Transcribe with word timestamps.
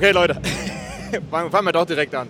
Okay, 0.00 0.12
Leute, 0.12 0.40
fangen 1.30 1.66
wir 1.66 1.72
doch 1.72 1.84
direkt 1.84 2.14
an. 2.14 2.26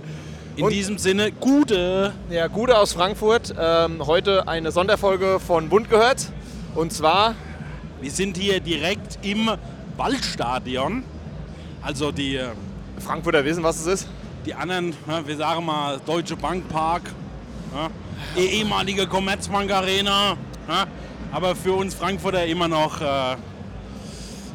In 0.57 0.65
Und- 0.65 0.71
diesem 0.73 0.99
Sinne, 0.99 1.31
gute. 1.31 2.13
Ja, 2.29 2.49
Gude 2.49 2.77
aus 2.77 2.93
Frankfurt. 2.95 3.55
Ähm, 3.57 4.05
heute 4.05 4.49
eine 4.49 4.73
Sonderfolge 4.73 5.39
von 5.39 5.69
Bund 5.69 5.89
gehört. 5.89 6.33
Und 6.75 6.93
zwar, 6.93 7.37
Wir 8.01 8.11
sind 8.11 8.37
hier 8.37 8.59
direkt 8.59 9.21
im 9.25 9.49
Waldstadion. 9.97 11.05
Also 11.81 12.11
die, 12.11 12.35
äh, 12.39 12.47
Frankfurter 12.99 13.45
wissen, 13.45 13.63
was 13.63 13.79
es 13.79 13.87
ist. 13.87 14.09
die 14.47 14.53
anderen, 14.55 14.93
ja, 15.07 15.25
wir 15.25 15.37
sagen 15.37 15.65
mal 15.65 16.01
Deutsche 16.05 16.35
Bank 16.35 16.67
Park, 16.71 17.03
ja, 17.73 17.89
die 18.37 18.47
ehemalige 18.59 19.07
Commerzbank 19.07 19.71
Arena. 19.71 20.37
Ja, 20.67 20.87
aber 21.31 21.55
für 21.55 21.75
uns 21.75 21.95
Frankfurter 21.95 22.45
immer 22.47 22.67
noch 22.67 23.01
äh, 23.01 23.05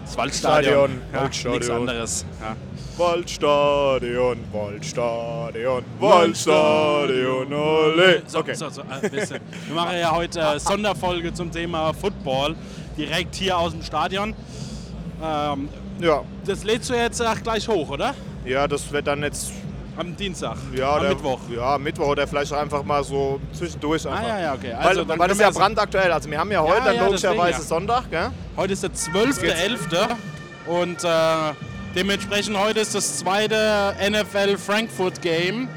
das 0.03 0.17
Waldstadion. 0.17 0.73
Stadion, 0.73 1.01
Ja, 1.13 1.21
Waldstadion. 1.21 1.53
Nichts 1.59 1.69
anderes. 1.69 2.25
Ja. 2.41 2.55
Waldstadion, 2.97 4.37
Waldstadion, 4.53 5.83
Waldstadion, 5.99 7.53
ole. 7.53 8.21
So, 8.27 8.39
Okay. 8.39 8.53
so, 8.55 8.69
so, 8.69 8.81
äh, 8.81 9.09
bisschen. 9.09 9.39
Wir 9.67 9.75
machen 9.75 9.97
ja 9.99 10.11
heute 10.15 10.39
äh, 10.39 10.59
Sonderfolge 10.59 11.33
zum 11.33 11.51
Thema 11.51 11.93
Football, 11.93 12.55
direkt 12.97 13.35
hier 13.35 13.57
aus 13.57 13.71
dem 13.73 13.83
Stadion. 13.83 14.33
Ähm, 15.23 15.69
Ja, 15.99 16.23
das 16.45 16.63
lädst 16.63 16.89
du 16.89 16.93
jetzt 16.93 17.19
äh, 17.21 17.25
gleich 17.43 17.67
hoch, 17.67 17.89
oder? 17.89 18.13
ja, 18.45 18.67
das 18.67 18.91
wird 18.91 19.07
dann 19.07 19.23
jetzt, 19.23 19.51
Am 19.97 20.15
Dienstag, 20.15 20.57
ja, 20.73 20.93
am 20.95 21.01
der, 21.01 21.09
Mittwoch. 21.11 21.39
Ja, 21.55 21.77
Mittwoch 21.77 22.07
oder 22.07 22.27
vielleicht 22.27 22.51
einfach 22.53 22.83
mal 22.83 23.03
so 23.03 23.39
zwischendurch 23.53 24.05
einfach. 24.07 24.21
Ah, 24.23 24.27
ja, 24.27 24.39
ja, 24.41 24.53
okay. 24.53 24.71
Weil, 24.77 24.87
Also, 24.87 25.03
dann 25.05 25.19
weil 25.19 25.27
das 25.29 25.37
ist 25.37 25.41
ja 25.43 25.49
wir- 25.53 25.59
brandaktuell. 25.59 26.11
Also 26.11 26.29
wir 26.29 26.37
haben 26.37 26.51
ja 26.51 26.61
heute 26.61 26.73
ja, 26.77 26.83
deswegen, 26.85 27.05
logischerweise 27.05 27.59
ja. 27.59 27.63
Sonntag, 27.65 28.09
gell? 28.11 28.29
Heute 28.57 28.73
ist 28.73 28.83
der 28.83 28.91
12.11. 28.93 30.15
und 30.67 31.03
äh, 31.03 31.53
dementsprechend 31.95 32.57
heute 32.57 32.81
ist 32.81 32.93
das 32.93 33.19
zweite 33.19 33.95
NFL 33.99 34.57
Frankfurt 34.57 35.21
Game. 35.21 35.67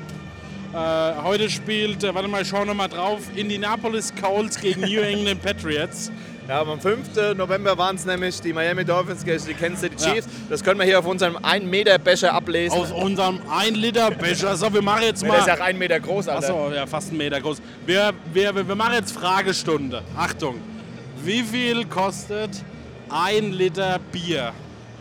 Äh, 0.74 0.76
heute 1.22 1.48
spielt, 1.48 2.04
äh, 2.04 2.14
warte 2.14 2.28
mal, 2.28 2.42
ich 2.42 2.48
schau 2.48 2.64
noch 2.64 2.74
mal 2.74 2.88
drauf, 2.88 3.20
Indianapolis 3.34 4.12
Colts 4.20 4.60
gegen 4.60 4.82
New 4.82 5.00
England 5.00 5.42
Patriots. 5.42 6.10
Ja, 6.46 6.62
am 6.62 6.80
5. 6.80 7.34
November 7.36 7.76
waren 7.76 7.96
es 7.96 8.06
nämlich 8.06 8.40
die 8.40 8.52
Miami 8.54 8.84
Dolphins 8.84 9.22
gegen 9.22 9.44
die 9.46 9.54
Kansas 9.54 9.80
City 9.80 9.96
Ja. 9.98 10.14
Chiefs. 10.14 10.28
Das 10.48 10.64
können 10.64 10.78
wir 10.80 10.86
hier 10.86 10.98
auf 10.98 11.06
unserem 11.06 11.36
1 11.36 11.64
Meter 11.66 11.98
Becher 11.98 12.32
ablesen. 12.32 12.78
Aus 12.78 12.90
unserem 12.90 13.40
1 13.50 13.76
Liter 13.76 14.10
Becher. 14.10 14.56
So, 14.56 14.72
wir 14.72 14.80
machen 14.82 15.02
jetzt 15.02 15.22
Ja, 15.22 15.28
der 15.28 15.38
ist 15.40 15.46
ja 15.46 15.56
mal. 15.56 15.64
1 15.64 15.78
Meter 15.78 16.00
groß, 16.00 16.28
Alter. 16.28 16.48
Achso, 16.48 16.72
ja, 16.72 16.86
fast 16.86 17.08
einen 17.08 17.18
Meter 17.18 17.40
groß. 17.40 17.60
Wir, 17.84 18.12
wir, 18.32 18.54
wir 18.54 18.66
wir 18.66 18.74
machen 18.74 18.94
jetzt 18.94 19.12
Fragestunde. 19.12 20.02
Achtung. 20.16 20.56
Wie 21.22 21.42
viel 21.42 21.84
kostet 21.84 22.50
ein 23.10 23.52
Liter 23.52 23.98
Bier 24.10 24.52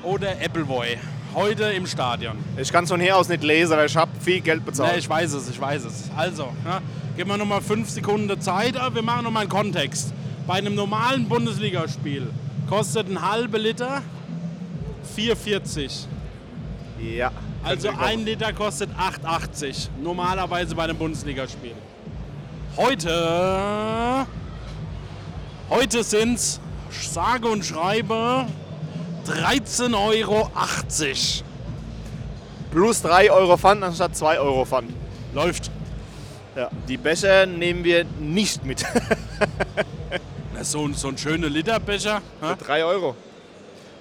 oder 0.03 0.31
Appleboy 0.43 0.97
heute 1.33 1.65
im 1.65 1.85
Stadion? 1.87 2.37
Ich 2.57 2.71
kann 2.71 2.83
es 2.83 2.89
von 2.89 2.99
hier 2.99 3.17
aus 3.17 3.29
nicht 3.29 3.43
lesen, 3.43 3.77
weil 3.77 3.87
ich 3.87 3.95
habe 3.95 4.11
viel 4.19 4.41
Geld 4.41 4.65
bezahlt. 4.65 4.91
Ja, 4.91 4.97
ich 4.97 5.09
weiß 5.09 5.33
es, 5.33 5.49
ich 5.49 5.59
weiß 5.59 5.85
es. 5.85 6.09
Also, 6.15 6.49
ja, 6.65 6.81
geben 7.15 7.29
wir 7.29 7.37
nochmal 7.37 7.61
fünf 7.61 7.89
Sekunden 7.89 8.39
Zeit, 8.41 8.77
aber 8.77 8.95
wir 8.95 9.01
machen 9.01 9.23
nochmal 9.23 9.41
einen 9.41 9.51
Kontext. 9.51 10.13
Bei 10.45 10.55
einem 10.55 10.75
normalen 10.75 11.27
Bundesligaspiel 11.27 12.27
kostet 12.69 13.09
ein 13.09 13.21
halber 13.21 13.59
Liter 13.59 14.01
4,40. 15.15 16.05
ja. 16.99 17.31
Also 17.63 17.89
ein 17.89 18.23
Liter 18.23 18.53
kostet 18.53 18.89
8,80. 18.91 19.89
Normalerweise 20.01 20.73
bei 20.73 20.83
einem 20.83 20.97
Bundesligaspiel. 20.97 21.73
Heute, 22.77 24.25
heute 25.69 26.03
sind 26.03 26.35
es 26.35 26.61
sage 26.89 27.47
und 27.47 27.65
schreibe 27.65 28.45
13,80 29.27 29.93
Euro. 30.27 30.51
Plus 32.71 33.01
3 33.01 33.31
Euro 33.31 33.57
Pfand 33.57 33.83
anstatt 33.83 34.15
2 34.15 34.39
Euro 34.39 34.65
Pfand. 34.65 34.91
Läuft. 35.33 35.71
Ja. 36.55 36.69
Die 36.87 36.97
Becher 36.97 37.45
nehmen 37.45 37.83
wir 37.83 38.05
nicht 38.19 38.65
mit. 38.65 38.83
Na, 40.55 40.63
so, 40.63 40.85
ein- 40.85 40.93
so 40.93 41.09
ein 41.09 41.17
schöner 41.17 41.49
Literbecher. 41.49 42.21
Für 42.39 42.45
Ja? 42.47 42.55
3 42.55 42.83
Euro. 42.85 43.15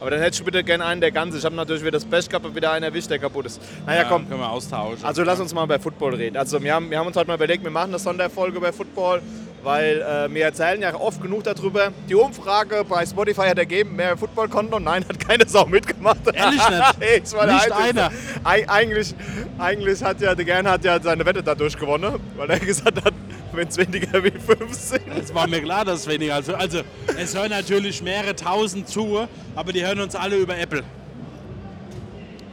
Aber 0.00 0.10
dann 0.10 0.20
hättest 0.20 0.40
du 0.40 0.44
bitte 0.44 0.62
gerne 0.62 0.84
einen, 0.84 1.00
der 1.00 1.10
ganz 1.10 1.34
ist. 1.34 1.40
Ich 1.40 1.44
habe 1.46 1.56
natürlich 1.56 1.82
wieder 1.82 1.92
das 1.92 2.04
Pech 2.04 2.28
gehabt 2.28 2.44
und 2.44 2.54
wieder 2.54 2.70
einen 2.72 2.84
erwischt, 2.84 3.10
der 3.10 3.18
kaputt 3.18 3.46
ist. 3.46 3.60
Naja, 3.86 4.04
komm. 4.04 4.28
Können 4.28 4.40
wir 4.40 4.50
austauschen. 4.50 5.04
Also 5.04 5.22
lass 5.22 5.40
uns 5.40 5.54
mal 5.54 5.64
über 5.64 5.78
Football 5.78 6.14
reden. 6.14 6.36
Also 6.36 6.62
wir 6.62 6.74
haben, 6.74 6.90
wir 6.90 6.98
haben 6.98 7.06
uns 7.06 7.16
heute 7.16 7.28
mal 7.28 7.34
überlegt, 7.36 7.64
wir 7.64 7.70
machen 7.70 7.90
eine 7.90 7.98
Sonderfolge 7.98 8.58
über 8.58 8.72
Football, 8.74 9.22
weil 9.62 10.02
äh, 10.02 10.32
wir 10.32 10.44
erzählen 10.44 10.82
ja 10.82 10.94
oft 10.94 11.22
genug 11.22 11.44
darüber. 11.44 11.92
Die 12.08 12.14
Umfrage 12.14 12.84
bei 12.86 13.06
Spotify 13.06 13.48
hat 13.48 13.58
ergeben, 13.58 13.96
mehr 13.96 14.16
Football-Konto. 14.18 14.78
Nein, 14.80 15.04
hat 15.08 15.18
keine 15.18 15.48
Sau 15.48 15.64
mitgemacht. 15.66 16.18
Ehrlich 16.32 16.68
nicht? 16.68 16.98
nee, 17.00 17.22
ich 17.24 17.32
war 17.32 17.46
der 17.46 17.54
Nicht 17.54 17.72
Einzige. 17.72 18.00
einer. 18.02 18.10
Eig 18.44 18.68
eigentlich, 18.68 19.14
eigentlich 19.58 20.04
hat 20.04 20.20
ja 20.20 20.34
der 20.34 20.44
Gern 20.44 20.68
hat 20.68 20.84
ja 20.84 21.00
seine 21.00 21.24
Wette 21.24 21.42
dadurch 21.42 21.76
gewonnen, 21.76 22.20
weil 22.36 22.50
er 22.50 22.58
gesagt 22.60 23.02
hat, 23.02 23.14
wenn 23.56 23.68
es 23.68 23.76
weniger 23.76 24.22
wie 24.22 24.30
5 24.30 24.72
sind. 24.74 25.08
Es 25.18 25.34
war 25.34 25.46
mir 25.46 25.60
klar, 25.60 25.84
dass 25.84 26.00
es 26.00 26.06
weniger 26.06 26.34
als. 26.34 26.48
Also, 26.48 26.82
es 27.18 27.34
hören 27.34 27.50
natürlich 27.50 28.02
mehrere 28.02 28.36
tausend 28.36 28.88
zu, 28.88 29.26
aber 29.54 29.72
die 29.72 29.84
hören 29.84 30.00
uns 30.00 30.14
alle 30.14 30.36
über 30.36 30.56
Apple. 30.56 30.82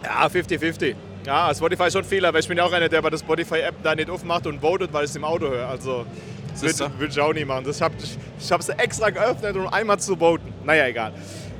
Ja, 0.03 0.25
50-50. 0.25 0.96
Ja, 1.25 1.53
Spotify 1.56 1.88
ist 1.88 1.94
schon 1.94 2.03
viel, 2.03 2.25
aber 2.25 2.40
ich 2.40 2.47
bin 2.47 2.58
ja 2.58 2.66
auch 2.66 2.74
einer, 2.74 2.90
der 2.90 3.02
bei 3.02 3.09
der 3.09 3.18
Spotify-App 3.18 3.75
da 3.81 3.96
nicht 3.96 4.09
aufmacht 4.09 4.46
und 4.46 4.59
votet, 4.59 4.92
weil 4.92 5.06
ich 5.06 5.09
es 5.09 5.16
im 5.16 5.24
Auto 5.24 5.50
höre. 5.50 5.68
Also, 5.68 6.06
das 6.52 6.80
würde 6.80 7.00
würd 7.00 7.12
ich 7.12 7.19
auch 7.19 7.34
nicht 7.34 7.47
machen. 7.47 7.63
Das 7.66 7.81
hab, 7.81 7.94
ich 8.40 8.52
habe 8.52 8.62
es 8.62 8.69
extra 8.69 9.09
geöffnet, 9.09 9.56
um 9.56 9.68
einmal 9.68 10.00
zu 10.00 10.18
voten. 10.18 10.53
Naja, 10.66 10.88
egal. 10.88 11.13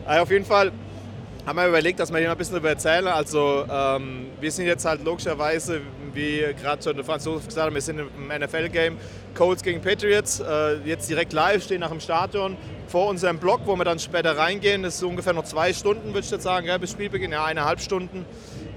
Äh, 0.08 0.20
auf 0.20 0.30
jeden 0.30 0.46
Fall 0.46 0.72
haben 1.46 1.58
wir 1.58 1.68
überlegt, 1.68 2.00
dass 2.00 2.12
wir 2.12 2.20
hier 2.20 2.28
mal 2.28 2.34
ein 2.34 2.38
bisschen 2.38 2.54
darüber 2.54 2.70
erzählen. 2.70 3.08
Also, 3.08 3.66
ähm, 3.70 4.28
wir 4.40 4.52
sind 4.52 4.66
jetzt 4.66 4.86
halt 4.86 5.04
logischerweise, 5.04 5.82
wie 6.14 6.44
gerade 6.62 6.82
schon 6.82 6.96
der 6.96 7.04
Franzose 7.04 7.46
gesagt 7.46 7.68
hat, 7.68 7.74
wir 7.74 7.82
sind 7.82 8.00
im 8.00 8.28
NFL-Game 8.28 8.98
Colts 9.36 9.62
gegen 9.62 9.82
Patriots. 9.82 10.40
Äh, 10.40 10.76
jetzt 10.86 11.10
direkt 11.10 11.34
live, 11.34 11.64
stehen 11.64 11.82
nach 11.82 11.90
dem 11.90 12.00
Stadion 12.00 12.56
vor 12.88 13.08
unserem 13.10 13.40
Block, 13.40 13.62
wo 13.66 13.76
wir 13.76 13.84
dann 13.84 14.00
später 14.00 14.38
reingehen. 14.38 14.84
Das 14.84 14.94
ist 14.94 15.00
so 15.00 15.10
ungefähr 15.10 15.34
noch 15.34 15.46
zwei 15.46 15.74
Stunden, 15.74 16.08
würde 16.14 16.22
ich 16.22 16.32
jetzt 16.32 16.44
sagen, 16.44 16.66
gell, 16.66 16.80
bis 16.80 16.92
Spielbeginn. 16.92 17.32
Ja, 17.32 17.46
eineinhalb 17.46 17.82
Stunden. 17.82 18.26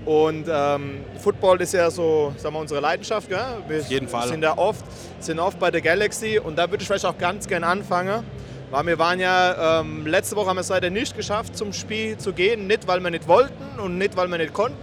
Und 0.05 0.47
ähm, 0.49 1.05
Football 1.19 1.61
ist 1.61 1.75
ja 1.75 1.91
so, 1.91 2.33
sagen 2.37 2.55
wir, 2.55 2.61
unsere 2.61 2.81
Leidenschaft. 2.81 3.29
Gell? 3.29 3.45
Wir 3.69 3.81
Auf 3.81 3.89
jeden 3.89 4.09
Fall. 4.09 4.29
sind 4.29 4.41
da 4.41 4.57
oft, 4.57 4.85
sind 5.19 5.39
oft 5.41 5.59
bei 5.59 5.71
der 5.71 5.81
Galaxy 5.81 6.39
und 6.39 6.57
da 6.57 6.71
würde 6.71 6.83
ich 6.83 6.89
vielleicht 6.89 7.05
auch 7.05 7.19
ganz 7.19 7.47
gern 7.49 7.65
anfangen. 7.65 8.25
Weil 8.71 8.87
wir 8.87 8.99
waren 8.99 9.21
ja, 9.21 9.81
ähm, 9.81 10.07
letzte 10.07 10.35
Woche 10.37 10.49
haben 10.49 10.57
wir 10.57 10.61
es 10.63 10.69
leider 10.69 10.91
nicht 10.91 11.17
geschafft, 11.17 11.57
zum 11.57 11.73
Spiel 11.73 12.19
zu 12.19 12.33
gehen. 12.33 12.67
Nicht, 12.67 12.87
weil 12.89 13.01
wir 13.01 13.11
nicht 13.11 13.29
wollten 13.29 13.79
und 13.79 13.97
nicht, 13.97 14.17
weil 14.17 14.29
wir 14.29 14.39
nicht 14.39 14.53
konnten, 14.53 14.77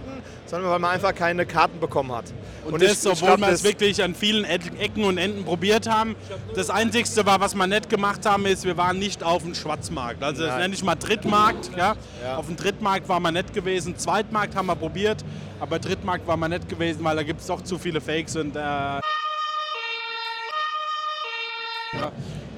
sondern 0.46 0.70
weil 0.70 0.78
man 0.78 0.92
einfach 0.92 1.14
keine 1.14 1.44
Karten 1.44 1.78
bekommen 1.80 2.10
hat. 2.12 2.24
Und, 2.64 2.80
ich- 2.82 2.88
das, 2.88 3.04
ich 3.04 3.12
obwohl 3.12 3.28
glaub, 3.36 3.40
wir 3.40 3.48
es 3.48 3.62
wirklich 3.62 4.02
an 4.02 4.14
vielen 4.14 4.44
Eck- 4.46 4.72
Ecken 4.80 5.04
und 5.04 5.18
Enden 5.18 5.44
probiert 5.44 5.86
haben. 5.86 6.16
Das 6.54 6.70
Einzige 6.70 7.26
war, 7.26 7.40
was 7.40 7.54
wir 7.54 7.66
nicht 7.66 7.90
gemacht 7.90 8.24
haben, 8.24 8.46
ist, 8.46 8.64
wir 8.64 8.78
waren 8.78 8.98
nicht 8.98 9.22
auf 9.22 9.42
dem 9.42 9.54
Schwarzmarkt. 9.54 10.22
Also 10.24 10.44
das 10.46 10.56
nenne 10.56 10.72
ich 10.72 10.82
mal 10.82 10.94
Drittmarkt. 10.94 11.70
Ja? 11.76 11.94
Ja. 12.24 12.36
Auf 12.38 12.46
dem 12.46 12.56
Drittmarkt 12.56 13.06
war 13.06 13.20
man 13.20 13.34
nicht 13.34 13.52
gewesen. 13.52 13.98
Zweitmarkt 13.98 14.56
haben 14.56 14.66
wir 14.66 14.76
probiert, 14.76 15.22
aber 15.60 15.78
Drittmarkt 15.78 16.26
war 16.26 16.38
man 16.38 16.52
nicht 16.52 16.70
gewesen, 16.70 17.04
weil 17.04 17.16
da 17.16 17.22
gibt 17.22 17.42
es 17.42 17.46
doch 17.48 17.60
zu 17.62 17.78
viele 17.78 18.00
Fakes 18.00 18.34
und 18.36 18.56
äh, 18.56 18.60
ja, 18.60 19.00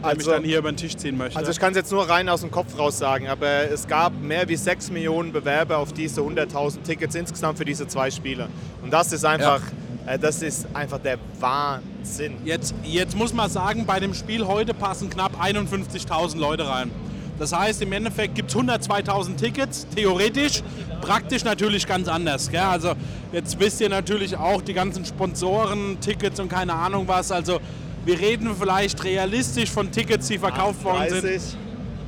der 0.03 0.11
mich 0.15 0.19
Also- 0.19 0.31
dann 0.33 0.45
hier 0.45 0.59
über 0.59 0.71
den 0.73 0.77
Tisch 0.77 0.97
ziehen 0.97 1.17
möchte. 1.17 1.39
Also 1.39 1.51
ich 1.51 1.59
kann 1.59 1.73
es 1.73 1.77
jetzt 1.77 1.93
nur 1.93 2.09
rein 2.09 2.29
aus 2.29 2.41
dem 2.41 2.51
Kopf 2.51 2.79
raus 2.79 2.99
sagen, 2.99 3.29
aber 3.29 3.71
es 3.71 3.87
gab 3.87 4.13
mehr 4.21 4.49
wie 4.49 4.57
6 4.57 4.91
Millionen 4.91 5.33
Bewerber 5.33 5.79
auf 5.79 5.93
diese 5.93 6.23
100.000 6.23 6.85
Tickets 6.85 7.15
insgesamt 7.15 7.59
für 7.59 7.65
diese 7.65 7.87
zwei 7.89 8.11
Spiele. 8.11 8.49
Und 8.83 8.93
das 8.93 9.13
ist 9.13 9.25
einfach, 9.25 9.61
äh, 10.07 10.19
das 10.19 10.43
ist 10.43 10.67
einfach 10.75 10.99
der 10.99 11.19
Wahnsinn. 11.41 12.35
Jetzt, 12.45 12.75
jetzt 12.85 13.17
muss 13.17 13.33
man 13.33 13.51
sagen, 13.51 13.85
bei 13.87 14.01
dem 14.01 14.15
Spiel 14.15 14.47
heute 14.47 14.75
passen 14.75 15.11
knapp 15.11 15.41
51.000 15.43 16.39
Leute 16.41 16.69
rein. 16.69 16.91
Das 17.39 17.53
heißt, 17.53 17.83
im 17.83 17.93
Endeffekt 17.93 18.35
gibt 18.35 18.49
es 18.49 18.57
102.000 18.57 19.37
Tickets, 19.37 19.87
theoretisch, 19.95 20.63
praktisch 21.03 21.45
natürlich 21.45 21.87
ganz 21.87 22.09
anders. 22.09 22.51
Gell? 22.51 22.61
Also 22.61 22.93
jetzt 23.31 23.61
wisst 23.61 23.79
ihr 23.83 23.91
natürlich 23.91 24.37
auch 24.39 24.63
die 24.63 24.73
ganzen 24.73 25.05
Sponsoren, 25.05 25.99
Tickets 26.01 26.41
und 26.41 26.49
keine 26.49 26.73
Ahnung 26.73 27.07
was. 27.07 27.31
Also 27.31 27.61
wir 28.06 28.19
reden 28.19 28.55
vielleicht 28.58 29.03
realistisch 29.05 29.70
von 29.70 29.91
Tickets, 29.91 30.29
die 30.29 30.38
verkauft 30.38 30.82
worden 30.85 31.08
sind. 31.11 31.25
30, 31.25 31.56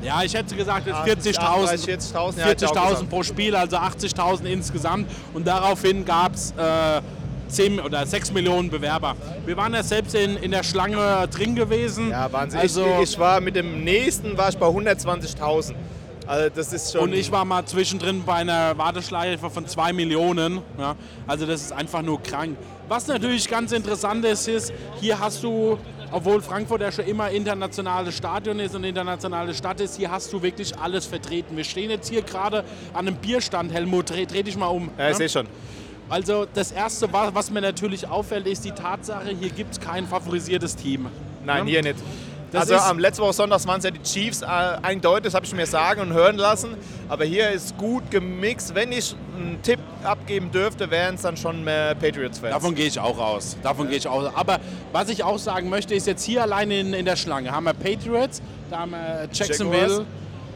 Ja, 0.02 0.22
ich 0.22 0.32
hätte 0.32 0.54
gesagt, 0.54 0.86
jetzt 0.86 1.38
38, 1.38 1.86
40.000 1.86 2.14
40.000, 2.14 2.38
ja, 2.38 2.44
hätte 2.46 2.64
ich 2.64 2.70
auch 2.70 2.76
40.000 2.76 2.90
gesagt. 2.90 3.10
pro 3.10 3.22
Spiel, 3.24 3.54
also 3.56 3.76
80.000 3.76 4.44
insgesamt. 4.44 5.10
Und 5.34 5.46
daraufhin 5.46 6.04
gab 6.04 6.34
es 6.34 6.52
äh, 6.52 7.00
10 7.48 7.80
oder 7.80 8.06
6 8.06 8.32
Millionen 8.32 8.70
Bewerber. 8.70 9.16
Wir 9.44 9.56
waren 9.56 9.74
ja 9.74 9.82
selbst 9.82 10.14
in, 10.14 10.36
in 10.36 10.50
der 10.52 10.62
Schlange 10.62 11.26
drin 11.28 11.56
gewesen. 11.56 12.10
Ja, 12.10 12.30
Wahnsinn. 12.30 12.60
Also, 12.60 12.86
ich, 13.02 13.10
ich 13.10 13.18
war 13.18 13.40
mit 13.40 13.56
dem 13.56 13.82
nächsten 13.82 14.36
war 14.38 14.50
ich 14.50 14.56
bei 14.58 14.66
120.000. 14.66 15.74
Also 16.28 16.50
das 16.54 16.72
ist 16.72 16.92
schon. 16.92 17.00
und 17.02 17.12
ich 17.14 17.32
war 17.32 17.44
mal 17.44 17.64
zwischendrin 17.64 18.22
bei 18.24 18.34
einer 18.34 18.76
Warteschleife 18.76 19.48
von 19.50 19.66
2 19.66 19.92
Millionen. 19.94 20.60
Ja, 20.78 20.94
also 21.26 21.46
das 21.46 21.62
ist 21.62 21.72
einfach 21.72 22.02
nur 22.02 22.22
krank. 22.22 22.56
Was 22.88 23.06
natürlich 23.06 23.48
ganz 23.48 23.72
interessant 23.72 24.24
ist, 24.24 24.46
ist, 24.48 24.72
hier 25.00 25.18
hast 25.18 25.42
du 25.42 25.78
obwohl 26.10 26.40
Frankfurt 26.40 26.80
ja 26.80 26.90
schon 26.90 27.04
immer 27.04 27.28
internationales 27.30 28.16
Stadion 28.16 28.58
ist 28.60 28.74
und 28.74 28.82
internationale 28.82 29.52
Stadt 29.52 29.78
ist, 29.82 29.96
hier 29.98 30.10
hast 30.10 30.32
du 30.32 30.40
wirklich 30.40 30.74
alles 30.78 31.04
vertreten. 31.04 31.54
Wir 31.54 31.64
stehen 31.64 31.90
jetzt 31.90 32.08
hier 32.08 32.22
gerade 32.22 32.64
an 32.94 33.06
einem 33.06 33.16
Bierstand, 33.16 33.70
Helmut, 33.74 34.08
dreh, 34.08 34.24
dreh 34.24 34.42
dich 34.42 34.56
mal 34.56 34.68
um. 34.68 34.88
Ja, 34.96 35.10
ich 35.10 35.16
sehe 35.18 35.28
schon. 35.28 35.46
Also 36.08 36.46
das 36.54 36.72
Erste, 36.72 37.12
wa- 37.12 37.30
was 37.34 37.50
mir 37.50 37.60
natürlich 37.60 38.08
auffällt, 38.08 38.46
ist 38.46 38.64
die 38.64 38.70
Tatsache, 38.72 39.28
hier 39.38 39.50
gibt 39.50 39.72
es 39.72 39.80
kein 39.80 40.06
favorisiertes 40.06 40.76
Team. 40.76 41.08
Nein, 41.44 41.64
Ja? 41.66 41.70
hier 41.72 41.82
nicht. 41.82 41.96
Das 42.50 42.70
also 42.70 42.76
am 42.76 42.98
letzten 42.98 43.22
Woche 43.22 43.34
Sonntags 43.34 43.66
waren 43.66 43.78
es 43.78 43.84
ja 43.84 43.90
die 43.90 44.02
Chiefs, 44.02 44.42
äh, 44.42 44.46
eindeutig, 44.46 45.24
das 45.24 45.34
habe 45.34 45.44
ich 45.44 45.54
mir 45.54 45.66
sagen 45.66 46.00
und 46.00 46.12
hören 46.12 46.36
lassen. 46.36 46.76
Aber 47.08 47.24
hier 47.24 47.50
ist 47.50 47.76
gut 47.76 48.10
gemixt. 48.10 48.74
Wenn 48.74 48.92
ich 48.92 49.14
einen 49.36 49.60
Tipp 49.62 49.78
abgeben 50.02 50.50
dürfte, 50.50 50.90
wären 50.90 51.16
es 51.16 51.22
dann 51.22 51.36
schon 51.36 51.62
mehr 51.62 51.94
Patriots-Fans. 51.94 52.54
Davon 52.54 52.74
gehe 52.74 52.86
ich 52.86 52.98
auch 52.98 53.18
aus. 53.18 53.56
Davon 53.62 53.88
gehe 53.88 53.98
ich 53.98 54.08
auch 54.08 54.22
aus. 54.22 54.32
Aber 54.34 54.58
was 54.92 55.08
ich 55.10 55.22
auch 55.22 55.38
sagen 55.38 55.68
möchte, 55.68 55.94
ist 55.94 56.06
jetzt 56.06 56.24
hier 56.24 56.42
allein 56.42 56.70
in, 56.70 56.94
in 56.94 57.04
der 57.04 57.16
Schlange 57.16 57.50
haben 57.50 57.64
wir 57.64 57.74
Patriots, 57.74 58.40
da 58.70 58.78
haben 58.80 58.92
wir 58.92 59.28
Jacksonville, 59.32 60.06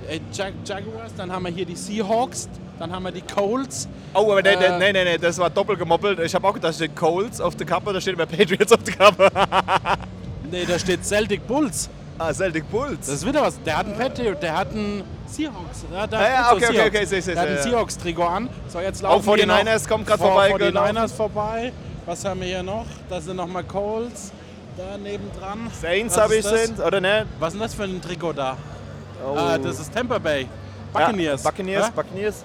äh, 0.08 0.18
Jag 0.32 0.52
Jaguars, 0.64 1.12
dann 1.16 1.30
haben 1.30 1.44
wir 1.44 1.52
hier 1.52 1.66
die 1.66 1.76
Seahawks, 1.76 2.48
dann 2.78 2.90
haben 2.90 3.02
wir 3.02 3.12
die 3.12 3.22
Colts. 3.22 3.86
Oh, 4.14 4.32
aber 4.32 4.42
nee, 4.42 4.54
Äh, 4.54 4.78
nee, 4.78 4.92
nee, 4.92 5.04
nee, 5.04 5.18
das 5.18 5.38
war 5.38 5.50
doppelt 5.50 5.78
gemoppelt. 5.78 6.18
Ich 6.20 6.34
habe 6.34 6.48
auch 6.48 6.54
gedacht, 6.54 6.72
da 6.72 6.74
steht 6.74 6.96
Colts 6.96 7.40
auf 7.40 7.54
der 7.54 7.66
Kappe, 7.66 7.92
da 7.92 8.00
steht 8.00 8.14
immer 8.14 8.26
Patriots 8.26 8.72
auf 8.72 8.82
der 8.82 8.94
Kappe. 8.94 9.30
Nee, 10.52 10.64
da 10.66 10.78
steht 10.78 11.04
Celtic 11.04 11.46
Bulls. 11.46 11.88
ah, 12.19 12.32
Celtic 12.32 12.70
Bulls. 12.70 13.06
Das 13.06 13.16
ist 13.16 13.26
wieder 13.26 13.43
was. 13.43 13.60
Der 13.62 13.78
hat 13.78 13.87
einen 13.87 13.96
Patriot, 13.99 14.40
der 14.43 14.56
hat 14.56 14.70
einen 14.70 15.02
Seahawks. 15.26 15.84
Ja, 15.93 16.06
da 16.06 16.19
Ah, 16.19 16.22
ja, 16.22 16.28
steht 16.28 16.49
so 16.64 16.69
okay, 16.69 16.87
okay, 16.88 17.06
okay, 17.06 17.20
Der 17.32 17.40
hat 17.40 17.49
ein. 17.49 17.62
Seahawks-Trikot 17.62 18.22
an. 18.26 18.49
So, 18.69 18.81
jetzt 18.81 19.04
Auch 19.04 19.10
laufen 19.25 19.34
hier 19.34 19.46
49ers 19.49 19.82
noch 19.82 19.88
kommt 19.88 20.06
grad 20.06 20.19
vor- 20.19 20.28
vorbei, 20.28 20.50
49ers 20.50 21.12
vorbei. 21.14 21.72
Was 22.06 22.25
haben 22.25 22.40
wir 22.40 22.46
hier 22.49 22.62
noch? 22.62 22.87
Da 23.08 23.20
sind 23.20 23.37
nochmal 23.37 23.64
Colts. 23.64 24.31
Da 24.76 24.96
nebendran. 24.99 25.70
Saints 25.81 26.16
habe 26.16 26.37
ich 26.37 26.44
sind, 26.44 26.78
oder 26.81 27.00
ne? 27.00 27.26
Was 27.38 27.48
ist 27.48 27.52
denn 27.55 27.60
das 27.62 27.75
für 27.75 27.84
ein 27.84 28.00
Trikot 28.00 28.32
da? 28.32 28.56
Oh. 29.25 29.34
Ah, 29.37 29.58
das 29.58 29.81
ist 29.81 29.93
Tampa 29.94 30.19
Bay. 30.19 30.46
Buccaneers. 30.93 31.43
Ja, 31.44 31.50
Buccaneers, 31.50 31.84
Ja? 31.87 31.90
Buccaneers. 31.90 32.44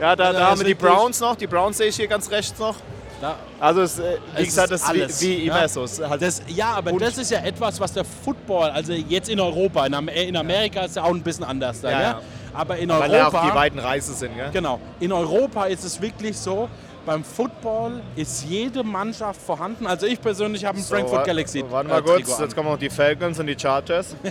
Ja, 0.00 0.16
da, 0.16 0.24
Also 0.26 0.32
da 0.38 0.38
das 0.40 0.50
haben 0.50 0.58
wir 0.60 0.64
die 0.66 0.72
ist 0.72 0.80
wirklich- 0.82 0.96
Browns 0.98 1.20
noch. 1.20 1.36
Die 1.36 1.46
Browns 1.46 1.76
sehe 1.78 1.88
ich 1.88 1.96
hier 1.96 2.06
ganz 2.08 2.30
rechts 2.30 2.58
noch. 2.58 2.76
Da, 3.20 3.36
Also, 3.58 3.82
es, 3.82 3.98
äh, 3.98 4.16
wie 4.36 4.42
Es 4.42 4.46
gesagt, 4.46 4.70
ist 4.70 4.82
das 4.84 4.88
ist 4.90 4.94
wie, 4.94 5.02
alles, 5.02 5.22
wie 5.22 5.34
immer 5.46 5.60
ja. 5.62 5.68
so. 5.68 6.08
Halt 6.08 6.22
das, 6.22 6.42
ja, 6.46 6.72
aber 6.74 6.92
das 6.92 7.18
ist 7.18 7.30
ja 7.30 7.40
etwas, 7.40 7.80
was 7.80 7.92
der 7.92 8.04
Football, 8.04 8.70
also 8.70 8.92
jetzt 8.92 9.28
in 9.28 9.40
Europa, 9.40 9.86
in, 9.86 9.92
in 10.08 10.36
Amerika 10.36 10.82
ist 10.82 10.96
ja 10.96 11.02
auch 11.02 11.10
ein 11.14 11.22
bisschen 11.22 11.44
anders 11.44 11.80
da, 11.80 11.90
Ja, 11.90 12.00
ja, 12.00 12.22
aber 12.54 12.76
in 12.76 12.88
weil 12.90 13.10
ja 13.12 13.26
auch 13.26 13.34
Europa, 13.34 13.50
die 13.50 13.54
weiten 13.56 13.78
Reise 13.80 14.14
sind. 14.14 14.36
Gell? 14.36 14.50
genau, 14.52 14.80
in 15.00 15.10
Europa 15.12 15.64
ist 15.66 15.84
es 15.84 16.00
wirklich 16.00 16.36
so, 16.38 16.68
beim 17.08 17.24
Football 17.24 18.02
ist 18.16 18.44
jede 18.44 18.84
Mannschaft 18.84 19.40
vorhanden. 19.40 19.86
Also 19.86 20.04
ich 20.06 20.20
persönlich 20.20 20.66
habe 20.66 20.76
einen 20.76 20.86
Frankfurt 20.86 21.20
wa- 21.20 21.24
Galaxy 21.24 21.64
Warte 21.70 21.88
mal 21.88 22.00
äh, 22.00 22.02
kurz, 22.02 22.16
Trikot 22.18 22.34
an. 22.34 22.42
jetzt 22.42 22.54
kommen 22.54 22.68
noch 22.68 22.78
die 22.78 22.90
Falcons 22.90 23.38
und 23.40 23.46
die 23.46 23.56
Chargers. 23.58 24.14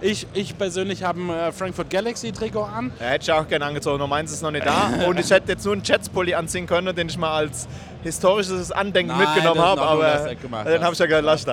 Ich, 0.00 0.26
ich 0.32 0.56
persönlich 0.56 1.02
habe 1.02 1.20
ein 1.20 1.30
äh, 1.30 1.50
Frankfurt 1.52 1.90
Galaxy 1.90 2.30
Trikot 2.30 2.62
an. 2.62 2.92
Ja, 3.00 3.06
hätte 3.06 3.22
ich 3.24 3.32
auch 3.32 3.46
gerne 3.48 3.64
angezogen, 3.66 3.98
nur 3.98 4.06
meins 4.06 4.30
ist 4.32 4.42
noch 4.42 4.52
nicht 4.52 4.64
da. 4.64 4.90
Und 5.08 5.18
ich 5.18 5.28
hätte 5.30 5.50
jetzt 5.52 5.64
nur 5.64 5.74
einen 5.74 5.82
Jets-Pulli 5.84 6.34
anziehen 6.34 6.66
können, 6.66 6.94
den 6.94 7.08
ich 7.08 7.18
mal 7.18 7.34
als 7.34 7.66
historisches 8.04 8.70
Andenken 8.70 9.16
Nein, 9.16 9.26
mitgenommen 9.26 9.60
habe, 9.60 9.82
aber 9.82 10.34
den 10.64 10.82
habe 10.84 10.92
ich 10.92 10.98
ja 10.98 11.06
gelassen. 11.06 11.46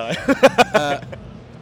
da. 0.72 1.00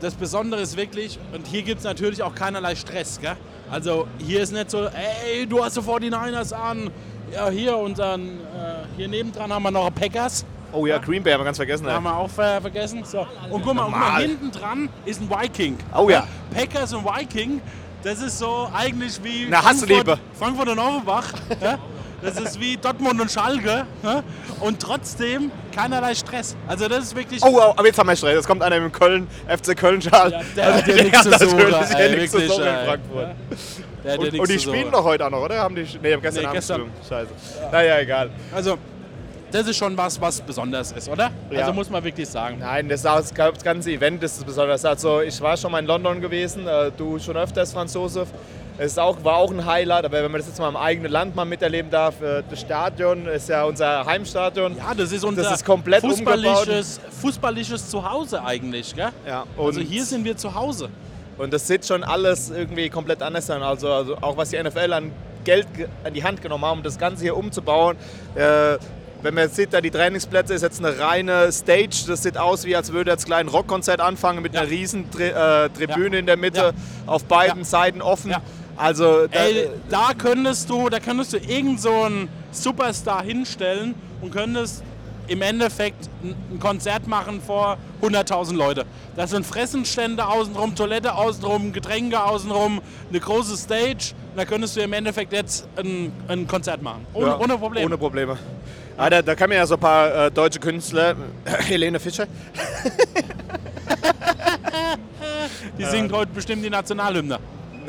Das 0.00 0.14
Besondere 0.14 0.60
ist 0.60 0.76
wirklich, 0.76 1.18
und 1.34 1.44
hier 1.48 1.62
gibt 1.62 1.78
es 1.78 1.84
natürlich 1.84 2.22
auch 2.22 2.32
keinerlei 2.34 2.76
Stress. 2.76 3.18
Gell? 3.20 3.36
Also 3.68 4.06
hier 4.18 4.42
ist 4.42 4.52
nicht 4.52 4.70
so, 4.70 4.84
ey, 4.84 5.44
du 5.44 5.64
hast 5.64 5.74
sofort 5.74 6.02
die 6.04 6.10
Niners 6.10 6.52
an. 6.52 6.90
Ja, 7.32 7.48
hier 7.50 7.76
und 7.76 7.98
dann 7.98 8.28
äh, 8.28 8.86
hier 8.96 9.08
nebendran 9.08 9.52
haben 9.52 9.62
wir 9.62 9.70
noch 9.70 9.90
Packers. 9.94 10.44
Oh 10.72 10.86
ja, 10.86 10.98
Green 10.98 11.22
Bay 11.22 11.32
haben 11.32 11.40
wir 11.40 11.44
ganz 11.44 11.56
vergessen. 11.56 11.86
Haben 11.86 12.06
Ey. 12.06 12.12
wir 12.12 12.16
auch 12.16 12.30
ver 12.30 12.60
vergessen. 12.60 13.02
So. 13.04 13.26
Und 13.50 13.62
guck 13.62 13.74
mal, 13.74 13.84
guck 13.84 13.98
mal, 13.98 14.22
hinten 14.22 14.50
dran 14.50 14.88
ist 15.04 15.20
ein 15.20 15.30
Viking. 15.30 15.78
Oh 15.94 16.08
ja. 16.10 16.26
Packers 16.54 16.92
und 16.92 17.04
Viking, 17.04 17.60
das 18.02 18.20
ist 18.22 18.38
so 18.38 18.68
eigentlich 18.74 19.22
wie 19.22 19.46
Na, 19.48 19.64
hast 19.64 19.82
du 19.82 19.86
Liebe. 19.86 20.18
Frankfurt 20.34 20.68
und 20.68 20.78
Offenbach. 20.78 21.32
ja? 21.60 21.78
Das 22.22 22.38
ist 22.38 22.60
wie 22.60 22.76
Dortmund 22.76 23.20
und 23.20 23.30
Schalke. 23.30 23.86
ja? 24.02 24.22
Und 24.60 24.80
trotzdem 24.80 25.50
keinerlei 25.74 26.14
Stress. 26.14 26.56
Also 26.66 26.88
das 26.88 27.04
ist 27.04 27.16
wirklich... 27.16 27.42
Oh, 27.42 27.50
oh, 27.52 27.74
aber 27.76 27.86
jetzt 27.86 27.98
haben 27.98 28.08
wir 28.08 28.16
Stress. 28.16 28.34
Jetzt 28.34 28.46
kommt 28.46 28.62
einer 28.62 28.78
dem 28.78 28.90
Köln, 28.90 29.28
FC 29.46 29.76
Köln-Schal. 29.76 30.32
Ja, 30.32 30.42
der 30.56 30.74
hat 30.74 30.86
ja 30.88 31.02
nichts 31.02 31.22
zu 31.22 31.30
natürlich 31.30 31.70
ja 31.90 31.98
ey, 31.98 32.16
nichts 32.16 32.32
zu 32.32 32.40
suchen 32.40 32.64
in. 32.64 32.86
Frankfurt. 32.86 33.22
Ja. 33.28 33.34
Der 34.04 34.12
hat 34.12 34.20
ja 34.22 34.30
Und, 34.32 34.40
und 34.40 34.50
die 34.50 34.58
spielen 34.58 34.90
doch 34.90 35.04
heute 35.04 35.26
auch 35.26 35.30
noch, 35.30 35.42
oder? 35.42 35.58
Haben 35.58 35.76
die, 35.76 35.86
nee, 36.02 36.12
haben 36.12 36.22
gestern 36.22 36.42
Nee, 36.42 36.46
Abend 36.48 36.58
gestern. 36.58 36.90
Scheiße. 37.08 37.30
Naja, 37.70 37.98
egal. 38.00 38.30
Also, 38.52 38.78
das 39.50 39.66
ist 39.66 39.76
schon 39.76 39.96
was, 39.96 40.20
was 40.20 40.40
besonders 40.40 40.92
ist, 40.92 41.08
oder? 41.08 41.30
Ja. 41.50 41.60
Also 41.60 41.72
muss 41.72 41.90
man 41.90 42.02
wirklich 42.04 42.28
sagen. 42.28 42.58
Nein, 42.60 42.88
das, 42.88 43.02
das, 43.02 43.32
ganze 43.34 43.90
Event 43.90 44.22
ist 44.22 44.44
besonders. 44.44 44.84
Also 44.84 45.20
ich 45.20 45.40
war 45.40 45.56
schon 45.56 45.72
mal 45.72 45.78
in 45.80 45.86
London 45.86 46.20
gewesen, 46.20 46.66
äh, 46.66 46.90
du 46.96 47.18
schon 47.18 47.36
öfters, 47.36 47.72
Franz 47.72 47.94
Josef. 47.94 48.28
Es 48.80 48.92
ist 48.92 48.98
auch, 49.00 49.24
war 49.24 49.34
auch 49.38 49.50
ein 49.50 49.66
Highlight, 49.66 50.04
aber 50.04 50.22
wenn 50.22 50.30
man 50.30 50.40
das 50.40 50.46
jetzt 50.46 50.60
mal 50.60 50.68
im 50.68 50.76
eigenen 50.76 51.10
Land 51.10 51.34
mal 51.34 51.44
miterleben 51.44 51.90
darf, 51.90 52.20
äh, 52.22 52.44
das 52.48 52.60
Stadion 52.60 53.26
ist 53.26 53.48
ja 53.48 53.64
unser 53.64 54.04
Heimstadion. 54.06 54.76
Ja, 54.76 54.94
das 54.94 55.10
ist 55.10 55.24
unser 55.24 55.42
Das 55.42 55.52
ist 55.54 55.64
komplett 55.64 56.00
fußballisches, 56.02 57.00
fußballisches 57.20 57.90
Zuhause 57.90 58.44
eigentlich, 58.44 58.94
gell? 58.94 59.08
Ja, 59.26 59.44
Also 59.58 59.80
hier 59.80 60.04
sind 60.04 60.24
wir 60.24 60.36
zu 60.36 60.54
Hause. 60.54 60.90
und 61.38 61.52
das 61.52 61.66
sieht 61.66 61.86
schon 61.86 62.04
alles 62.04 62.50
irgendwie 62.50 62.88
komplett 62.88 63.20
anders 63.22 63.50
an. 63.50 63.62
Also, 63.64 63.90
also 63.92 64.16
auch 64.20 64.36
was 64.36 64.50
die 64.50 64.62
NFL 64.62 64.92
an 64.92 65.10
Geld 65.44 65.66
ge- 65.74 65.88
an 66.04 66.12
die 66.14 66.22
Hand 66.22 66.40
genommen 66.42 66.64
haben, 66.64 66.78
um 66.78 66.84
das 66.84 66.98
Ganze 66.98 67.22
hier 67.24 67.36
umzubauen. 67.36 67.96
Äh, 68.36 68.76
wenn 69.22 69.34
man 69.34 69.44
jetzt 69.44 69.56
sieht, 69.56 69.72
da 69.72 69.80
die 69.80 69.90
Trainingsplätze 69.90 70.54
ist 70.54 70.62
jetzt 70.62 70.84
eine 70.84 70.98
reine 70.98 71.50
Stage. 71.52 72.04
Das 72.06 72.22
sieht 72.22 72.38
aus, 72.38 72.64
wie 72.64 72.76
als 72.76 72.92
würde 72.92 73.10
jetzt 73.10 73.24
ein 73.24 73.26
kleines 73.26 73.52
Rockkonzert 73.52 74.00
anfangen 74.00 74.42
mit 74.42 74.54
Ja. 74.54 74.60
einer 74.60 74.70
riesen 74.70 75.10
Tri 75.10 75.24
äh, 75.28 75.68
Tribüne 75.70 76.16
Ja. 76.16 76.20
in 76.20 76.26
der 76.26 76.36
Mitte, 76.36 76.58
Ja. 76.60 76.72
auf 77.12 77.24
beiden. 77.24 77.64
Seiten 77.64 78.00
offen. 78.02 78.34
Also 78.76 79.26
da, 79.26 79.40
Ey, 79.40 79.68
da 79.90 80.10
könntest 80.16 80.70
du, 80.70 80.88
da 80.88 81.00
könntest 81.00 81.32
du 81.32 81.38
irgend 81.38 81.80
so 81.80 81.90
einen 81.90 82.28
Superstar 82.52 83.22
hinstellen 83.24 83.94
und 84.20 84.32
könntest 84.32 84.84
im 85.26 85.42
Endeffekt 85.42 86.08
ein 86.22 86.34
ein 86.52 86.58
Konzert 86.60 87.06
machen 87.06 87.40
vor 87.44 87.76
100.000 88.00 88.54
Leute. 88.56 88.86
Das 89.16 89.30
sind 89.30 89.44
Fressenstände 89.44 90.26
außenrum, 90.26 90.74
Toilette 90.74 91.14
außenrum, 91.14 91.72
Getränke 91.72 92.22
außenrum, 92.22 92.80
eine 93.10 93.20
große 93.20 93.56
Stage. 93.56 94.14
Da 94.36 94.44
könntest 94.44 94.76
du 94.76 94.80
im 94.80 94.92
Endeffekt 94.92 95.32
jetzt 95.32 95.66
ein, 95.76 96.12
ein 96.28 96.46
Konzert 96.46 96.80
machen. 96.82 97.04
Ohne, 97.12 97.36
ohne 97.38 97.58
Probleme. 97.58 97.86
Ohne 97.86 97.98
Probleme. 97.98 98.38
Ah, 99.00 99.08
da, 99.08 99.22
da 99.22 99.36
kamen 99.36 99.52
ja 99.52 99.64
so 99.64 99.74
ein 99.74 99.80
paar 99.80 100.26
äh, 100.26 100.30
deutsche 100.30 100.58
Künstler. 100.58 101.14
Helene 101.68 102.00
Fischer. 102.00 102.26
Die 105.78 105.84
singt 105.84 106.12
heute 106.12 106.32
bestimmt 106.32 106.64
die 106.64 106.70
Nationalhymne. 106.70 107.38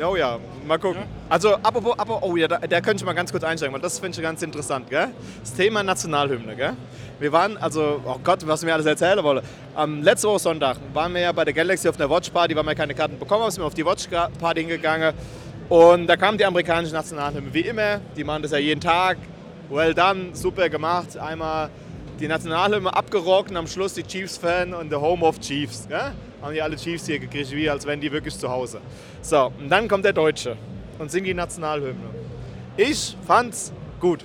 Oh 0.08 0.14
ja, 0.14 0.38
mal 0.64 0.78
gucken. 0.78 1.02
Also, 1.28 1.54
apropos, 1.54 1.98
apropos, 1.98 2.30
oh 2.30 2.36
ja, 2.36 2.46
da, 2.46 2.58
da 2.58 2.80
könnte 2.80 3.02
ich 3.02 3.04
mal 3.04 3.12
ganz 3.12 3.32
kurz 3.32 3.42
einsteigen, 3.42 3.74
weil 3.74 3.80
das 3.80 3.98
finde 3.98 4.16
ich 4.16 4.22
ganz 4.22 4.40
interessant, 4.40 4.88
gell? 4.88 5.08
Das 5.40 5.52
Thema 5.52 5.82
Nationalhymne, 5.82 6.54
gell? 6.54 6.74
Wir 7.18 7.32
waren, 7.32 7.56
also, 7.56 8.00
oh 8.06 8.20
Gott, 8.22 8.46
was 8.46 8.64
mir 8.64 8.72
alles 8.72 8.86
erzählen 8.86 9.24
wolle. 9.24 9.42
Am 9.74 10.04
letzte 10.04 10.28
Woche 10.28 10.38
Sonntag 10.38 10.76
waren 10.94 11.12
wir 11.12 11.22
ja 11.22 11.32
bei 11.32 11.44
der 11.44 11.54
Galaxy 11.54 11.88
auf 11.88 11.96
der 11.96 12.08
Watch 12.08 12.30
Party, 12.30 12.54
weil 12.54 12.64
wir 12.64 12.76
keine 12.76 12.94
Karten 12.94 13.18
bekommen 13.18 13.42
haben, 13.42 13.50
sind 13.50 13.62
wir 13.62 13.66
auf 13.66 13.74
die 13.74 13.84
Watch 13.84 14.06
Party 14.38 14.60
hingegangen. 14.60 15.12
Und 15.68 16.06
da 16.06 16.16
kam 16.16 16.38
die 16.38 16.44
amerikanische 16.44 16.94
Nationalhymne, 16.94 17.52
wie 17.52 17.62
immer. 17.62 18.00
Die 18.16 18.22
machen 18.22 18.42
das 18.42 18.52
ja 18.52 18.58
jeden 18.58 18.80
Tag. 18.80 19.18
Well 19.70 19.94
done, 19.94 20.30
super 20.32 20.68
gemacht. 20.68 21.16
Einmal 21.16 21.70
die 22.18 22.26
Nationalhymne 22.26 22.92
abgerockt 22.92 23.52
und 23.52 23.56
am 23.56 23.68
Schluss 23.68 23.94
die 23.94 24.02
Chiefs-Fan 24.02 24.74
und 24.74 24.90
the 24.90 24.96
Home 24.96 25.24
of 25.24 25.38
Chiefs. 25.38 25.86
Ja? 25.88 26.12
Haben 26.42 26.54
die 26.54 26.60
alle 26.60 26.74
Chiefs 26.74 27.06
hier 27.06 27.20
gekriegt, 27.20 27.52
wie 27.52 27.70
als 27.70 27.86
wären 27.86 28.00
die 28.00 28.10
wirklich 28.10 28.36
zu 28.36 28.50
Hause. 28.50 28.80
So, 29.22 29.52
und 29.60 29.68
dann 29.68 29.86
kommt 29.86 30.04
der 30.04 30.12
Deutsche 30.12 30.56
und 30.98 31.12
singt 31.12 31.28
die 31.28 31.34
Nationalhymne. 31.34 32.10
Ich 32.76 33.16
fand's 33.24 33.72
gut, 34.00 34.24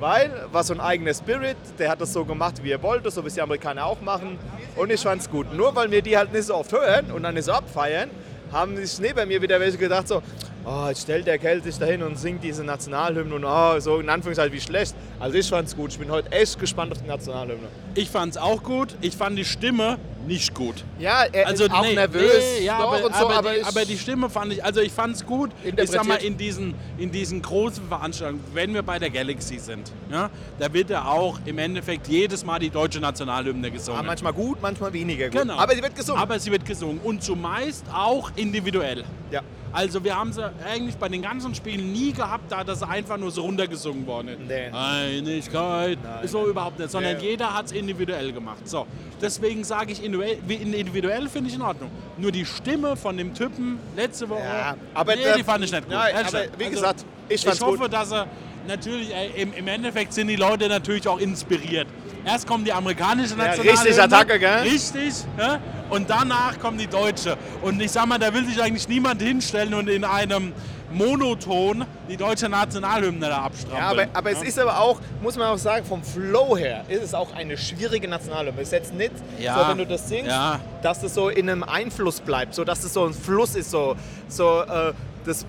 weil 0.00 0.30
war 0.50 0.64
so 0.64 0.72
ein 0.72 0.80
eigener 0.80 1.12
Spirit, 1.12 1.58
der 1.78 1.90
hat 1.90 2.00
das 2.00 2.14
so 2.14 2.24
gemacht, 2.24 2.54
wie 2.62 2.70
er 2.70 2.82
wollte, 2.82 3.10
so 3.10 3.22
wie 3.22 3.28
es 3.28 3.34
die 3.34 3.42
Amerikaner 3.42 3.84
auch 3.84 4.00
machen. 4.00 4.38
Und 4.76 4.90
ich 4.90 5.02
fand's 5.02 5.28
gut. 5.28 5.52
Nur 5.52 5.74
weil 5.74 5.90
wir 5.90 6.00
die 6.00 6.16
halt 6.16 6.32
nicht 6.32 6.44
so 6.44 6.54
oft 6.54 6.72
hören 6.72 7.12
und 7.12 7.22
dann 7.22 7.34
nicht 7.34 7.44
so 7.44 7.52
abfeiern, 7.52 8.08
haben 8.50 8.76
sich 8.78 8.98
neben 8.98 9.28
mir 9.28 9.42
wieder 9.42 9.60
welche 9.60 9.76
gedacht 9.76 10.08
so, 10.08 10.22
oh, 10.66 10.86
jetzt 10.88 11.02
stellt 11.02 11.26
der 11.26 11.38
Kerl 11.38 11.62
sich 11.62 11.78
dahin 11.78 12.02
und 12.02 12.18
singt 12.18 12.42
diese 12.42 12.64
Nationalhymne 12.64 13.34
und 13.34 13.44
oh, 13.44 13.78
so 13.80 13.98
in 14.00 14.08
Anführungszeichen 14.08 14.52
wie 14.52 14.60
schlecht. 14.60 14.94
Also 15.20 15.38
ich 15.38 15.48
fand's 15.48 15.76
gut. 15.76 15.92
Ich 15.92 15.98
bin 15.98 16.10
heute 16.10 16.30
echt 16.32 16.58
gespannt 16.58 16.92
auf 16.92 17.00
die 17.00 17.08
Nationalhymne. 17.08 17.68
Ich 17.94 18.10
fand 18.10 18.32
es 18.32 18.36
auch 18.36 18.62
gut. 18.62 18.94
Ich 19.00 19.16
fand 19.16 19.38
die 19.38 19.44
Stimme 19.44 19.98
nicht 20.26 20.54
gut. 20.54 20.84
Ja, 20.98 21.24
er 21.30 21.46
Also 21.46 21.64
ist 21.64 21.72
auch 21.72 21.82
nee, 21.82 21.94
nervös 21.94 22.42
nee, 22.58 22.64
ja, 22.66 22.78
aber, 22.78 22.98
so, 22.98 23.08
aber, 23.10 23.34
aber, 23.36 23.54
die, 23.54 23.62
aber 23.62 23.84
die 23.84 23.96
Stimme 23.96 24.28
fand 24.28 24.52
ich, 24.52 24.64
also 24.64 24.80
ich 24.80 24.90
fand 24.90 25.14
es 25.14 25.24
gut. 25.24 25.50
Ich 25.64 25.90
sag 25.90 26.04
mal, 26.04 26.16
in 26.16 26.36
diesen, 26.36 26.74
in 26.98 27.12
diesen 27.12 27.40
großen 27.42 27.86
Veranstaltungen, 27.86 28.42
wenn 28.52 28.74
wir 28.74 28.82
bei 28.82 28.98
der 28.98 29.10
Galaxy 29.10 29.58
sind, 29.58 29.92
ja, 30.10 30.30
da 30.58 30.72
wird 30.72 30.90
ja 30.90 31.04
auch 31.04 31.38
im 31.44 31.58
Endeffekt 31.58 32.08
jedes 32.08 32.44
Mal 32.44 32.58
die 32.58 32.70
deutsche 32.70 32.98
Nationalhymne 32.98 33.70
gesungen. 33.70 34.00
ja, 34.00 34.06
manchmal 34.06 34.32
gut, 34.32 34.60
manchmal 34.60 34.92
weniger 34.92 35.30
gut. 35.30 35.42
Genau. 35.42 35.58
Aber 35.58 35.76
sie 35.76 35.82
wird 35.82 35.94
gesungen. 35.94 36.20
Aber 36.20 36.38
sie 36.40 36.50
wird 36.50 36.64
gesungen 36.64 37.00
und 37.04 37.22
zumeist 37.22 37.84
auch 37.94 38.32
individuell. 38.34 39.04
ja. 39.30 39.42
Also 39.76 40.02
wir 40.02 40.16
haben 40.16 40.32
sie 40.32 40.42
eigentlich 40.66 40.96
bei 40.96 41.06
den 41.10 41.20
ganzen 41.20 41.54
Spielen 41.54 41.92
nie 41.92 42.10
gehabt, 42.10 42.50
da 42.50 42.64
das 42.64 42.82
einfach 42.82 43.18
nur 43.18 43.30
so 43.30 43.42
runtergesungen 43.42 44.06
worden 44.06 44.28
ist. 44.28 44.40
Nee. 44.48 44.70
Einigkeit 44.72 45.98
ist 46.22 46.30
so 46.30 46.46
überhaupt 46.48 46.78
nicht, 46.78 46.90
sondern 46.90 47.18
Nee. 47.18 47.22
jeder 47.28 47.52
hat 47.52 47.66
es 47.66 47.72
individuell 47.72 48.32
gemacht. 48.32 48.66
So, 48.66 48.86
deswegen 49.20 49.64
sage 49.64 49.92
ich 49.92 50.02
individuell, 50.02 51.28
finde 51.28 51.50
ich 51.50 51.56
in 51.56 51.60
Ordnung. 51.60 51.90
Nur 52.16 52.32
die 52.32 52.46
Stimme 52.46 52.96
von 52.96 53.18
dem 53.18 53.34
Typen 53.34 53.78
letzte 53.94 54.30
Woche, 54.30 54.40
Ja, 54.44 54.76
aber 54.94 55.14
nee, 55.14 55.22
die 55.36 55.44
fand 55.44 55.62
ich 55.62 55.70
nicht 55.70 55.84
gut. 55.84 55.92
Nein, 55.92 56.14
aber 56.26 56.44
wie 56.56 56.70
gesagt, 56.70 57.04
ich 57.28 57.44
ich 57.46 57.60
hoffe, 57.60 57.76
gut. 57.76 57.92
dass 57.92 58.12
er 58.12 58.28
natürlich 58.66 59.14
äh, 59.14 59.42
im, 59.42 59.52
im 59.52 59.68
Endeffekt 59.68 60.14
sind 60.14 60.28
die 60.28 60.36
Leute 60.36 60.70
natürlich 60.70 61.06
auch 61.06 61.18
inspiriert. 61.18 61.86
Erst 62.26 62.46
kommt 62.46 62.66
die 62.66 62.72
amerikanische 62.72 63.36
Nationalhymne. 63.36 63.72
richtig 63.72 64.02
Attacke, 64.02 64.38
gell? 64.40 64.58
Richtig. 64.62 65.14
Ja? 65.38 65.60
Und 65.90 66.10
danach 66.10 66.58
kommt 66.58 66.80
die 66.80 66.88
deutsche. 66.88 67.36
Und 67.62 67.80
ich 67.80 67.92
sag 67.92 68.06
mal, 68.06 68.18
da 68.18 68.34
will 68.34 68.44
sich 68.44 68.60
eigentlich 68.60 68.88
niemand 68.88 69.22
hinstellen 69.22 69.72
und 69.74 69.88
in 69.88 70.02
einem 70.04 70.52
Monoton 70.92 71.84
die 72.08 72.16
deutsche 72.16 72.48
Nationalhymne 72.48 73.28
da 73.28 73.42
abstrampeln. 73.42 73.78
Ja, 73.80 73.90
aber, 73.90 74.06
aber 74.12 74.30
es 74.32 74.42
ist 74.42 74.58
aber 74.58 74.80
auch, 74.80 75.00
muss 75.22 75.36
man 75.36 75.48
auch 75.48 75.58
sagen, 75.58 75.84
vom 75.86 76.02
Flow 76.02 76.56
her 76.56 76.84
ist 76.88 77.02
es 77.02 77.14
auch 77.14 77.32
eine 77.34 77.56
schwierige 77.56 78.08
Nationalhymne. 78.08 78.60
Es 78.60 78.68
ist 78.68 78.72
jetzt 78.72 78.94
nicht 78.94 79.12
Ja. 79.38 79.62
so, 79.62 79.68
wenn 79.70 79.78
du 79.78 79.86
das 79.86 80.08
singst, 80.08 80.30
Ja. 80.30 80.58
dass 80.82 81.02
es 81.04 81.14
so 81.14 81.28
in 81.28 81.48
einem 81.48 81.62
Einfluss 81.62 82.20
bleibt, 82.20 82.54
so 82.54 82.64
dass 82.64 82.82
es 82.82 82.92
so 82.92 83.04
ein 83.06 83.14
Fluss 83.14 83.54
ist, 83.54 83.70
so, 83.70 83.94
so 84.28 84.62
äh, 84.62 84.92
das, 85.24 85.46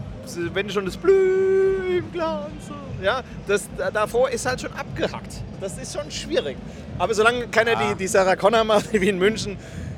wenn 0.54 0.68
du 0.68 0.74
schon 0.74 0.86
das 0.86 0.98
Blümglanz, 0.98 2.52
ja, 3.01 3.22
das 3.48 3.63
da- 3.77 3.92
davor 3.92 4.30
ist 4.30 4.46
halt 4.46 4.62
schon 4.62 4.72
abgehackt. 4.74 5.34
Das 5.62 5.77
ist 5.77 5.94
schon 5.98 6.10
schwierig. 6.12 6.58
Aber 7.00 7.13
solange 7.13 7.48
keiner 7.48 7.72
Ja. 7.74 7.89
die, 7.89 7.96
die 7.96 8.08
Sarah 8.08 8.36
Connor 8.36 8.63
macht, 8.63 8.92
wie 8.94 9.10
in 9.10 9.18
München, 9.18 9.58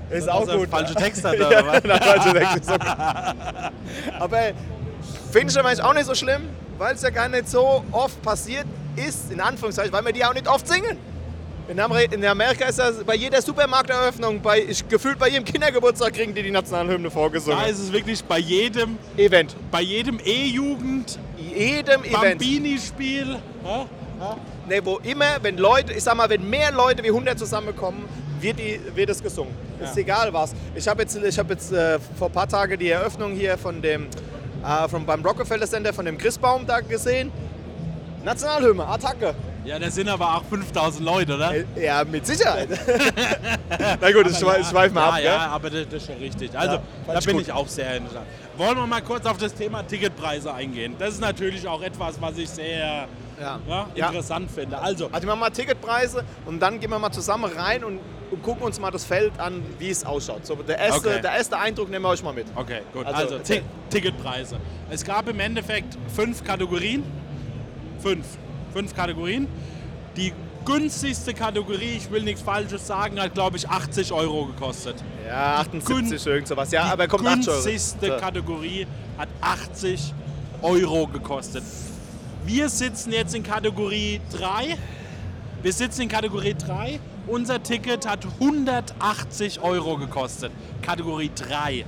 ist 0.10 0.28
Dass 0.28 0.34
auch 0.36 0.48
er 0.48 0.58
gut. 0.58 0.70
falsche 0.70 0.96
Texte 0.96 1.30
hat, 1.30 1.38
ja, 1.40 1.66
was? 1.66 1.82
na, 1.84 1.98
falsche 1.98 2.34
Texte. 2.34 2.60
ist 2.60 2.70
okay. 2.72 3.72
Aber 4.20 4.40
finde 5.32 5.52
ich 5.52 5.60
aber 5.60 5.70
eigentlich 5.70 5.84
auch 5.84 5.94
nicht 5.94 6.06
so 6.06 6.16
schlimm, 6.16 6.44
weil 6.78 6.96
es 6.96 7.02
ja 7.02 7.10
gar 7.10 7.28
nicht 7.30 7.48
so 7.50 7.84
oft 7.92 8.22
passiert 8.22 8.66
ist, 8.96 9.32
in 9.32 9.40
Anführungszeichen, 9.40 9.92
weil 9.94 10.04
wir 10.06 10.14
die 10.14 10.26
auch 10.26 10.34
nicht 10.34 10.48
oft 10.48 10.68
singen. 10.68 10.98
In, 11.70 11.80
Amer 11.80 12.12
in 12.12 12.26
Amerika 12.26 12.66
ist 12.66 12.80
das 12.80 13.04
bei 13.04 13.14
jeder 13.16 13.40
Supermarkteröffnung, 13.44 14.42
bei, 14.42 14.60
ich, 14.68 14.88
gefühlt 14.90 15.20
bei 15.20 15.30
jedem 15.30 15.46
Kindergeburtstag 15.46 16.14
kriegen 16.14 16.34
die 16.34 16.42
die 16.42 16.50
Nationalhymne 16.50 17.12
vorgesungen. 17.12 17.60
da 17.60 17.66
ist 17.68 17.78
es 17.78 17.92
wirklich 17.94 18.24
bei 18.24 18.40
jedem, 18.40 18.98
Event. 19.16 19.56
bei 19.70 19.82
jedem 19.82 20.20
E-Jugend, 20.26 21.20
Jedem 21.38 22.04
Event. 22.04 22.14
Bambini-Spiel. 22.40 23.38
Ja? 23.64 23.86
Nee, 24.68 24.82
wo 24.84 24.98
immer, 25.04 25.38
wenn 25.44 25.58
Leute, 25.58 25.94
ich 25.94 26.04
sag 26.04 26.16
mal, 26.16 26.28
wenn 26.30 26.50
mehr 26.50 26.72
Leute 26.72 27.04
wie 27.04 27.10
100 27.10 27.38
zusammenkommen, 27.38 28.04
wird, 28.42 28.58
die, 28.58 28.80
wird 28.96 29.10
es 29.12 29.22
gesungen. 29.22 29.54
Ist 29.80 29.96
Ja. 29.96 30.02
egal 30.02 30.34
was. 30.34 30.54
Ich 30.74 30.88
habe 30.88 31.04
jetzt, 31.04 31.16
ich 31.24 31.38
hab 31.38 31.50
jetzt 31.52 31.72
äh, 31.72 32.00
vor 32.18 32.30
ein 32.30 32.34
paar 32.34 32.48
Tagen 32.48 32.80
die 32.80 32.90
Eröffnung 32.90 33.34
hier 33.34 33.58
von 33.60 33.80
dem, 33.82 34.08
äh, 34.66 34.88
von, 34.90 35.06
beim 35.06 35.24
Rockefeller 35.24 35.68
Center 35.68 35.94
von 35.94 36.06
dem 36.06 36.18
Christbaum 36.18 36.66
da 36.66 36.80
gesehen. 36.80 37.32
Nationalhymne, 38.26 38.86
Attacke. 38.88 39.36
Ja, 39.70 39.80
da 39.80 39.90
sind 39.92 40.10
aber 40.10 40.36
auch 40.36 40.44
5000 40.46 41.06
Leute, 41.06 41.36
oder? 41.36 41.54
Äh, 41.56 41.66
Ja, 41.78 42.04
mit 42.04 42.26
Sicherheit. 42.26 42.70
Na 44.02 44.12
gut, 44.12 44.28
ich 44.30 44.38
schweife 44.38 44.64
schweif 44.70 44.92
mal 44.92 45.02
ja, 45.02 45.10
ab. 45.10 45.16
Ja, 45.18 45.22
gell? 45.22 45.50
aber 45.56 45.70
das, 45.70 45.86
das 45.90 45.94
ist 46.02 46.08
schon 46.08 46.18
richtig. 46.18 46.58
Also, 46.58 46.74
Ja, 47.08 47.14
da 47.14 47.20
bin 47.20 47.34
gut. 47.36 47.44
ich 47.44 47.52
auch 47.52 47.68
sehr 47.68 47.96
interessant. 47.98 48.26
Wollen 48.58 48.78
wir 48.78 48.88
mal 48.88 49.02
kurz 49.02 49.26
auf 49.26 49.38
das 49.38 49.54
Thema 49.54 49.84
Ticketpreise 49.84 50.54
eingehen? 50.54 50.96
Das 51.00 51.14
ist 51.14 51.22
natürlich 51.22 51.68
auch 51.68 51.82
etwas, 51.82 52.20
was 52.20 52.38
ich 52.38 52.50
sehr 52.50 53.08
Ja. 53.40 53.60
ja, 53.68 53.88
Ja. 53.96 54.08
interessant 54.08 54.50
finde. 54.52 54.78
Also, 54.80 55.08
Also 55.12 55.22
wir 55.26 55.28
machen 55.28 55.40
mal 55.40 55.50
Ticketpreise 55.52 56.24
und 56.46 56.60
dann 56.60 56.80
gehen 56.80 56.90
wir 56.90 57.00
mal 57.00 57.12
zusammen 57.12 57.46
rein 57.56 57.84
und, 57.84 58.00
und 58.32 58.44
gucken 58.44 58.64
uns 58.64 58.80
mal 58.80 58.92
das 58.92 59.06
Feld 59.06 59.40
an, 59.40 59.64
wie 59.78 59.90
es 59.90 60.04
ausschaut. 60.06 60.46
So, 60.46 60.56
der, 60.56 60.78
erste, 60.80 61.10
Okay. 61.10 61.22
der 61.22 61.32
erste 61.34 61.58
Eindruck 61.58 61.90
nehmen 61.90 62.04
wir 62.04 62.10
euch 62.10 62.24
mal 62.24 62.34
mit. 62.34 62.48
okay, 62.56 62.82
gut. 62.92 63.06
Also, 63.06 63.36
Also, 63.36 63.40
Ti 63.40 63.62
Ticketpreise. 63.90 64.58
Es 64.90 65.04
gab 65.06 65.30
im 65.30 65.40
Endeffekt 65.40 65.98
fünf 66.14 66.44
Kategorien. 66.44 67.04
Fünf. 68.02 68.26
Fünf 68.74 68.96
Kategorien. 68.96 69.48
Die 70.16 70.34
günstigste 70.66 71.34
Kategorie, 71.34 71.98
ich 71.98 72.12
will 72.12 72.24
nichts 72.24 72.42
Falsches 72.42 72.86
sagen, 72.86 73.20
hat 73.20 73.34
glaube 73.34 73.58
ich 73.58 73.68
80 73.70 74.12
Euro 74.12 74.46
gekostet. 74.46 74.96
Ja, 75.28 75.58
78, 75.60 76.24
Gün- 76.24 76.34
irgend 76.34 76.48
sowas. 76.48 76.72
Ja, 76.72 76.86
Die 76.86 76.92
aber 76.92 77.08
kommt 77.08 77.26
8 77.28 77.48
Euro. 77.48 77.62
günstigste. 77.62 78.18
Kategorie 78.18 78.88
hat 79.18 79.30
80 79.42 80.14
Euro 80.62 81.08
gekostet. 81.08 81.64
Wir 82.46 82.70
sitzen 82.70 83.12
jetzt 83.12 83.36
in 83.36 83.44
Kategorie 83.44 84.20
3. 84.32 84.76
Wir 85.62 85.74
sitzen 85.74 86.04
in 86.04 86.10
Kategorie 86.10 86.56
3. 86.56 87.00
Unser 87.28 87.62
Ticket 87.62 88.08
hat 88.08 88.26
180 88.40 89.62
Euro 89.62 89.98
gekostet. 89.98 90.52
Kategorie 90.82 91.32
3. 91.36 91.86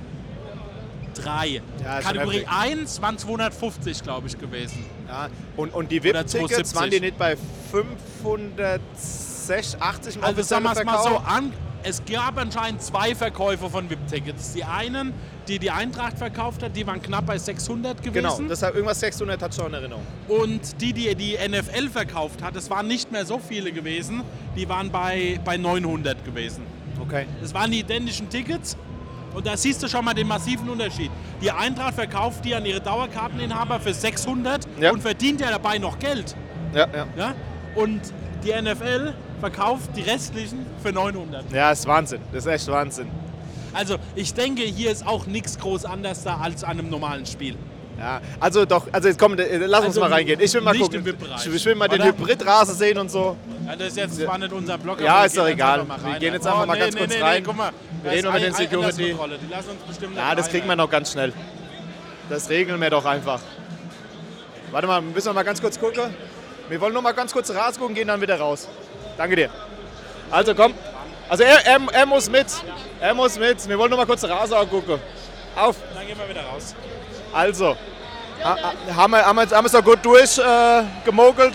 3. 1.14 1.62
Ja, 1.82 2.00
Kategorie 2.00 2.38
heftig. 2.44 2.48
1 2.50 3.02
waren 3.02 3.18
250, 3.18 4.02
glaube 4.02 4.28
ich, 4.28 4.38
gewesen. 4.38 4.84
Ja, 5.12 5.28
und, 5.58 5.74
und 5.74 5.90
die 5.90 6.02
VIP-Tickets 6.02 6.72
270. 6.72 6.74
waren 6.74 6.90
die 6.90 7.00
nicht 7.00 7.18
bei 7.18 7.36
580 7.70 10.16
im 10.16 10.24
Also 10.24 10.40
sagen 10.40 10.64
wir 10.64 10.72
es 10.72 10.82
mal 10.84 11.02
so 11.02 11.18
an. 11.18 11.52
Es 11.84 12.00
gab 12.10 12.38
anscheinend 12.38 12.80
zwei 12.80 13.14
Verkäufer 13.14 13.68
von 13.68 13.90
VIP-Tickets. 13.90 14.54
Die 14.54 14.64
einen, 14.64 15.12
die 15.48 15.58
die 15.58 15.70
Eintracht 15.70 16.16
verkauft 16.16 16.62
hat, 16.62 16.74
die 16.74 16.86
waren 16.86 17.02
knapp 17.02 17.26
bei 17.26 17.36
600 17.36 18.02
gewesen. 18.02 18.14
Genau, 18.14 18.40
deshalb 18.48 18.74
irgendwas 18.74 19.00
600 19.00 19.42
hat 19.42 19.54
schon 19.54 19.66
in 19.66 19.74
Erinnerung. 19.74 20.06
Und 20.28 20.80
die, 20.80 20.94
die 20.94 21.14
die 21.14 21.36
NFL 21.46 21.90
verkauft 21.90 22.42
hat, 22.42 22.56
es 22.56 22.70
waren 22.70 22.88
nicht 22.88 23.12
mehr 23.12 23.26
so 23.26 23.38
viele 23.38 23.70
gewesen, 23.70 24.22
die 24.56 24.66
waren 24.66 24.90
bei, 24.90 25.38
bei 25.44 25.58
900 25.58 26.24
gewesen. 26.24 26.64
Okay. 27.00 27.26
Das 27.42 27.52
waren 27.52 27.70
die 27.70 27.80
identischen 27.80 28.30
Tickets. 28.30 28.78
Und 29.34 29.46
da 29.46 29.56
siehst 29.56 29.82
du 29.82 29.88
schon 29.88 30.04
mal 30.04 30.14
den 30.14 30.28
massiven 30.28 30.68
Unterschied. 30.68 31.10
Die 31.40 31.50
Eintracht 31.50 31.94
verkauft 31.94 32.44
die 32.44 32.54
an 32.54 32.64
ihre 32.66 32.80
Dauerkarteninhaber 32.80 33.80
für 33.80 33.94
600 33.94 34.66
Ja. 34.80 34.92
und 34.92 35.00
verdient 35.00 35.40
ja 35.40 35.50
dabei 35.50 35.78
noch 35.78 35.98
Geld. 35.98 36.36
Ja, 36.74 36.86
ja. 36.94 37.06
Ja? 37.16 37.34
Und 37.74 38.00
die 38.44 38.52
NFL 38.52 39.14
verkauft 39.40 39.90
die 39.96 40.02
restlichen 40.02 40.66
für 40.82 40.92
900. 40.92 41.50
Ja, 41.52 41.72
ist 41.72 41.86
Wahnsinn. 41.86 42.20
Das 42.32 42.44
ist 42.46 42.52
echt 42.52 42.68
Wahnsinn. 42.68 43.08
Also 43.72 43.96
ich 44.14 44.34
denke, 44.34 44.62
hier 44.62 44.90
ist 44.90 45.06
auch 45.06 45.26
nichts 45.26 45.58
groß 45.58 45.84
anders 45.86 46.22
da 46.22 46.36
als 46.36 46.62
an 46.62 46.78
einem 46.78 46.90
normalen 46.90 47.24
Spiel. 47.24 47.56
Ja, 47.98 48.20
also 48.40 48.64
doch, 48.64 48.86
also 48.92 49.08
jetzt 49.08 49.18
komm, 49.18 49.36
lass 49.36 49.80
uns 49.80 49.88
Also 49.88 50.00
mal 50.00 50.12
reingehen. 50.12 50.40
Ich 50.40 50.52
will 50.54 50.60
mal 50.60 50.76
gucken. 50.76 51.04
Ich, 51.54 51.64
will 51.64 51.74
mal 51.74 51.88
den 51.88 52.00
oder? 52.00 52.10
Hybridrasen 52.10 52.74
sehen 52.74 52.98
und 52.98 53.10
so. 53.10 53.36
Ja, 53.66 53.76
das 53.76 53.88
ist 53.88 53.96
jetzt 53.96 54.20
zwar 54.20 54.38
nicht 54.38 54.52
unser 54.52 54.76
Blog, 54.78 55.00
Ja, 55.00 55.24
ist 55.24 55.34
wir 55.34 55.42
doch 55.42 55.46
gehen 55.48 55.54
egal. 55.56 55.80
einfach 55.80 55.96
mal 55.98 56.04
Wir 56.04 56.12
rein. 56.12 56.20
gehen 56.20 56.34
jetzt 56.34 56.46
einfach 56.46 56.66
mal 56.66 56.78
ganz 56.78 56.94
nee, 56.94 57.00
kurz 57.00 57.14
nee, 57.14 57.20
rein. 57.22 57.34
Nee, 57.36 57.42
guck 57.46 57.56
mal, 57.56 57.70
Wir 58.02 58.10
reden 58.12 58.32
mit 58.32 58.42
den 58.42 58.54
Security. 58.54 59.04
Die 59.04 59.52
lassen 59.52 59.70
uns 59.70 59.82
bestimmt 59.86 60.16
Ja, 60.16 60.34
das 60.34 60.48
kriegen 60.48 60.66
wir 60.68 60.76
noch 60.76 60.90
ganz 60.90 61.12
schnell. 61.12 61.32
Das 62.28 62.48
regeln 62.48 62.80
wir 62.80 62.90
doch 62.90 63.04
einfach. 63.04 63.40
Warte 64.70 64.86
mal, 64.86 65.00
müssen 65.00 65.26
wir 65.28 65.32
mal 65.34 65.42
ganz 65.44 65.60
kurz 65.60 65.78
gucken. 65.78 66.14
Wir 66.68 66.80
wollen 66.80 66.92
nur 66.92 67.02
mal 67.02 67.12
ganz 67.12 67.32
kurz 67.32 67.50
Rasen 67.50 67.78
gucken, 67.80 67.94
gehen 67.94 68.08
dann 68.08 68.20
wieder 68.20 68.38
raus. 68.38 68.68
Danke 69.16 69.36
dir. 69.36 69.50
Also 70.30 70.54
komm. 70.54 70.72
Also 71.28 71.44
er, 71.44 71.64
er, 71.66 71.78
er 71.92 72.06
muss 72.06 72.30
mit. 72.30 72.46
Er 73.00 73.14
muss 73.14 73.38
mit. 73.38 73.68
Wir 73.68 73.78
wollen 73.78 73.90
nur 73.90 73.98
mal 73.98 74.06
kurz 74.06 74.24
Rasen 74.24 74.56
gucken. 74.70 74.98
Auf. 75.54 75.76
Dann 75.94 76.06
gehen 76.06 76.16
wir 76.18 76.28
wieder 76.28 76.42
raus. 76.46 76.74
Also. 77.32 77.76
Ha, 78.42 78.56
ha- 78.60 78.96
haben 78.96 79.10
wir, 79.12 79.24
haben 79.24 79.36
wir, 79.36 79.42
haben 79.50 79.64
wir 79.64 79.66
es 79.66 79.72
doch 79.72 79.84
gut 79.84 80.04
durchgemogelt. 80.04 80.82
Äh, 80.84 81.04
gemogelt? 81.04 81.54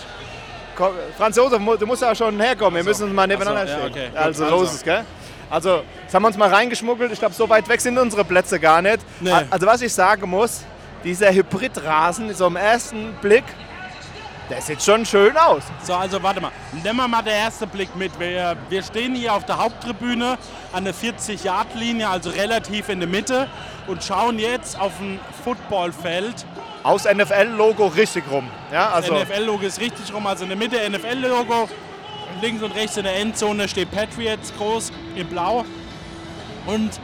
Franz 1.16 1.36
Josef, 1.36 1.60
du 1.78 1.86
musst 1.86 2.02
ja 2.02 2.14
schon 2.14 2.38
herkommen. 2.40 2.76
Wir 2.76 2.84
müssen 2.84 3.04
uns 3.04 3.12
mal 3.12 3.26
nebeneinander 3.26 3.66
so, 3.66 3.72
ja, 3.72 3.88
stehen. 3.88 3.90
okay. 3.90 4.16
Also, 4.16 4.44
Also. 4.44 4.56
los 4.56 4.74
ist, 4.74 4.84
gell? 4.84 5.04
Also, 5.50 5.82
jetzt 6.02 6.14
haben 6.14 6.22
wir 6.22 6.28
uns 6.28 6.36
mal 6.36 6.52
reingeschmuggelt. 6.52 7.10
Ich 7.12 7.18
glaube, 7.18 7.34
so 7.34 7.48
weit 7.48 7.68
weg 7.68 7.80
sind 7.80 7.98
unsere 7.98 8.24
Plätze 8.24 8.60
gar 8.60 8.82
nicht. 8.82 8.98
Nee. 9.20 9.32
Also, 9.50 9.66
was 9.66 9.80
ich 9.82 9.92
sagen 9.92 10.28
muss, 10.28 10.62
dieser 11.04 11.32
Hybridrasen, 11.32 12.34
so 12.34 12.46
im 12.46 12.56
ersten 12.56 13.14
Blick, 13.22 13.44
der 14.50 14.60
sieht 14.62 14.82
schon 14.82 15.04
schön 15.04 15.36
aus. 15.36 15.62
So, 15.82 15.94
also 15.94 16.22
warte 16.22 16.40
mal. 16.40 16.50
Nehmen 16.82 16.96
wir 16.96 17.08
mal 17.08 17.22
den 17.22 17.34
ersten 17.34 17.68
Blick 17.68 17.94
mit. 17.96 18.18
Wir, 18.18 18.56
wir 18.68 18.82
stehen 18.82 19.14
hier 19.14 19.34
auf 19.34 19.44
der 19.44 19.58
Haupttribüne 19.58 20.38
an 20.72 20.84
der 20.84 20.94
40-Yard-Linie, 20.94 22.08
also 22.08 22.30
relativ 22.30 22.88
in 22.88 23.00
der 23.00 23.08
Mitte 23.08 23.46
und 23.86 24.02
schauen 24.02 24.38
jetzt 24.38 24.78
auf 24.80 24.92
ein 25.00 25.20
Footballfeld. 25.44 26.46
Aus 26.82 27.04
NFL-Logo 27.04 27.86
richtig 27.88 28.24
rum. 28.30 28.48
Ja, 28.72 28.90
also, 28.90 29.14
NFL-Logo 29.14 29.66
ist 29.66 29.80
richtig 29.80 30.12
rum, 30.12 30.26
also 30.26 30.44
in 30.44 30.50
der 30.50 30.58
Mitte 30.58 30.76
NFL-Logo. 30.88 31.68
Links 32.40 32.62
und 32.62 32.72
rechts 32.72 32.96
in 32.96 33.04
der 33.04 33.16
Endzone 33.16 33.66
steht 33.68 33.90
Patriots 33.90 34.52
groß 34.56 34.92
in 35.16 35.26
Blau. 35.26 35.64
Und 36.66 37.00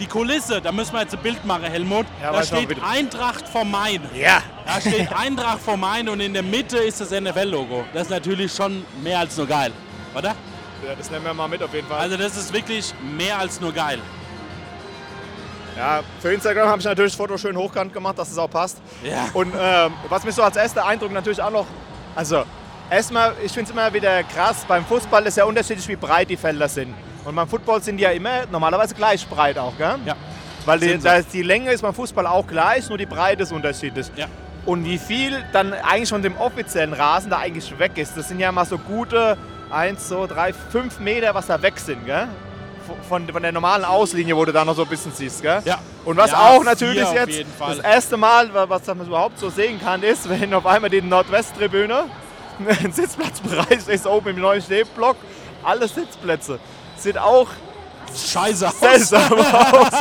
die 0.00 0.06
Kulisse, 0.06 0.60
da 0.60 0.72
müssen 0.72 0.94
wir 0.94 1.02
jetzt 1.02 1.14
ein 1.14 1.20
Bild 1.22 1.44
machen, 1.44 1.64
Helmut. 1.64 2.06
Ja, 2.22 2.32
da 2.32 2.42
steht. 2.42 2.76
Eintracht 2.82 3.46
vom 3.48 3.70
Main. 3.70 4.00
ja. 4.14 4.42
Da 4.64 4.80
steht 4.80 5.12
Eintracht 5.12 5.60
vom 5.60 5.80
Main 5.80 6.08
und 6.08 6.20
in 6.20 6.32
der 6.32 6.42
Mitte 6.42 6.78
ist 6.78 7.00
das 7.00 7.10
NFL-Logo. 7.10 7.84
Das 7.92 8.04
ist 8.04 8.10
natürlich 8.10 8.52
schon 8.52 8.84
mehr 9.02 9.18
als 9.18 9.36
nur 9.36 9.46
geil, 9.46 9.72
oder? 10.14 10.34
ja, 10.86 10.94
das 10.96 11.10
nehmen 11.10 11.24
wir 11.24 11.34
mal 11.34 11.48
mit 11.48 11.62
auf 11.62 11.72
jeden 11.74 11.86
Fall. 11.86 12.00
Also 12.00 12.16
das 12.16 12.36
ist 12.36 12.52
wirklich 12.52 12.92
mehr 13.16 13.38
als 13.38 13.60
nur 13.60 13.72
geil. 13.72 13.98
Ja, 15.76 16.00
für 16.20 16.32
Instagram 16.32 16.68
habe 16.68 16.78
ich 16.80 16.84
natürlich 16.84 17.12
das 17.12 17.16
Foto 17.16 17.38
schön 17.38 17.56
hochkant 17.56 17.92
gemacht, 17.92 18.18
dass 18.18 18.30
es 18.30 18.38
auch 18.38 18.50
passt. 18.50 18.78
Ja. 19.02 19.28
Und 19.32 19.52
ähm, 19.58 19.92
was 20.08 20.24
mich 20.24 20.34
so 20.34 20.42
als 20.42 20.56
erster 20.56 20.86
Eindruck 20.86 21.12
natürlich 21.12 21.40
auch 21.40 21.50
noch, 21.50 21.66
also 22.14 22.44
erstmal, 22.90 23.32
ich 23.42 23.52
finde 23.52 23.70
es 23.70 23.70
immer 23.70 23.92
wieder 23.92 24.22
krass, 24.24 24.64
beim 24.68 24.84
Fußball 24.84 25.24
ist 25.26 25.36
ja 25.36 25.44
unterschiedlich, 25.44 25.88
wie 25.88 25.96
breit 25.96 26.28
die 26.28 26.36
Felder 26.36 26.68
sind. 26.68 26.94
Und 27.24 27.34
beim 27.34 27.48
Football 27.48 27.82
sind 27.82 27.96
die 27.96 28.02
ja 28.02 28.10
immer 28.10 28.46
normalerweise 28.50 28.94
gleich 28.94 29.26
breit 29.26 29.58
auch, 29.58 29.76
gell? 29.78 29.96
Ja. 30.04 30.16
Weil 30.64 30.78
die, 30.78 30.88
Sind 30.88 31.02
sie. 31.02 31.08
da 31.08 31.16
ist 31.16 31.32
die 31.32 31.42
Länge 31.42 31.72
ist 31.72 31.82
beim 31.82 31.94
Fußball 31.94 32.26
auch 32.26 32.46
gleich, 32.46 32.88
nur 32.88 32.98
die 32.98 33.06
Breite 33.06 33.42
ist 33.42 33.52
unterschiedlich. 33.52 34.10
Ja. 34.16 34.26
Und 34.64 34.84
wie 34.84 34.98
viel 34.98 35.42
dann 35.52 35.72
eigentlich 35.72 36.08
von 36.08 36.22
dem 36.22 36.36
offiziellen 36.36 36.92
Rasen 36.92 37.30
da 37.30 37.38
eigentlich 37.38 37.76
weg 37.78 37.92
ist, 37.96 38.16
das 38.16 38.28
sind 38.28 38.38
ja 38.38 38.52
mal 38.52 38.64
so 38.64 38.78
gute 38.78 39.36
1, 39.70 40.08
2, 40.08 40.26
3, 40.26 40.52
5 40.52 41.00
Meter, 41.00 41.34
was 41.34 41.46
da 41.46 41.60
weg 41.62 41.78
sind, 41.78 42.04
gell? 42.06 42.28
Von, 43.08 43.28
von 43.28 43.42
der 43.42 43.52
normalen 43.52 43.84
Auslinie, 43.84 44.36
wo 44.36 44.44
du 44.44 44.52
da 44.52 44.64
noch 44.64 44.74
so 44.76 44.82
ein 44.82 44.88
bisschen 44.88 45.12
siehst, 45.12 45.42
gell? 45.42 45.60
Ja. 45.64 45.78
Und 46.04 46.16
was 46.16 46.30
Ja, 46.30 46.38
auch 46.50 46.64
natürlich 46.64 47.08
jetzt 47.12 47.44
das 47.58 47.78
erste 47.78 48.16
Mal, 48.16 48.52
wa- 48.52 48.66
was 48.68 48.86
man 48.86 49.06
überhaupt 49.06 49.38
so 49.38 49.50
sehen 49.50 49.80
kann, 49.80 50.02
ist, 50.02 50.28
wenn 50.28 50.52
auf 50.54 50.66
einmal 50.66 50.90
die 50.90 51.02
Nordwesttribüne 51.02 52.04
ein 52.82 52.92
Sitzplatzbereich 52.92 53.86
ist, 53.88 54.06
oben 54.06 54.30
im 54.30 54.40
neuen 54.40 54.62
Stehblock, 54.62 55.16
alle 55.64 55.86
Sitzplätze. 55.88 56.58
Sieht 56.96 57.18
auch 57.18 57.48
Scheiße 58.14 58.68
aus. 58.68 58.78
seltsam 58.80 59.32
aus. 59.32 59.92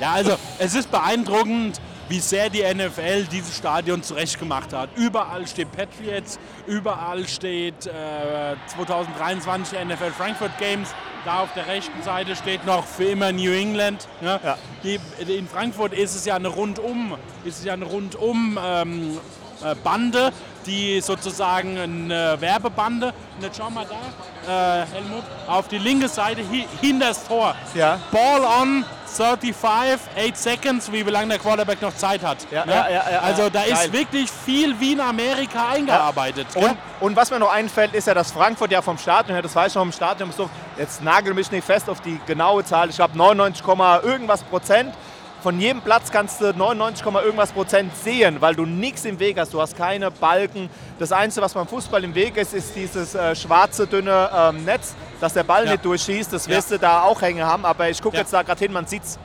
Ja, 0.00 0.12
also 0.12 0.36
es 0.58 0.74
ist 0.74 0.90
beeindruckend, 0.90 1.80
wie 2.08 2.20
sehr 2.20 2.48
die 2.50 2.62
NFL 2.62 3.24
dieses 3.24 3.56
Stadion 3.56 4.02
zurechtgemacht 4.02 4.72
hat. 4.72 4.90
Überall 4.96 5.46
steht 5.46 5.70
Patriots, 5.72 6.38
überall 6.66 7.26
steht 7.28 7.86
äh, 7.86 8.56
2023 8.74 9.78
NFL 9.84 10.10
Frankfurt 10.16 10.56
Games. 10.58 10.88
Da 11.24 11.40
auf 11.40 11.52
der 11.54 11.66
rechten 11.66 12.02
Seite 12.02 12.36
steht 12.36 12.64
noch 12.64 12.84
für 12.84 13.04
immer 13.04 13.32
New 13.32 13.52
England. 13.52 14.08
Ne? 14.20 14.40
Ja. 14.42 14.58
Die, 14.82 14.98
in 15.30 15.48
Frankfurt 15.48 15.92
ist 15.92 16.14
es 16.14 16.24
ja 16.24 16.36
eine 16.36 16.48
rundum, 16.48 17.16
ist 17.44 17.58
es 17.58 17.64
ja 17.64 17.74
eine 17.74 17.84
rundum 17.84 18.58
ähm, 18.62 19.18
äh, 19.62 19.74
Bande, 19.82 20.32
die 20.68 21.00
sozusagen 21.00 21.78
eine 21.78 22.40
Werbebande. 22.40 23.12
Jetzt 23.40 23.56
schau 23.56 23.70
mal 23.70 23.86
da, 23.86 24.82
äh, 24.82 24.86
Helmut, 24.92 25.24
auf 25.46 25.68
die 25.68 25.78
linke 25.78 26.08
Seite 26.08 26.42
hi 26.48 26.66
hinter 26.80 27.08
das 27.08 27.26
Tor. 27.26 27.54
Ja. 27.74 27.98
Ball 28.12 28.44
on 28.44 28.84
35, 29.06 30.00
8 30.16 30.36
seconds, 30.36 30.92
wie 30.92 31.02
lange 31.02 31.28
der 31.28 31.38
Quarterback 31.38 31.80
noch 31.80 31.94
Zeit 31.96 32.22
hat. 32.22 32.38
Ja, 32.50 32.64
ja, 32.66 33.00
also 33.20 33.48
da 33.48 33.62
geil. 33.64 33.72
ist 33.72 33.92
wirklich 33.92 34.30
viel 34.30 34.78
wie 34.78 34.92
in 34.92 35.00
Amerika 35.00 35.68
eingearbeitet. 35.70 36.46
Und, 36.54 36.76
und 37.00 37.16
was 37.16 37.30
mir 37.30 37.38
noch 37.38 37.52
einfällt, 37.52 37.94
ist 37.94 38.06
ja, 38.06 38.14
dass 38.14 38.30
Frankfurt 38.30 38.70
ja 38.70 38.82
vom 38.82 38.98
Stadion 38.98 39.34
her, 39.34 39.42
das 39.42 39.56
weiß 39.56 39.72
ich 39.72 39.74
noch 39.76 39.82
im 39.82 39.92
Stadion, 39.92 40.30
so, 40.30 40.50
jetzt 40.76 41.02
nagel 41.02 41.32
mich 41.34 41.50
nicht 41.50 41.64
fest 41.64 41.88
auf 41.88 42.00
die 42.00 42.20
genaue 42.26 42.64
Zahl, 42.64 42.90
ich 42.90 42.96
glaube 42.96 43.16
99, 43.16 43.64
Komma 43.64 44.00
irgendwas 44.02 44.42
Prozent. 44.42 44.94
Von 45.42 45.60
jedem 45.60 45.80
Platz 45.82 46.10
kannst 46.10 46.40
du 46.40 46.52
99, 46.52 47.04
Komma 47.04 47.22
irgendwas 47.22 47.52
Prozent 47.52 47.96
sehen, 47.96 48.40
weil 48.40 48.56
du 48.56 48.66
nichts 48.66 49.04
im 49.04 49.20
Weg 49.20 49.38
hast. 49.38 49.54
Du 49.54 49.60
hast 49.60 49.76
keine 49.76 50.10
Balken. 50.10 50.68
Das 50.98 51.12
Einzige, 51.12 51.44
was 51.44 51.54
beim 51.54 51.68
Fußball 51.68 52.02
im 52.02 52.12
Weg 52.14 52.36
ist, 52.36 52.54
ist 52.54 52.74
dieses 52.74 53.14
äh, 53.14 53.36
schwarze, 53.36 53.86
dünne 53.86 54.28
ähm, 54.34 54.64
Netz, 54.64 54.96
dass 55.20 55.34
der 55.34 55.44
Ball 55.44 55.64
Ja. 55.64 55.72
nicht 55.72 55.84
durchschießt. 55.84 56.32
Das 56.32 56.46
Ja. 56.46 56.56
wirst 56.56 56.72
du 56.72 56.78
da 56.78 57.02
auch 57.02 57.22
hängen 57.22 57.44
haben. 57.46 57.64
Aber 57.64 57.88
ich 57.88 58.02
gucke 58.02 58.16
Ja. 58.16 58.22
jetzt 58.22 58.32
da 58.32 58.42
gerade 58.42 58.58
hin, 58.58 58.72
man 58.72 58.86
sieht 58.86 59.04
es 59.04 59.16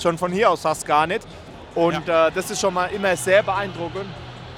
schon 0.00 0.18
von 0.18 0.30
hier 0.30 0.50
aus 0.50 0.60
fast 0.60 0.86
gar 0.86 1.06
nicht. 1.06 1.26
Und 1.74 2.06
äh, 2.06 2.30
das 2.32 2.50
ist 2.50 2.60
schon 2.60 2.74
mal 2.74 2.86
immer 2.88 3.16
sehr 3.16 3.42
beeindruckend. 3.42 4.04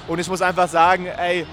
Und 0.09 0.19
ich 0.19 0.27
muss 0.27 0.41
einfach 0.41 0.67
sagen, 0.67 1.05
ey, 1.05 1.47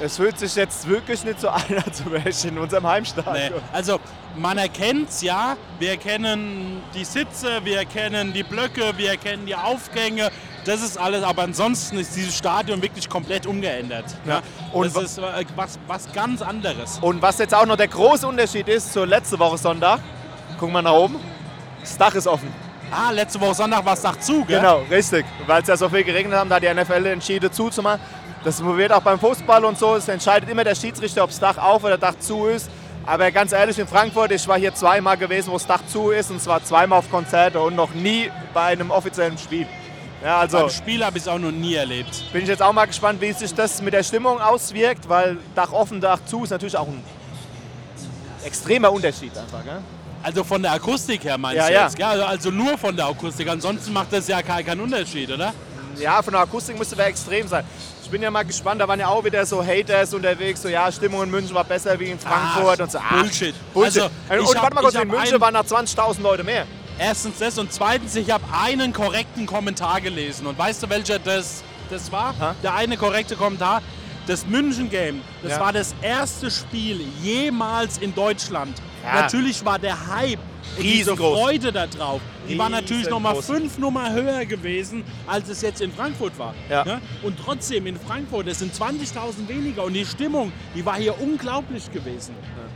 es 0.00 0.16
fühlt 0.16 0.38
sich 0.38 0.54
jetzt 0.56 0.88
wirklich 0.88 1.22
nicht 1.22 1.38
so 1.38 1.48
an, 1.50 1.62
als 1.84 2.02
wäre 2.10 2.30
ich 2.30 2.42
in 2.46 2.56
unserem 2.56 2.86
Heimstadion. 2.86 3.34
Nee. 3.34 3.62
Also 3.74 4.00
man 4.36 4.58
erkennt 4.58 5.10
es 5.10 5.22
ja, 5.22 5.56
wir 5.78 5.90
erkennen 5.90 6.82
die 6.94 7.04
Sitze, 7.04 7.60
wir 7.64 7.78
erkennen 7.78 8.32
die 8.32 8.42
Blöcke, 8.42 8.92
wir 8.96 9.10
erkennen 9.10 9.46
die 9.46 9.54
Aufgänge. 9.54 10.30
Das 10.64 10.82
ist 10.82 10.96
alles, 10.96 11.24
aber 11.24 11.42
ansonsten 11.42 11.98
ist 11.98 12.14
dieses 12.14 12.36
Stadion 12.36 12.80
wirklich 12.80 13.08
komplett 13.08 13.46
umgeändert. 13.46 14.04
Ja. 14.24 14.34
Ja. 14.34 14.42
Und 14.72 14.94
das 14.94 15.02
ist 15.02 15.18
äh, 15.18 15.44
was, 15.56 15.78
was 15.86 16.12
ganz 16.12 16.40
anderes. 16.40 16.98
Und 17.00 17.20
was 17.20 17.38
jetzt 17.38 17.54
auch 17.54 17.66
noch 17.66 17.76
der 17.76 17.88
große 17.88 18.26
Unterschied 18.26 18.68
ist 18.68 18.92
zur 18.92 19.06
letzte 19.06 19.38
Woche 19.38 19.58
Sonntag, 19.58 20.00
gucken 20.58 20.74
wir 20.74 20.82
nach 20.82 20.92
oben, 20.92 21.16
das 21.80 21.96
Dach 21.98 22.14
ist 22.14 22.28
offen. 22.28 22.52
Ah, 22.90 23.10
letzte 23.10 23.40
Woche 23.40 23.54
Sonntag 23.54 23.84
war 23.84 23.94
es 23.94 24.02
Dach 24.02 24.18
zu, 24.20 24.44
gell? 24.44 24.60
Genau, 24.60 24.82
richtig. 24.90 25.24
Weil 25.46 25.62
es 25.62 25.68
ja 25.68 25.76
so 25.76 25.88
viel 25.88 26.04
geregnet 26.04 26.38
hat, 26.38 26.50
da 26.50 26.56
hat 26.56 26.62
die 26.62 26.72
NFL 26.72 27.06
entschieden 27.06 27.50
zuzumachen. 27.50 28.00
Das 28.44 28.62
wird 28.64 28.92
auch 28.92 29.02
beim 29.02 29.18
Fußball 29.18 29.64
und 29.64 29.78
so, 29.78 29.94
es 29.96 30.08
entscheidet 30.08 30.48
immer 30.48 30.64
der 30.64 30.74
Schiedsrichter, 30.74 31.22
ob 31.24 31.30
das 31.30 31.38
Dach 31.38 31.58
auf 31.58 31.82
oder 31.84 31.96
Dach 31.96 32.14
zu 32.18 32.46
ist. 32.46 32.68
Aber 33.04 33.30
ganz 33.32 33.52
ehrlich, 33.52 33.78
in 33.78 33.86
Frankfurt, 33.88 34.30
ich 34.32 34.46
war 34.46 34.58
hier 34.58 34.74
zweimal 34.74 35.16
gewesen, 35.16 35.50
wo 35.50 35.54
das 35.54 35.66
Dach 35.66 35.80
zu 35.86 36.10
ist, 36.10 36.30
und 36.30 36.40
zwar 36.40 36.62
zweimal 36.64 36.98
auf 37.00 37.10
Konzerte 37.10 37.58
und 37.60 37.74
noch 37.74 37.92
nie 37.94 38.30
bei 38.54 38.62
einem 38.66 38.90
offiziellen 38.90 39.36
Spiel. 39.38 39.66
Ja, 40.24 40.38
also 40.38 40.58
Beim 40.60 40.70
Spiel 40.70 41.04
habe 41.04 41.18
ich 41.18 41.24
es 41.24 41.28
auch 41.28 41.38
noch 41.38 41.50
nie 41.50 41.74
erlebt. 41.74 42.32
bin 42.32 42.42
ich 42.42 42.48
jetzt 42.48 42.62
auch 42.62 42.72
mal 42.72 42.86
gespannt, 42.86 43.20
wie 43.20 43.32
sich 43.32 43.52
das 43.54 43.82
mit 43.82 43.92
der 43.92 44.04
Stimmung 44.04 44.40
auswirkt, 44.40 45.08
weil 45.08 45.36
Dach 45.56 45.72
offen, 45.72 46.00
Dach 46.00 46.20
zu 46.26 46.44
ist 46.44 46.50
natürlich 46.50 46.76
auch 46.76 46.86
ein 46.86 47.02
extremer 48.44 48.92
Unterschied 48.92 49.36
einfach. 49.36 49.64
Gell? 49.64 49.80
Also 50.22 50.44
von 50.44 50.62
der 50.62 50.72
Akustik 50.72 51.24
her 51.24 51.36
meinst 51.38 51.56
Ja, 51.58 51.66
du 51.66 51.72
ja. 51.74 51.84
jetzt? 51.84 51.96
Gell? 51.96 52.06
Also- 52.06 52.24
Also 52.24 52.50
nur 52.52 52.78
von 52.78 52.94
der 52.96 53.06
Akustik. 53.06 53.48
Ansonsten 53.48 53.92
macht 53.92 54.12
das 54.12 54.28
ja 54.28 54.40
keinen 54.42 54.80
Unterschied, 54.80 55.28
oder? 55.32 55.52
Ja, 55.98 56.22
von 56.22 56.32
der 56.32 56.42
Akustik 56.42 56.78
müsste 56.78 56.96
wäre 56.96 57.08
extrem 57.08 57.46
sein. 57.48 57.64
Ich 58.02 58.10
bin 58.10 58.20
ja 58.22 58.30
mal 58.30 58.42
gespannt, 58.44 58.80
da 58.80 58.86
waren 58.88 59.00
ja 59.00 59.08
auch 59.08 59.24
wieder 59.24 59.44
so 59.46 59.64
Haters 59.64 60.12
unterwegs, 60.12 60.60
so 60.62 60.68
ja, 60.68 60.90
Stimmung 60.92 61.22
in 61.22 61.30
München 61.30 61.54
war 61.54 61.64
besser 61.64 61.98
wie 61.98 62.10
in 62.10 62.18
Frankfurt 62.18 62.80
Ah, 62.80 62.84
und 62.84 62.92
so. 62.92 62.98
Ah, 62.98 63.02
Bullshit. 63.20 63.54
Bullshit. 63.72 64.02
Also, 64.28 64.44
und 64.44 64.50
ich 64.50 64.54
hab- 64.56 64.62
warte 64.64 64.74
mal 64.74 64.80
kurz, 64.82 64.94
in 64.94 65.08
München 65.08 65.40
waren 65.40 65.54
da 65.54 65.60
20.000 65.60 66.22
Leute 66.22 66.44
mehr. 66.44 66.66
Erstens 66.98 67.38
das 67.38 67.58
und 67.58 67.72
zweitens, 67.72 68.14
ich 68.16 68.30
habe 68.30 68.44
einen 68.52 68.92
korrekten 68.92 69.46
Kommentar 69.46 70.00
gelesen. 70.02 70.46
Und 70.46 70.58
weißt 70.58 70.82
du, 70.82 70.90
welcher 70.90 71.18
das, 71.18 71.62
das 71.88 72.12
war? 72.12 72.34
Ha? 72.38 72.54
Der 72.62 72.74
eine 72.74 72.96
korrekte 72.96 73.34
Kommentar. 73.36 73.80
Das 74.26 74.46
München-Game, 74.46 75.20
das 75.42 75.52
Ja. 75.52 75.60
war 75.60 75.72
das 75.72 75.94
erste 76.00 76.48
Spiel 76.50 77.00
jemals 77.22 77.98
in 77.98 78.14
Deutschland. 78.14 78.76
Ja. 79.02 79.22
Natürlich 79.22 79.64
war 79.64 79.80
der 79.80 79.96
Hype 80.14 80.38
und 80.76 80.82
diese. 80.82 81.16
Freude 81.16 81.72
da 81.72 81.86
drauf. 81.86 82.20
Die 82.48 82.58
war 82.58 82.68
natürlich 82.68 83.08
noch 83.08 83.20
mal 83.20 83.34
fünf 83.36 83.78
Nummer 83.78 84.12
höher 84.12 84.44
gewesen, 84.46 85.04
als 85.26 85.48
es 85.48 85.62
jetzt 85.62 85.80
in 85.80 85.92
Frankfurt 85.92 86.38
war. 86.38 86.54
Ja. 86.68 86.84
Ne? 86.84 87.00
Und 87.22 87.38
trotzdem 87.38 87.86
in 87.86 87.96
Frankfurt, 87.96 88.48
es 88.48 88.58
sind 88.58 88.74
20.000 88.74 89.48
weniger 89.48 89.84
und 89.84 89.92
die 89.92 90.04
Stimmung, 90.04 90.52
die 90.74 90.84
war 90.84 90.96
hier 90.96 91.20
unglaublich 91.20 91.90
gewesen. 91.92 92.34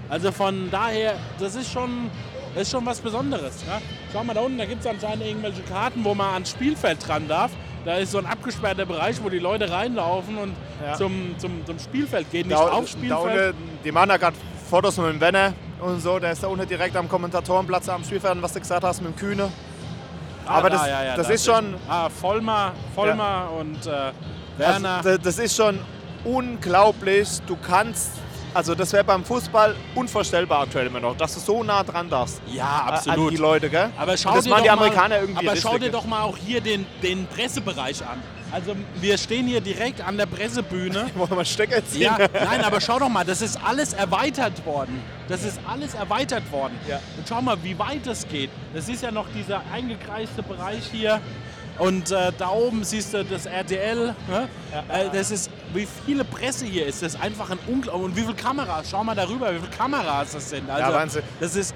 Also 0.09 0.31
von 0.31 0.71
daher, 0.71 1.17
das 1.41 1.57
ist 1.57 1.73
schon, 1.73 2.11
das 2.55 2.65
ist 2.65 2.71
schon 2.71 2.87
was 2.87 3.01
Besonderes. 3.01 3.65
Ja? 3.67 3.81
Schau 4.13 4.23
mal 4.23 4.35
da 4.35 4.41
unten, 4.43 4.59
da 4.59 4.67
gibt 4.67 4.81
es 4.83 4.87
anscheinend 4.87 5.25
irgendwelche 5.27 5.63
Karten, 5.63 6.05
wo 6.05 6.15
man 6.15 6.35
ans 6.35 6.51
Spielfeld 6.51 7.07
dran 7.07 7.27
darf. 7.27 7.51
Da 7.85 7.97
ist 7.99 8.13
so 8.13 8.19
ein 8.19 8.27
abgesperrter 8.27 8.85
Bereich, 8.87 9.17
wo 9.23 9.29
die 9.29 9.39
Leute 9.39 9.71
reinlaufen 9.71 10.37
und 10.39 10.55
Ja. 10.85 10.95
zum, 10.95 11.35
zum, 11.39 11.65
zum 11.67 11.79
Spielfeld 11.79 12.31
gehen, 12.31 12.49
nicht 12.49 12.59
Da, 12.59 12.69
aufs 12.69 12.93
da 12.93 12.99
Spielfeld. 12.99 13.55
unten, 13.57 13.79
die 13.85 13.93
machen 13.93 14.09
da 14.11 14.17
gerade 14.17 14.37
Fotos 14.71 14.97
mit 14.97 15.07
dem 15.09 15.21
Wenner 15.21 15.55
und 15.81 16.01
so, 16.01 16.19
der 16.19 16.33
ist 16.33 16.43
da 16.43 16.49
unten 16.49 16.67
direkt 16.69 16.97
am 16.97 17.09
Kommentatorenplatz 17.09 17.89
am 17.89 18.03
Spielfeld, 18.05 18.41
was 18.43 18.53
du 18.53 18.61
gesagt 18.61 18.85
hast, 18.85 19.01
mit 19.03 19.13
dem 19.13 19.17
Kühne. 19.17 19.51
Ah, 20.47 20.59
aber 20.59 20.71
da, 20.71 20.77
das- 20.79 20.87
ja, 20.87 21.05
ja, 21.05 21.17
das 21.17 21.27
da 21.27 21.33
ist 21.35 21.45
schon- 21.47 21.75
Ah, 21.89 22.09
Vollmer, 22.09 22.73
Vollmer 22.95 23.49
und 23.59 23.87
äh, 23.87 24.13
Werner. 24.59 24.97
Also, 24.99 25.11
da- 25.11 25.19
das 25.19 25.39
ist 25.39 25.57
schon 25.57 25.79
unglaublich. 26.25 27.29
Du 27.47 27.57
kannst, 27.57 28.11
also 28.55 28.75
das 28.75 28.93
wäre 28.93 29.05
beim 29.05 29.25
Fußball 29.25 29.75
unvorstellbar 29.95 30.63
aktuell 30.63 30.87
immer 30.87 31.01
noch, 31.01 31.17
dass 31.17 31.35
du 31.35 31.41
so 31.41 31.63
nah 31.63 31.83
dran 31.83 32.09
darfst. 32.09 32.41
ja, 32.53 32.65
An 32.87 32.95
absolut. 32.95 33.33
die 33.33 33.37
Leute, 33.37 33.69
gell? 33.71 33.91
Aber 33.99 34.17
schau 34.17 34.35
das 34.35 34.45
dir 34.45 34.51
machen 34.51 34.63
die 34.63 34.69
doch 34.69 34.77
Amerikaner 34.77 35.09
mal, 35.17 35.21
irgendwie 35.23 35.49
Aber 35.49 35.57
schau 35.57 35.79
dir 35.79 35.91
doch 35.91 36.05
mal 36.07 36.23
auch 36.23 36.37
hier 36.37 36.61
den, 36.61 36.87
den 37.03 37.27
Pressebereich 37.27 38.03
an. 38.03 38.23
Also 38.57 38.75
wir 39.03 39.19
stehen 39.19 39.47
hier 39.47 39.61
direkt 39.61 40.01
an 40.01 40.17
der 40.17 40.25
Pressebühne. 40.25 41.11
Wollen 41.15 41.29
wir 41.29 41.37
mal 41.37 41.45
Stecker 41.45 41.85
ziehen? 41.85 42.05
Ja, 42.05 42.17
nein, 42.33 42.65
aber 42.65 42.81
schau 42.81 42.99
doch 42.99 43.11
mal, 43.11 43.23
das 43.23 43.43
ist 43.43 43.61
alles 43.63 43.93
erweitert 43.93 44.65
worden. 44.65 44.99
Das 45.29 45.45
ist 45.45 45.61
alles 45.69 45.93
erweitert 45.93 46.51
worden. 46.51 46.73
Ja. 46.89 47.01
Und 47.19 47.29
schau 47.29 47.43
mal, 47.43 47.63
wie 47.63 47.79
weit 47.79 48.07
das 48.07 48.27
geht. 48.27 48.49
Das 48.73 48.89
ist 48.89 49.03
ja 49.03 49.11
noch 49.11 49.27
dieser 49.37 49.61
eingekreiste 49.75 50.43
Bereich 50.43 50.87
hier. 50.91 51.21
Und 51.79 52.11
äh, 52.11 52.33
da 52.39 52.49
oben 52.49 52.83
siehst 52.83 53.13
du 53.13 53.27
das 53.27 53.45
RTL. 53.45 54.15
Ne? 54.27 54.49
Äh, 54.89 55.11
das 55.13 55.31
ist, 55.31 55.51
wie 55.75 55.87
viele 56.07 56.25
Presse 56.25 56.65
hier 56.65 56.87
ist. 56.87 57.03
Das 57.03 57.13
ist 57.15 57.21
einfach 57.21 57.51
ein 57.51 57.59
Unglaublich. 57.67 58.05
Und 58.07 58.17
wie 58.17 58.23
viele 58.23 58.37
Kameras? 58.37 58.89
Schau 58.91 59.05
mal 59.05 59.15
darüber, 59.15 59.53
wie 59.53 59.59
viele 59.59 59.71
Kameras 59.71 60.33
das 60.33 60.49
sind. 60.49 60.71
Also, 60.71 60.95
Wahnsinn. 60.95 61.23
Das 61.41 61.55
ist 61.57 61.75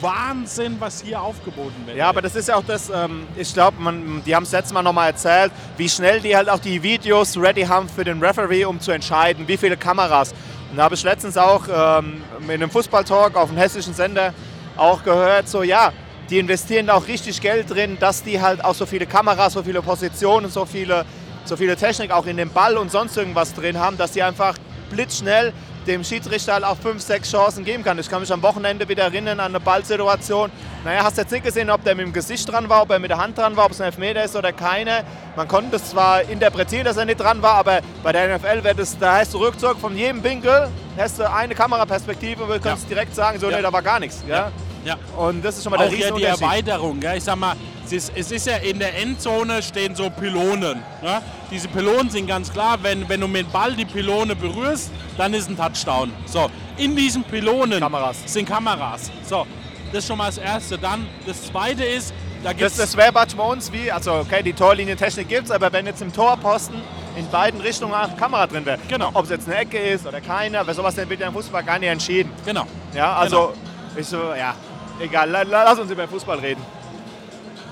Wahnsinn, 0.00 0.76
was 0.78 1.02
hier 1.02 1.20
aufgeboten 1.20 1.86
wird. 1.86 1.96
Ja, 1.96 2.08
aber 2.08 2.22
das 2.22 2.34
ist 2.34 2.48
ja 2.48 2.56
auch 2.56 2.64
das, 2.64 2.90
ähm, 2.90 3.26
ich 3.36 3.52
glaube, 3.52 3.76
die 4.24 4.34
haben 4.34 4.42
es 4.44 4.52
letztes 4.52 4.72
Mal 4.72 4.82
nochmal 4.82 5.10
erzählt, 5.10 5.52
wie 5.76 5.88
schnell 5.88 6.20
die 6.20 6.36
halt 6.36 6.48
auch 6.48 6.60
die 6.60 6.82
Videos 6.82 7.36
ready 7.36 7.62
haben 7.62 7.88
für 7.88 8.04
den 8.04 8.22
Referee, 8.22 8.64
um 8.64 8.80
zu 8.80 8.92
entscheiden, 8.92 9.46
wie 9.48 9.56
viele 9.56 9.76
Kameras. 9.76 10.32
Und 10.70 10.76
da 10.76 10.84
habe 10.84 10.94
ich 10.94 11.02
letztens 11.02 11.36
auch 11.36 11.64
ähm, 11.68 12.22
in 12.44 12.50
einem 12.50 12.70
Fußballtalk 12.70 13.36
auf 13.36 13.48
dem 13.48 13.58
hessischen 13.58 13.94
Sender 13.94 14.34
auch 14.76 15.02
gehört, 15.02 15.48
so 15.48 15.62
ja, 15.62 15.92
die 16.30 16.38
investieren 16.38 16.86
da 16.86 16.94
auch 16.94 17.08
richtig 17.08 17.40
Geld 17.40 17.70
drin, 17.70 17.96
dass 17.98 18.22
die 18.22 18.40
halt 18.40 18.64
auch 18.64 18.74
so 18.74 18.86
viele 18.86 19.06
Kameras, 19.06 19.54
so 19.54 19.62
viele 19.62 19.82
Positionen, 19.82 20.50
so 20.50 20.66
viele, 20.66 21.04
so 21.44 21.56
viele 21.56 21.76
Technik 21.76 22.10
auch 22.10 22.26
in 22.26 22.36
dem 22.36 22.50
Ball 22.50 22.76
und 22.76 22.90
sonst 22.90 23.16
irgendwas 23.16 23.54
drin 23.54 23.78
haben, 23.78 23.96
dass 23.96 24.12
die 24.12 24.22
einfach 24.22 24.56
blitzschnell 24.90 25.52
dem 25.86 26.04
Schiedsrichter 26.04 26.54
halt 26.54 26.64
auch 26.64 26.76
fünf, 26.76 27.02
sechs 27.02 27.30
Chancen 27.30 27.64
geben 27.64 27.84
kann. 27.84 27.98
Ich 27.98 28.08
kann 28.10 28.20
mich 28.20 28.32
am 28.32 28.42
Wochenende 28.42 28.88
wieder 28.88 29.04
erinnern 29.04 29.40
an 29.40 29.46
eine 29.52 29.60
Ballsituation. 29.60 30.50
Naja, 30.84 31.02
hast 31.04 31.16
jetzt 31.18 31.32
nicht 31.32 31.44
gesehen, 31.44 31.70
ob 31.70 31.82
der 31.84 31.94
mit 31.94 32.06
dem 32.06 32.12
Gesicht 32.12 32.50
dran 32.50 32.68
war, 32.68 32.82
ob 32.82 32.90
er 32.90 32.98
mit 32.98 33.10
der 33.10 33.18
Hand 33.18 33.36
dran 33.38 33.56
war, 33.56 33.66
ob 33.66 33.72
es 33.72 33.80
ein 33.80 33.86
Elfmeter 33.86 34.22
ist 34.24 34.36
oder 34.36 34.52
keine. 34.52 35.04
Man 35.36 35.48
konnte 35.48 35.76
es 35.76 35.90
zwar 35.90 36.22
interpretieren, 36.22 36.84
dass 36.84 36.96
er 36.96 37.04
nicht 37.04 37.20
dran 37.20 37.42
war, 37.42 37.54
aber 37.54 37.80
bei 38.02 38.12
der 38.12 38.36
NFL 38.38 38.64
wird 38.64 38.78
es, 38.78 38.98
da 38.98 39.18
hast 39.18 39.34
du 39.34 39.38
Rückzug 39.38 39.78
von 39.80 39.96
jedem 39.96 40.22
Winkel, 40.22 40.68
hast 40.96 41.18
du 41.18 41.30
eine 41.30 41.54
Kameraperspektive 41.54 42.42
und 42.44 42.50
du 42.50 42.60
kannst 42.60 42.88
direkt 42.88 43.14
sagen, 43.14 43.38
so, 43.38 43.50
Ja. 43.50 43.56
nee, 43.56 43.62
da 43.62 43.72
war 43.72 43.82
gar 43.82 43.98
nichts. 44.00 44.22
Ja? 44.28 44.36
Ja. 44.36 44.52
Ja. 44.88 44.96
Und 45.16 45.44
das 45.44 45.56
ist 45.58 45.64
schon 45.64 45.70
mal 45.72 45.76
der 45.78 45.88
Auch 45.88 45.92
ja 45.92 46.10
die. 46.16 46.22
Erweiterung. 46.24 46.98
Gell? 47.00 47.16
Ich 47.18 47.24
sag 47.24 47.36
mal, 47.36 47.54
es 47.84 47.92
ist, 47.92 48.12
es 48.14 48.30
ist 48.32 48.46
ja 48.46 48.56
in 48.56 48.78
der 48.78 48.96
Endzone 48.98 49.62
stehen 49.62 49.94
so 49.94 50.10
Pylonen. 50.10 50.82
Ne? 51.02 51.22
Diese 51.50 51.68
Pylonen 51.68 52.10
sind 52.10 52.26
ganz 52.26 52.52
klar, 52.52 52.78
wenn, 52.82 53.08
wenn 53.08 53.20
du 53.20 53.28
mit 53.28 53.46
dem 53.46 53.52
Ball 53.52 53.74
die 53.74 53.84
Pylone 53.84 54.34
berührst, 54.34 54.90
dann 55.16 55.34
ist 55.34 55.48
ein 55.48 55.56
Touchdown. 55.56 56.12
So, 56.26 56.50
in 56.76 56.94
diesen 56.96 57.24
Pylonen 57.24 57.80
Kameras. 57.80 58.18
sind 58.26 58.48
Kameras. 58.48 59.10
So, 59.24 59.46
das 59.92 60.04
ist 60.04 60.08
schon 60.08 60.18
mal 60.18 60.26
das 60.26 60.38
Erste. 60.38 60.78
Dann 60.78 61.06
das 61.26 61.44
Zweite 61.44 61.84
ist, 61.84 62.12
da 62.44 62.50
gibt 62.52 62.62
Das, 62.62 62.76
das 62.76 62.96
wäre 62.96 63.12
bei 63.12 63.22
uns 63.44 63.72
wie, 63.72 63.90
also 63.90 64.12
okay, 64.14 64.42
die 64.42 64.52
Torlinientechnik 64.52 65.28
gibt 65.28 65.44
es, 65.46 65.50
aber 65.50 65.72
wenn 65.72 65.86
jetzt 65.86 66.02
im 66.02 66.12
Torposten 66.12 66.76
in 67.16 67.28
beiden 67.30 67.60
Richtungen 67.60 67.94
eine 67.94 68.14
Kamera 68.14 68.46
drin 68.46 68.64
wäre, 68.64 68.78
Genau. 68.88 69.10
ob 69.14 69.24
es 69.24 69.30
jetzt 69.30 69.48
eine 69.48 69.56
Ecke 69.56 69.78
ist 69.78 70.06
oder 70.06 70.20
keine, 70.20 70.60
aber 70.60 70.72
sowas 70.72 70.96
wird 70.96 71.18
ja 71.18 71.26
im 71.26 71.32
Fußball 71.34 71.64
gar 71.64 71.78
nicht 71.80 71.88
entschieden. 71.88 72.30
Genau. 72.44 72.64
Ja, 72.94 73.16
also 73.16 73.54
ich 73.96 74.06
so, 74.06 74.18
ja, 74.38 74.54
egal, 75.00 75.30
la, 75.30 75.42
la, 75.42 75.64
lass 75.64 75.78
uns 75.78 75.90
über 75.90 76.06
Fußball 76.08 76.38
reden. 76.38 76.62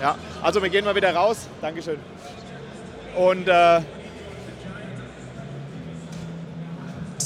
Ja, 0.01 0.17
also 0.43 0.63
wir 0.63 0.69
gehen 0.69 0.85
mal 0.85 0.95
wieder 0.95 1.15
raus. 1.15 1.49
Dankeschön. 1.61 1.99
Und 3.17 3.49
äh, 3.49 3.81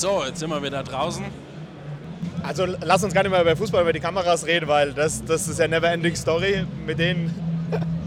So, 0.00 0.24
jetzt 0.24 0.38
sind 0.40 0.48
wir 0.48 0.62
wieder 0.62 0.82
draußen. 0.82 1.22
also 2.42 2.64
lass 2.64 3.04
uns 3.04 3.12
gar 3.12 3.22
nicht 3.22 3.32
mehr 3.32 3.42
über 3.42 3.54
Fußball, 3.54 3.82
über 3.82 3.92
die 3.92 4.00
Kameras 4.00 4.46
reden, 4.46 4.66
weil 4.66 4.94
das, 4.94 5.22
das 5.22 5.46
ist 5.46 5.58
ja 5.58 5.68
never 5.68 5.90
ending 5.90 6.16
story 6.16 6.64
mit 6.86 6.98
denen. 6.98 7.34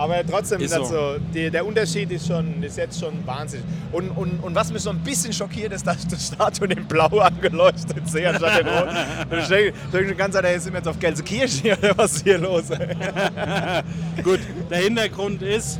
Aber 0.00 0.26
trotzdem, 0.26 0.62
Ist 0.62 0.72
so. 0.72 0.80
also, 0.80 1.16
die, 1.34 1.50
der 1.50 1.66
Unterschied 1.66 2.10
ist, 2.10 2.26
schon, 2.26 2.62
ist 2.62 2.78
jetzt 2.78 2.98
schon 2.98 3.12
wahnsinnig. 3.26 3.66
Und, 3.92 4.08
und, 4.12 4.42
und 4.42 4.54
was 4.54 4.72
mich 4.72 4.80
so 4.80 4.88
ein 4.88 4.98
bisschen 5.00 5.30
schockiert, 5.30 5.74
ist, 5.74 5.86
dass 5.86 6.06
das 6.08 6.28
Statuen 6.28 6.70
in 6.70 6.86
Blau 6.86 7.18
angeleuchtet 7.18 8.08
sehe, 8.08 8.30
anstatt 8.30 8.60
in 8.62 8.66
Rot. 8.66 8.88
Und 9.30 9.38
ich 9.38 9.72
denke 9.92 10.14
ganze 10.14 10.38
Zeit, 10.38 10.46
ey, 10.46 10.58
sind 10.58 10.72
wir 10.72 10.78
jetzt 10.78 10.88
auf 10.88 10.98
Gelsenkirchen 10.98 11.72
oder 11.78 11.98
was 11.98 12.14
ist 12.14 12.22
hier 12.22 12.38
los? 12.38 12.64
Gut, 14.24 14.40
der 14.70 14.78
Hintergrund 14.78 15.42
ist, 15.42 15.78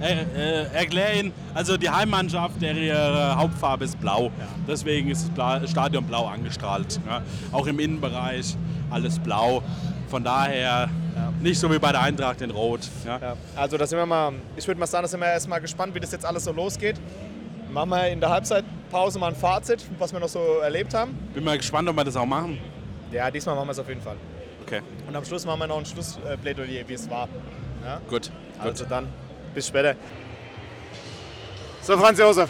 äh, 0.00 0.22
äh, 0.34 0.66
erklär 0.72 1.20
ihn, 1.20 1.32
also 1.52 1.76
die 1.76 1.90
Heimmannschaft, 1.90 2.62
ihre 2.62 3.36
Hauptfarbe 3.36 3.84
ist 3.84 4.00
blau. 4.00 4.30
Deswegen 4.66 5.10
ist 5.10 5.30
das 5.36 5.70
Stadion 5.70 6.04
blau 6.04 6.26
angestrahlt. 6.26 6.98
Ja. 7.06 7.22
Auch 7.52 7.66
im 7.66 7.78
Innenbereich 7.78 8.56
alles 8.90 9.18
blau. 9.18 9.62
Von 10.08 10.24
daher 10.24 10.88
nicht 11.44 11.60
so 11.60 11.70
wie 11.70 11.78
bei 11.78 11.92
der 11.92 12.00
Eintracht 12.00 12.40
in 12.40 12.50
Rot. 12.50 12.80
Ja. 13.04 13.18
Ja, 13.18 13.36
also 13.54 13.76
da 13.76 13.86
sind 13.86 13.98
wir 13.98 14.06
mal, 14.06 14.32
ich 14.56 14.66
würde 14.66 14.80
mal 14.80 14.86
sagen, 14.86 15.04
da 15.04 15.08
sind 15.08 15.20
wir 15.20 15.28
erstmal 15.28 15.60
gespannt, 15.60 15.94
wie 15.94 16.00
das 16.00 16.10
jetzt 16.10 16.24
alles 16.24 16.44
so 16.44 16.52
losgeht. 16.52 16.96
Machen 17.70 17.90
wir 17.90 18.08
in 18.08 18.18
der 18.20 18.30
Halbzeitpause 18.30 19.18
mal 19.18 19.28
ein 19.28 19.36
Fazit, 19.36 19.84
was 19.98 20.12
wir 20.12 20.20
noch 20.20 20.28
so 20.28 20.40
erlebt 20.62 20.94
haben. 20.94 21.12
Bin 21.34 21.44
mal 21.44 21.58
gespannt, 21.58 21.88
ob 21.88 21.96
wir 21.96 22.04
das 22.04 22.16
auch 22.16 22.26
machen. 22.26 22.58
Ja, 23.12 23.30
diesmal 23.30 23.54
machen 23.54 23.68
wir 23.68 23.72
es 23.72 23.78
auf 23.78 23.88
jeden 23.88 24.00
Fall. 24.00 24.16
Okay, 24.62 24.80
Und 25.06 25.14
am 25.14 25.24
Schluss 25.24 25.44
machen 25.44 25.60
wir 25.60 25.66
noch 25.66 25.78
ein 25.78 25.86
Schlussplädoyer, 25.86 26.88
wie 26.88 26.94
es 26.94 27.08
war. 27.10 27.28
Ja? 27.84 28.00
gut. 28.08 28.30
Also 28.58 28.86
dann, 28.86 29.06
bis 29.54 29.68
später. 29.68 29.94
So, 31.82 31.98
Franz 31.98 32.18
Josef, 32.18 32.48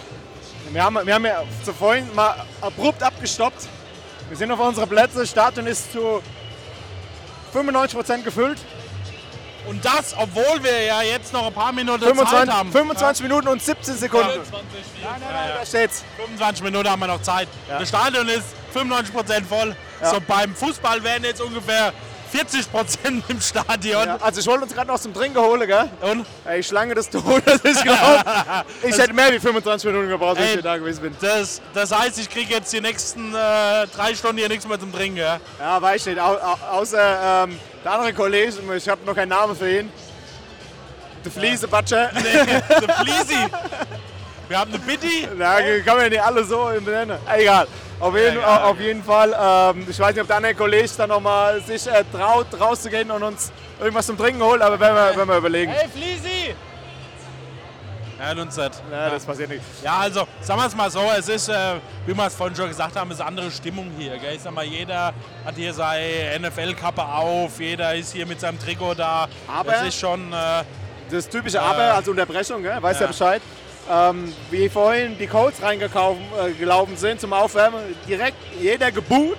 wir 0.70 0.84
haben, 0.84 0.98
wir 1.04 1.14
haben 1.14 1.24
ja 1.24 1.42
zuvor 1.64 1.96
mal 2.14 2.36
abrupt 2.60 3.02
abgestoppt. 3.02 3.66
Wir 4.28 4.36
sind 4.36 4.52
auf 4.52 4.60
unsere 4.60 4.86
Plätze, 4.86 5.18
das 5.18 5.30
Stadion 5.30 5.66
ist 5.66 5.90
zu 5.90 6.22
95% 7.52 8.22
gefüllt. 8.22 8.58
Und 9.66 9.84
das, 9.84 10.14
obwohl 10.16 10.62
wir 10.62 10.82
ja 10.82 11.02
jetzt 11.02 11.32
noch 11.32 11.46
ein 11.46 11.52
paar 11.52 11.72
Minuten 11.72 12.00
Zeit 12.00 12.10
25, 12.10 12.54
haben. 12.54 12.72
25 12.72 13.22
Minuten 13.22 13.48
und 13.48 13.62
17 13.62 13.96
Sekunden. 13.96 14.28
Ja. 14.28 14.36
Nein, 14.36 15.20
nein, 15.20 15.28
nein, 15.32 15.50
da 15.58 15.66
steht's. 15.66 16.04
25 16.16 16.64
Minuten 16.64 16.88
haben 16.88 17.00
wir 17.00 17.06
noch 17.06 17.22
Zeit. 17.22 17.48
Ja. 17.68 17.78
Das 17.78 17.88
Stadion 17.88 18.28
ist 18.28 18.44
95% 18.74 19.44
voll. 19.44 19.74
Ja. 20.00 20.10
So 20.10 20.20
beim 20.26 20.54
Fußball 20.54 21.02
wären 21.02 21.24
jetzt 21.24 21.40
ungefähr 21.40 21.92
40% 22.34 23.22
im 23.28 23.40
Stadion. 23.40 24.06
Ja, 24.06 24.16
also 24.20 24.40
ich 24.40 24.46
wollte 24.46 24.64
uns 24.64 24.74
gerade 24.74 24.88
noch 24.88 24.98
zum 24.98 25.14
Trinken 25.14 25.38
holen, 25.38 25.66
gell? 25.68 25.88
Und 26.00 26.26
Ey, 26.44 26.62
Schlange 26.62 26.94
des 26.94 27.08
Todes 27.08 27.60
ist 27.62 27.82
gelaufen. 27.82 28.24
Ich 28.82 28.98
hätte 28.98 29.12
mehr 29.12 29.32
wie 29.32 29.38
25 29.38 29.90
Minuten 29.90 30.08
gebraucht, 30.08 30.36
wenn 30.38 30.44
ich 30.44 30.52
hier 30.52 30.62
da 30.62 30.76
gewesen 30.76 31.02
bin. 31.02 31.16
das, 31.20 31.62
das 31.72 31.96
heißt, 31.96 32.18
ich 32.18 32.28
kriege 32.28 32.52
jetzt 32.52 32.72
die 32.72 32.80
nächsten 32.80 33.34
äh, 33.34 33.86
drei 33.86 34.14
Stunden 34.14 34.38
hier 34.38 34.48
nichts 34.48 34.66
mehr 34.66 34.78
zum 34.78 34.92
Trinken. 34.92 35.18
Ja? 35.18 35.38
Ja, 35.58 35.80
weiß 35.80 36.06
ich 36.06 36.14
nicht. 36.14 36.20
Au, 36.20 36.34
au, 36.34 36.78
außer 36.80 37.44
ähm, 37.44 37.58
der 37.84 37.92
andere 37.92 38.12
Kollege, 38.12 38.52
ich 38.76 38.88
habe 38.88 39.04
noch 39.06 39.14
keinen 39.14 39.28
Namen 39.28 39.54
für 39.56 39.70
ihn. 39.70 39.92
Der 41.24 41.32
Fliesebatscher. 41.32 42.10
Der 42.14 42.94
Fleasy. 42.96 43.48
Wir 44.48 44.58
haben 44.58 44.70
eine 44.74 44.78
Bitti. 44.78 45.26
Na, 45.36 45.56
kann 45.84 45.96
man 45.96 46.00
ja 46.04 46.08
nicht 46.10 46.22
alle 46.22 46.44
so 46.44 46.70
benennen. 46.84 47.18
Egal. 47.34 47.66
Auf 48.00 48.14
jeden, 48.16 48.38
egal. 48.38 48.62
auf 48.64 48.80
jeden 48.80 49.02
Fall, 49.04 49.34
ähm, 49.76 49.86
ich 49.88 49.98
weiß 49.98 50.12
nicht, 50.12 50.20
ob 50.20 50.26
der 50.26 50.36
andere 50.36 50.54
Kollege 50.54 50.88
dann 50.96 51.08
nochmal 51.08 51.60
sich 51.62 51.86
äh, 51.86 52.04
traut, 52.12 52.46
rauszugehen 52.58 53.10
und 53.10 53.22
uns 53.22 53.52
irgendwas 53.80 54.06
zum 54.06 54.18
Trinken 54.18 54.42
holt, 54.42 54.60
aber 54.60 54.78
wenn 54.78 54.94
wir, 54.94 55.12
wenn 55.16 55.28
wir 55.28 55.36
überlegen. 55.36 55.72
Hey. 55.72 55.88
Er 58.18 58.30
hat 58.30 58.38
uns 58.38 58.54
das. 58.54 58.82
Ja, 58.90 59.10
das 59.10 59.24
passiert 59.24 59.50
nicht. 59.50 59.62
Ja, 59.82 59.98
also 59.98 60.26
sagen 60.40 60.60
wir 60.60 60.66
es 60.66 60.74
mal 60.74 60.90
so, 60.90 61.00
es 61.18 61.28
ist, 61.28 61.48
äh, 61.48 61.74
wie 62.06 62.16
wir 62.16 62.26
es 62.26 62.34
vorhin 62.34 62.56
schon 62.56 62.68
gesagt 62.68 62.96
haben, 62.96 63.10
es 63.10 63.16
ist 63.16 63.20
eine 63.20 63.28
andere 63.28 63.50
Stimmung 63.50 63.90
hier. 63.98 64.16
Gell? 64.18 64.34
Ich 64.36 64.42
sag 64.42 64.54
mal, 64.54 64.64
jeder 64.64 65.12
hat 65.44 65.54
hier 65.56 65.74
seine 65.74 66.38
NFL-Kappe 66.38 67.04
auf, 67.04 67.60
jeder 67.60 67.94
ist 67.94 68.12
hier 68.12 68.24
mit 68.24 68.40
seinem 68.40 68.58
Trikot 68.58 68.94
da. 68.94 69.28
Aber- 69.46 69.72
das 69.72 69.82
ist 69.88 69.98
schon, 70.00 70.32
äh, 70.32 70.62
Das 71.10 71.28
typische 71.28 71.60
Aber 71.60 71.94
als 71.96 72.08
Unterbrechung, 72.08 72.62
gell? 72.62 72.82
weißt 72.82 73.00
ja, 73.00 73.06
Ja. 73.06 73.12
Bescheid. 73.12 73.42
Ähm, 73.90 74.32
wie 74.50 74.68
vorhin 74.68 75.18
die 75.18 75.26
Colts 75.26 75.60
reingelaufen 75.62 76.94
äh, 76.94 76.96
sind 76.96 77.20
zum 77.20 77.32
Aufwärmen, 77.32 77.80
direkt 78.08 78.36
jeder 78.60 78.90
geboot. 78.90 79.36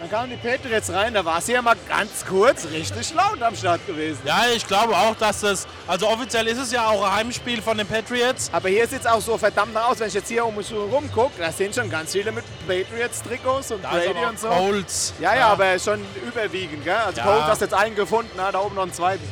Dann 0.00 0.10
kamen 0.10 0.30
die 0.30 0.36
Patriots 0.36 0.92
rein, 0.92 1.14
da 1.14 1.24
war 1.24 1.38
es 1.38 1.46
ja 1.46 1.62
mal 1.62 1.76
ganz 1.88 2.24
kurz 2.28 2.66
richtig 2.72 3.14
laut 3.14 3.40
am 3.40 3.54
Start 3.54 3.86
gewesen. 3.86 4.18
ja, 4.24 4.46
ich 4.52 4.66
glaube 4.66 4.96
auch, 4.96 5.14
dass 5.14 5.42
das, 5.42 5.68
also 5.86 6.08
offiziell 6.08 6.48
ist 6.48 6.58
es 6.58 6.72
ja 6.72 6.88
auch 6.88 7.04
ein 7.04 7.14
Heimspiel 7.18 7.62
von 7.62 7.78
den 7.78 7.86
Patriots. 7.86 8.50
Aber 8.52 8.68
hier 8.68 8.88
sieht 8.88 9.02
es 9.02 9.06
auch 9.06 9.20
so 9.20 9.38
verdammt 9.38 9.76
aus, 9.76 10.00
wenn 10.00 10.08
ich 10.08 10.14
jetzt 10.14 10.26
hier 10.26 10.44
um 10.44 10.56
mich 10.56 10.72
rum 10.72 11.08
gucke, 11.12 11.34
da 11.38 11.52
sind 11.52 11.72
schon 11.72 11.88
ganz 11.88 12.10
viele 12.10 12.32
mit 12.32 12.44
Patriots-Trikos 12.66 13.70
und 13.70 13.84
Da 13.84 13.90
Brady 13.90 14.24
und 14.28 14.40
so. 14.40 14.48
Colts. 14.48 15.14
Ja, 15.20 15.36
ja, 15.36 15.46
aber 15.48 15.78
schon 15.78 16.04
überwiegend, 16.26 16.82
gell? 16.82 16.96
Also 16.96 17.20
Ja. 17.20 17.24
Colts 17.26 17.46
hast 17.46 17.60
jetzt 17.60 17.74
einen 17.74 17.94
gefunden, 17.94 18.32
na, 18.36 18.50
da 18.50 18.58
oben 18.58 18.74
noch 18.74 18.82
einen 18.82 18.92
zweiten. 18.92 19.22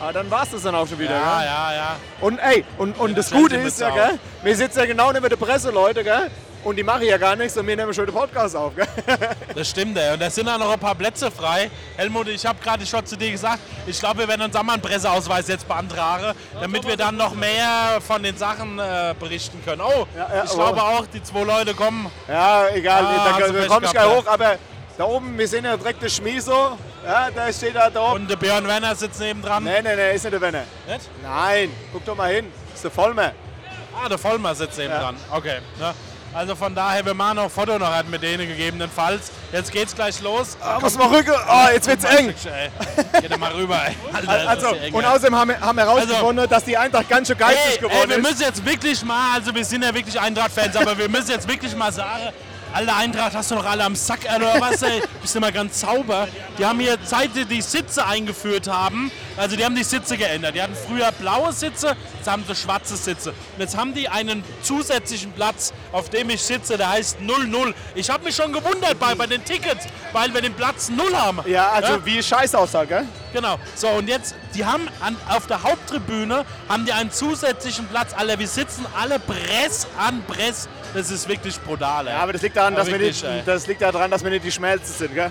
Aber 0.00 0.12
dann 0.12 0.30
war 0.30 0.42
es 0.42 0.50
das 0.50 0.62
dann 0.62 0.74
auch 0.74 0.86
schon 0.88 0.98
wieder, 0.98 1.12
Ja, 1.16 1.38
gell? 1.38 1.46
ja, 1.46 1.74
ja. 1.74 1.96
Und 2.20 2.38
ey, 2.38 2.64
und, 2.78 2.98
und 2.98 3.16
das 3.16 3.30
Gute 3.30 3.56
ist 3.56 3.80
ja, 3.80 3.90
gell? 3.90 4.18
Wir 4.42 4.56
sitzen 4.56 4.78
ja 4.80 4.86
genau 4.86 5.12
neben 5.12 5.28
der 5.28 5.36
Presse, 5.36 5.70
Leute, 5.70 6.02
gell? 6.04 6.30
Und 6.64 6.76
die 6.76 6.82
machen 6.82 7.02
ja 7.02 7.18
gar 7.18 7.36
nichts 7.36 7.58
und 7.58 7.66
wir 7.66 7.76
nehmen 7.76 7.92
schon 7.92 8.06
den 8.06 8.14
Podcast 8.14 8.56
auf, 8.56 8.74
gell? 8.74 8.86
Das 9.54 9.68
stimmt, 9.68 9.98
ey. 9.98 10.14
Und 10.14 10.22
da 10.22 10.30
sind 10.30 10.48
auch 10.48 10.58
noch 10.58 10.72
ein 10.72 10.78
paar 10.80 10.94
Plätze 10.94 11.30
frei. 11.30 11.70
Helmut, 11.96 12.26
ich 12.28 12.44
habe 12.46 12.58
gerade 12.62 12.84
schon 12.86 13.04
zu 13.04 13.16
dir 13.16 13.30
gesagt, 13.30 13.58
ich 13.86 13.98
glaube, 14.00 14.20
wir 14.20 14.28
werden 14.28 14.42
uns 14.42 14.56
auch 14.56 14.62
mal 14.62 14.72
einen 14.72 14.82
Presseausweis 14.82 15.46
jetzt 15.48 15.68
beantragen, 15.68 16.32
damit 16.60 16.86
wir 16.86 16.96
dann 16.96 17.16
noch 17.16 17.34
mehr 17.34 18.00
von 18.06 18.22
den 18.22 18.36
Sachen 18.36 18.78
äh, 18.78 19.14
berichten 19.20 19.62
können. 19.64 19.82
Oh, 19.82 20.06
Ja, 20.16 20.28
ja, 20.36 20.44
ich 20.44 20.50
oh. 20.52 20.56
glaube 20.56 20.82
auch, 20.82 21.04
die 21.12 21.22
zwei 21.22 21.42
Leute 21.44 21.74
kommen. 21.74 22.10
Ja, 22.28 22.66
egal, 22.68 23.04
Ah, 23.04 23.12
da, 23.14 23.32
hast 23.34 23.48
du 23.50 23.52
da 23.52 23.58
Pech 23.60 23.68
komme 23.68 23.86
ich 23.86 23.92
gehabt, 23.92 24.08
gleich 24.08 24.16
ja. 24.16 24.22
hoch, 24.22 24.26
aber 24.26 24.56
da 24.96 25.04
oben, 25.04 25.36
wir 25.38 25.46
sehen 25.48 25.64
ja 25.66 25.76
direkt 25.76 26.02
das 26.02 26.14
Schmieso, 26.16 26.78
ja, 27.06 27.30
da 27.30 27.52
steht 27.52 27.74
da 27.76 27.90
drauf. 27.90 28.14
Und 28.14 28.28
der 28.30 28.36
Björn 28.36 28.66
Werner 28.66 28.94
sitzt 28.94 29.20
nebendran. 29.20 29.64
Nee, 29.64 29.82
nee, 29.82 29.94
nee, 29.96 30.14
ist 30.14 30.24
nicht 30.24 30.32
der 30.32 30.40
Werner. 30.40 30.64
Nicht? 30.86 31.08
Nein, 31.22 31.70
guck 31.92 32.04
doch 32.04 32.16
mal 32.16 32.32
hin, 32.32 32.46
das 32.68 32.76
ist 32.76 32.84
der 32.84 32.90
Vollmer. 32.90 33.32
Ah, 34.02 34.08
der 34.08 34.18
Vollmer 34.18 34.54
sitzt 34.54 34.78
nebendran. 34.78 35.16
Okay. 35.30 35.58
Ne? 35.78 35.94
Also 36.36 36.56
von 36.56 36.74
daher, 36.74 37.06
wir 37.06 37.14
machen 37.14 37.36
noch 37.36 37.44
ein 37.44 37.50
Foto 37.50 37.78
noch 37.78 37.92
halt 37.94 38.10
mit 38.10 38.20
denen 38.20 38.48
gegebenenfalls. 38.48 39.30
Jetzt 39.52 39.70
geht's 39.70 39.94
gleich 39.94 40.20
los. 40.20 40.56
Ah, 40.60 40.80
muss 40.80 40.98
mal 40.98 41.06
rücken, 41.06 41.30
oh, 41.48 41.68
jetzt 41.72 41.86
wird's 41.86 42.02
eng. 42.02 42.34
Ey. 42.46 42.70
Geh 43.20 43.28
doch 43.28 43.38
mal 43.38 43.52
rüber, 43.52 43.80
ey. 43.86 43.94
Alter, 44.12 44.48
Also, 44.48 44.68
und 44.70 44.80
ey. 44.82 45.04
außerdem 45.04 45.36
haben 45.36 45.50
wir, 45.50 45.60
haben 45.60 45.76
wir 45.76 45.84
herausgefunden, 45.84 46.48
dass 46.48 46.64
die 46.64 46.76
Eintracht 46.76 47.08
ganz 47.08 47.28
schön 47.28 47.38
geistig 47.38 47.64
Ey, 47.64 47.72
ey, 47.74 47.88
geworden 47.88 48.10
wir 48.10 48.16
ist. 48.18 48.22
müssen 48.28 48.42
jetzt 48.42 48.66
wirklich 48.66 49.04
mal, 49.04 49.34
also 49.36 49.54
wir 49.54 49.64
sind 49.64 49.84
ja 49.84 49.94
wirklich 49.94 50.18
Eintracht-Fans, 50.20 50.74
aber 50.74 50.98
wir 50.98 51.08
müssen 51.08 51.30
jetzt 51.30 51.46
wirklich 51.46 51.76
mal 51.76 51.92
sagen, 51.92 52.30
Alter 52.74 52.96
Eintracht, 52.96 53.34
hast 53.34 53.52
du 53.52 53.54
noch 53.54 53.66
alle 53.66 53.84
am 53.84 53.94
Sack, 53.94 54.20
oder 54.34 54.60
was, 54.60 54.82
ey? 54.82 55.00
Bist 55.22 55.38
mal 55.38 55.52
ganz 55.52 55.80
sauber. 55.80 56.26
Die 56.58 56.66
haben 56.66 56.80
hier, 56.80 56.98
seit 57.04 57.36
die 57.36 57.44
die 57.44 57.62
Sitze 57.62 58.04
eingeführt 58.04 58.66
haben, 58.66 59.12
also 59.36 59.54
die 59.54 59.64
haben 59.64 59.76
die 59.76 59.84
Sitze 59.84 60.16
geändert. 60.16 60.56
Die 60.56 60.62
hatten 60.62 60.74
früher 60.74 61.12
blaue 61.12 61.52
Sitze, 61.52 61.94
jetzt 62.16 62.28
haben 62.28 62.42
sie 62.48 62.54
schwarze 62.56 62.96
Sitze. 62.96 63.30
Und 63.30 63.60
jetzt 63.60 63.76
haben 63.76 63.94
die 63.94 64.08
einen 64.08 64.42
zusätzlichen 64.62 65.30
Platz, 65.30 65.72
auf 65.92 66.10
dem 66.10 66.30
ich 66.30 66.42
sitze, 66.42 66.76
der 66.76 66.90
heißt 66.90 67.20
00. 67.20 67.74
Ich 67.94 68.10
habe 68.10 68.24
mich 68.24 68.34
schon 68.34 68.52
gewundert 68.52 68.98
bei, 68.98 69.14
bei 69.14 69.28
den 69.28 69.44
Tickets, 69.44 69.86
weil 70.12 70.34
wir 70.34 70.40
den 70.40 70.54
Platz 70.54 70.88
0 70.88 71.14
haben. 71.16 71.38
Ja, 71.46 71.70
also 71.70 72.04
wie 72.04 72.20
scheiß 72.20 72.56
aussah, 72.56 72.84
gell? 72.84 73.06
Genau. 73.32 73.56
So, 73.76 73.88
und 73.88 74.08
jetzt, 74.08 74.34
die 74.52 74.64
haben 74.64 74.88
an, 75.00 75.16
auf 75.28 75.46
der 75.46 75.62
Haupttribüne 75.62 76.44
haben 76.68 76.86
die 76.86 76.92
einen 76.92 77.12
zusätzlichen 77.12 77.86
Platz. 77.86 78.14
Alter, 78.16 78.40
wir 78.40 78.48
sitzen 78.48 78.84
alle 79.00 79.20
Bress 79.20 79.86
an 79.96 80.24
Bress. 80.26 80.68
Das 80.94 81.10
ist 81.10 81.28
wirklich 81.28 81.60
brutal, 81.60 82.06
ey. 82.06 82.12
Ja, 82.14 82.20
aber 82.20 82.32
das 82.32 82.42
liegt 82.42 82.56
daran, 82.56 82.72
Ja, 82.74 82.78
dass 82.78 82.86
wir 82.86 82.94
wirklich, 83.00 83.22
nicht, 83.22 83.30
ey. 83.30 83.42
das 83.44 83.66
liegt 83.66 83.82
daran, 83.82 84.10
dass 84.10 84.22
wir 84.22 84.30
nicht 84.30 84.44
die 84.44 84.52
Schmelzen 84.52 84.94
sind, 84.94 85.14
gell? 85.14 85.30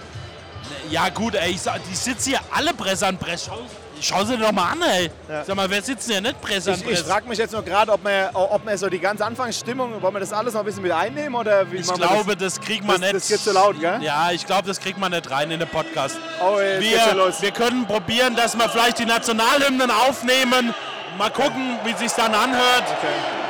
Ja, 0.90 1.10
gut, 1.10 1.36
ey, 1.36 1.52
ich 1.52 1.62
sag, 1.62 1.80
die 1.90 1.96
sitzen 1.96 2.30
hier 2.32 2.40
alle 2.54 2.74
Bress 2.74 3.02
an 3.04 3.18
Bress. 3.18 3.46
Schau, 3.48 3.60
schau 4.02 4.24
sie 4.26 4.38
doch 4.38 4.52
mal 4.52 4.72
an, 4.74 4.82
ey. 4.82 5.10
Sag 5.46 5.56
mal, 5.56 5.70
wer 5.70 5.82
sitzt 5.82 6.08
denn 6.10 6.16
ja 6.16 6.22
nicht 6.22 6.42
Presse 6.42 6.72
an 6.72 6.76
Ich, 6.80 6.82
ich 6.84 6.88
Presse? 6.90 7.06
frage 7.06 7.28
mich 7.28 7.38
jetzt 7.38 7.52
nur 7.54 7.64
gerade, 7.64 7.92
ob 7.92 8.04
wir, 8.04 8.30
ob 8.34 8.66
wir 8.66 8.78
so 8.78 8.90
die 8.90 9.00
ganze 9.00 9.26
Anfangsstimmung, 9.26 10.02
wollen 10.02 10.14
wir 10.14 10.20
das 10.20 10.34
alles 10.34 10.54
noch 10.54 10.62
ein 10.62 10.66
bisschen 10.66 10.84
mit 10.84 10.92
einnehmen 10.92 11.36
oder 11.36 11.70
wie 11.72 11.78
Ich 11.78 11.88
wir 11.88 11.94
glaube, 11.96 12.36
das, 12.36 12.60
kriegt 12.60 12.84
man 12.86 13.00
das? 13.02 13.14
nicht. 13.14 13.16
Das 13.16 13.28
geht 13.30 13.40
zu 13.40 13.52
laut, 13.54 13.80
gell? 13.80 14.02
Ja, 14.04 14.32
ich 14.32 14.46
glaube, 14.46 14.68
das 14.68 14.80
kriegt 14.80 14.98
man 15.00 15.12
nicht 15.12 15.30
rein 15.32 15.50
in 15.52 15.60
den 15.60 15.70
Podcast. 15.70 16.18
Oh, 16.42 16.58
schon 16.58 16.82
Wir, 16.82 17.34
wir 17.40 17.52
können 17.52 17.86
probieren, 17.88 18.36
dass 18.36 18.56
wir 18.58 18.68
vielleicht 18.70 19.00
die 19.00 19.06
Nationalhymnen 19.06 19.90
aufnehmen. 19.92 20.74
Mal 21.18 21.30
gucken, 21.30 21.78
wie 21.86 21.94
sich 21.94 22.12
dann 22.14 22.34
anhört. 22.34 22.84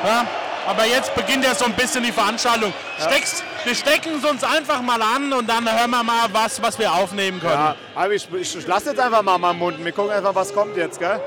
Ja, 0.06 0.26
aber 0.67 0.86
jetzt 0.86 1.13
beginnt 1.15 1.43
ja 1.43 1.54
so 1.56 1.65
ein 1.65 1.73
bisschen 1.73 2.04
die 2.04 2.12
Veranstaltung. 2.12 2.73
Steckst, 2.99 3.43
wir 3.63 3.76
stecken 3.76 4.15
es 4.17 4.30
uns 4.30 4.43
einfach 4.43 4.82
mal 4.82 5.02
an 5.02 5.32
und 5.34 5.47
dann 5.49 5.69
hören 5.69 5.89
wir 5.89 6.04
mal 6.04 6.28
was, 6.32 6.62
was 6.62 6.78
wir 6.80 6.93
aufnehmen 6.93 7.39
können. 7.39 7.54
Ja, 7.54 7.76
aber 7.95 8.13
ich, 8.13 8.28
ich, 8.34 8.58
ich 8.58 8.67
lasse 8.67 8.89
jetzt 8.91 8.99
einfach 8.99 9.21
mal 9.21 9.38
meinen 9.38 9.60
Mund. 9.60 9.84
Wir 9.84 9.91
gucken 9.91 10.12
einfach, 10.12 10.34
was 10.36 10.54
kommt 10.54 10.78
jetzt, 10.78 10.99
gell? 10.99 11.19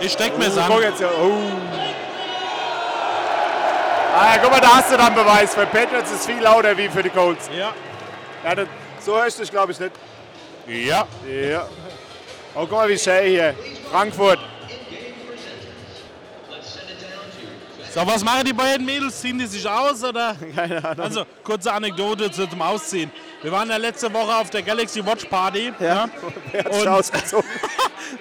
Ich 0.00 0.12
steck 0.12 0.36
mir 0.38 0.46
es 0.46 0.54
Guck 0.54 0.76
an. 0.76 0.82
jetzt 0.82 1.00
ja. 1.00 1.08
Oh. 1.22 1.32
Ah, 4.16 4.34
ja, 4.36 4.40
guck 4.42 4.50
mal, 4.52 4.60
da 4.60 4.76
hast 4.76 4.92
du 4.92 4.96
dann 4.96 5.14
Beweis. 5.14 5.54
Für 5.54 5.66
Patriots 5.66 6.10
ist 6.10 6.20
es 6.20 6.26
viel 6.26 6.40
lauter 6.40 6.76
wie 6.76 6.88
für 6.88 7.02
die 7.02 7.10
Colts. 7.10 7.50
Ja. 7.56 7.72
Ja, 8.44 8.54
das, 8.54 8.68
so 9.00 9.16
hörst 9.16 9.38
du 9.38 9.42
dich, 9.42 9.50
glaube 9.50 9.72
ich, 9.72 9.80
nicht. 9.80 9.92
Ja. 10.66 11.06
Ja. 11.28 11.66
Oh, 12.54 12.60
guck 12.60 12.72
mal, 12.72 12.88
wie 12.88 12.98
schön 12.98 13.24
hier. 13.24 13.54
Frankfurt. 13.90 14.38
So, 17.94 18.04
was 18.04 18.24
machen 18.24 18.44
die 18.44 18.52
beiden 18.52 18.84
Mädels? 18.84 19.20
Ziehen 19.20 19.38
die 19.38 19.46
sich 19.46 19.68
aus 19.68 20.02
oder? 20.02 20.34
Keine 20.56 20.84
Ahnung. 20.84 21.04
Also, 21.04 21.24
kurze 21.44 21.72
Anekdote 21.72 22.28
zu- 22.30 22.48
zum 22.48 22.60
Ausziehen. 22.60 23.10
Wir 23.40 23.52
waren 23.52 23.68
ja 23.70 23.76
letzte 23.76 24.12
Woche 24.12 24.34
auf 24.34 24.50
der 24.50 24.62
Galaxy 24.62 25.04
Watch 25.06 25.26
Party. 25.26 25.72
Ja. 25.78 26.08
Hat 26.64 26.72
sich 26.74 26.82
Und- 26.82 26.88
ausgezogen? 26.88 27.48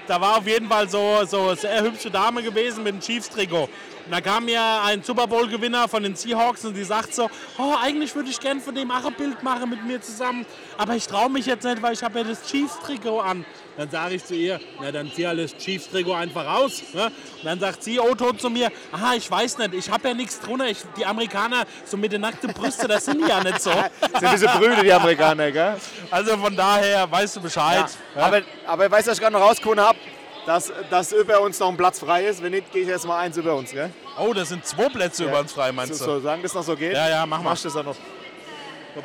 Da 0.07 0.19
war 0.19 0.37
auf 0.37 0.47
jeden 0.47 0.67
Fall 0.69 0.87
so, 0.89 1.19
so 1.25 1.41
eine 1.49 1.55
sehr 1.57 1.81
hübsche 1.83 2.09
Dame 2.09 2.41
gewesen 2.41 2.83
mit 2.83 2.93
einem 2.93 3.01
Chiefs-Trikot. 3.01 3.63
Und 4.05 4.11
da 4.11 4.21
kam 4.21 4.45
mir 4.45 4.61
ein 4.83 5.03
Super 5.03 5.27
Bowl-Gewinner 5.27 5.87
von 5.87 6.03
den 6.03 6.15
Seahawks 6.15 6.63
und 6.65 6.73
die 6.73 6.83
sagt 6.83 7.13
so, 7.13 7.29
oh, 7.57 7.73
eigentlich 7.81 8.13
würde 8.15 8.29
ich 8.29 8.39
gern 8.39 8.59
von 8.61 8.73
dem 8.73 8.89
auch 8.91 9.05
ein 9.05 9.13
Bild 9.13 9.43
machen 9.43 9.69
mit 9.69 9.83
mir 9.85 10.01
zusammen, 10.01 10.45
aber 10.77 10.95
ich 10.95 11.05
traue 11.05 11.29
mich 11.29 11.45
jetzt 11.45 11.63
nicht, 11.65 11.81
weil 11.81 11.93
ich 11.93 12.03
habe 12.03 12.19
ja 12.19 12.25
das 12.25 12.43
Chiefs-Trikot 12.49 13.19
an. 13.19 13.45
Dann 13.75 13.89
sage 13.89 14.15
ich 14.15 14.23
zu 14.23 14.35
ihr, 14.35 14.59
na 14.79 14.91
dann 14.91 15.11
zieh 15.11 15.25
halt 15.25 15.39
das 15.39 15.57
Chiefs-Trikot 15.57 16.13
einfach 16.13 16.45
raus. 16.45 16.83
Ne? 16.93 17.05
Und 17.05 17.45
dann 17.45 17.59
sagt 17.59 17.83
sie, 17.83 17.99
O-Ton 17.99 18.37
zu 18.37 18.49
mir, 18.49 18.71
aha, 18.91 19.15
ich 19.15 19.29
weiß 19.29 19.57
nicht, 19.57 19.73
ich 19.73 19.89
habe 19.89 20.09
ja 20.09 20.13
nichts 20.13 20.39
drunter. 20.39 20.67
Ich, 20.67 20.77
die 20.95 21.05
Amerikaner, 21.05 21.63
so 21.83 21.97
mit 21.97 22.11
den 22.11 22.21
nackten 22.21 22.53
Brüsten, 22.53 22.87
das 22.87 23.05
sind 23.05 23.23
die 23.23 23.27
ja 23.29 23.43
nicht 23.43 23.61
so. 23.61 23.71
sind 24.19 24.31
diese 24.31 24.47
Brüder, 24.47 24.83
die 24.83 24.93
Amerikaner, 24.93 25.51
gell? 25.51 25.75
Also 26.11 26.37
von 26.37 26.55
daher 26.55 27.09
weißt 27.09 27.37
du 27.37 27.41
Bescheid. 27.41 27.85
Ja. 28.15 28.21
Aber, 28.21 28.41
aber 28.67 28.91
weißt 28.91 29.07
du, 29.07 29.11
was 29.11 29.17
ich 29.17 29.23
gerade 29.23 29.33
noch 29.33 29.41
rausgefunden 29.41 29.83
habe? 29.83 29.97
Dass, 30.45 30.71
dass 30.89 31.11
über 31.13 31.39
uns 31.41 31.57
noch 31.59 31.69
ein 31.69 31.77
Platz 31.77 31.99
frei 31.99 32.25
ist. 32.25 32.43
Wenn 32.43 32.51
nicht, 32.51 32.71
gehe 32.71 32.83
ich 32.83 32.89
erst 32.89 33.07
mal 33.07 33.17
eins 33.19 33.37
über 33.37 33.55
uns, 33.55 33.71
gell? 33.71 33.89
Oh, 34.19 34.33
das 34.33 34.49
sind 34.49 34.65
zwei 34.67 34.89
Plätze 34.89 35.23
über 35.23 35.39
uns 35.39 35.53
frei, 35.53 35.69
So, 35.69 35.73
meinst 35.73 35.91
du? 35.93 36.05
so, 36.05 36.19
sagen 36.19 36.43
das 36.43 36.53
noch 36.53 36.63
so 36.63 36.75
geht? 36.75 36.93
Ja, 36.93 37.09
ja, 37.09 37.25
mach 37.25 37.37
mal. 37.37 37.51
Machst 37.51 37.63
du 37.63 37.69
das 37.69 37.77
auch 37.77 37.85
noch? 37.85 37.95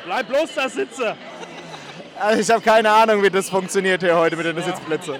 Bleib 0.05 0.27
bloß 0.27 0.53
da 0.53 0.69
sitzen. 0.69 1.15
Also 2.19 2.41
ich 2.41 2.49
habe 2.49 2.61
keine 2.61 2.91
Ahnung, 2.91 3.23
wie 3.23 3.29
das 3.29 3.49
funktioniert 3.49 4.01
hier 4.01 4.15
heute 4.15 4.35
mit 4.35 4.45
den 4.45 4.61
Sitzplätzen. 4.61 5.15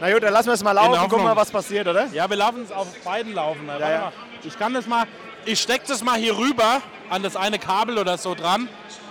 Na 0.00 0.12
gut, 0.12 0.22
dann 0.22 0.32
lassen 0.32 0.48
wir 0.48 0.54
es 0.54 0.62
mal 0.62 0.72
laufen, 0.72 0.90
Hoffnung. 0.90 1.08
gucken 1.08 1.24
mal, 1.24 1.36
was 1.36 1.50
passiert, 1.50 1.88
oder? 1.88 2.06
Ja, 2.12 2.28
wir 2.28 2.36
laufen 2.36 2.62
es 2.62 2.70
auf 2.70 2.86
beiden 3.02 3.34
laufen. 3.34 3.66
Warte 3.66 3.82
ja. 3.82 4.00
mal. 4.00 4.12
Ich 4.44 4.56
kann 4.58 4.74
das 4.74 4.86
mal, 4.86 5.06
ich 5.44 5.60
stecke 5.60 5.86
das 5.88 6.04
mal 6.04 6.16
hier 6.18 6.36
rüber 6.36 6.80
an 7.10 7.22
das 7.22 7.36
eine 7.36 7.58
Kabel 7.58 7.98
oder 7.98 8.16
so 8.18 8.34
dran. 8.34 8.68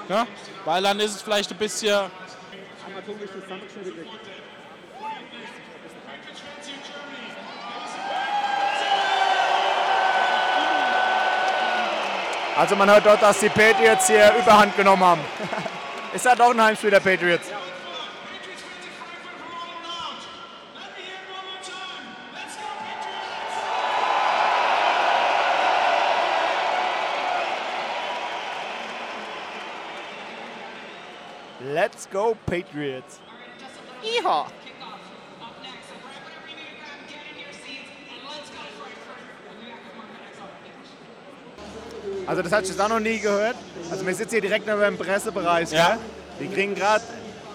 Ja? 0.08 0.26
Weil 0.66 0.84
dann 0.84 1.00
ist 1.00 1.16
es 1.16 1.22
vielleicht 1.22 1.52
ein 1.52 1.58
bisschen. 1.58 2.00
Also 12.58 12.76
man 12.76 12.90
hört 12.90 13.06
dort, 13.06 13.22
dass 13.22 13.40
die 13.40 13.50
Patriots 13.50 14.08
hier 14.08 14.34
Überhand 14.40 14.76
genommen 14.76 15.04
haben. 15.04 15.22
ist 16.14 16.26
ja 16.26 16.36
doch 16.36 16.50
ein 16.50 16.62
Heimspiel 16.62 16.90
der 16.90 17.00
Patriots. 17.00 17.52
Let's 31.60 32.10
go 32.10 32.36
Patriots. 32.48 33.20
Iha. 34.02 34.48
Also 42.28 42.42
das 42.42 42.52
hatte 42.52 42.64
ich 42.64 42.70
jetzt 42.70 42.82
auch 42.82 42.90
noch 42.90 43.00
nie 43.00 43.20
gehört. 43.20 43.56
Also 43.90 44.06
wir 44.06 44.14
sitzen 44.14 44.32
hier 44.32 44.42
direkt 44.42 44.68
neben 44.68 44.82
dem 44.82 44.98
Pressebereich. 44.98 45.72
Ja. 45.72 45.98
Die 46.40 46.48
kriegen 46.48 46.76
gerade 46.76 47.04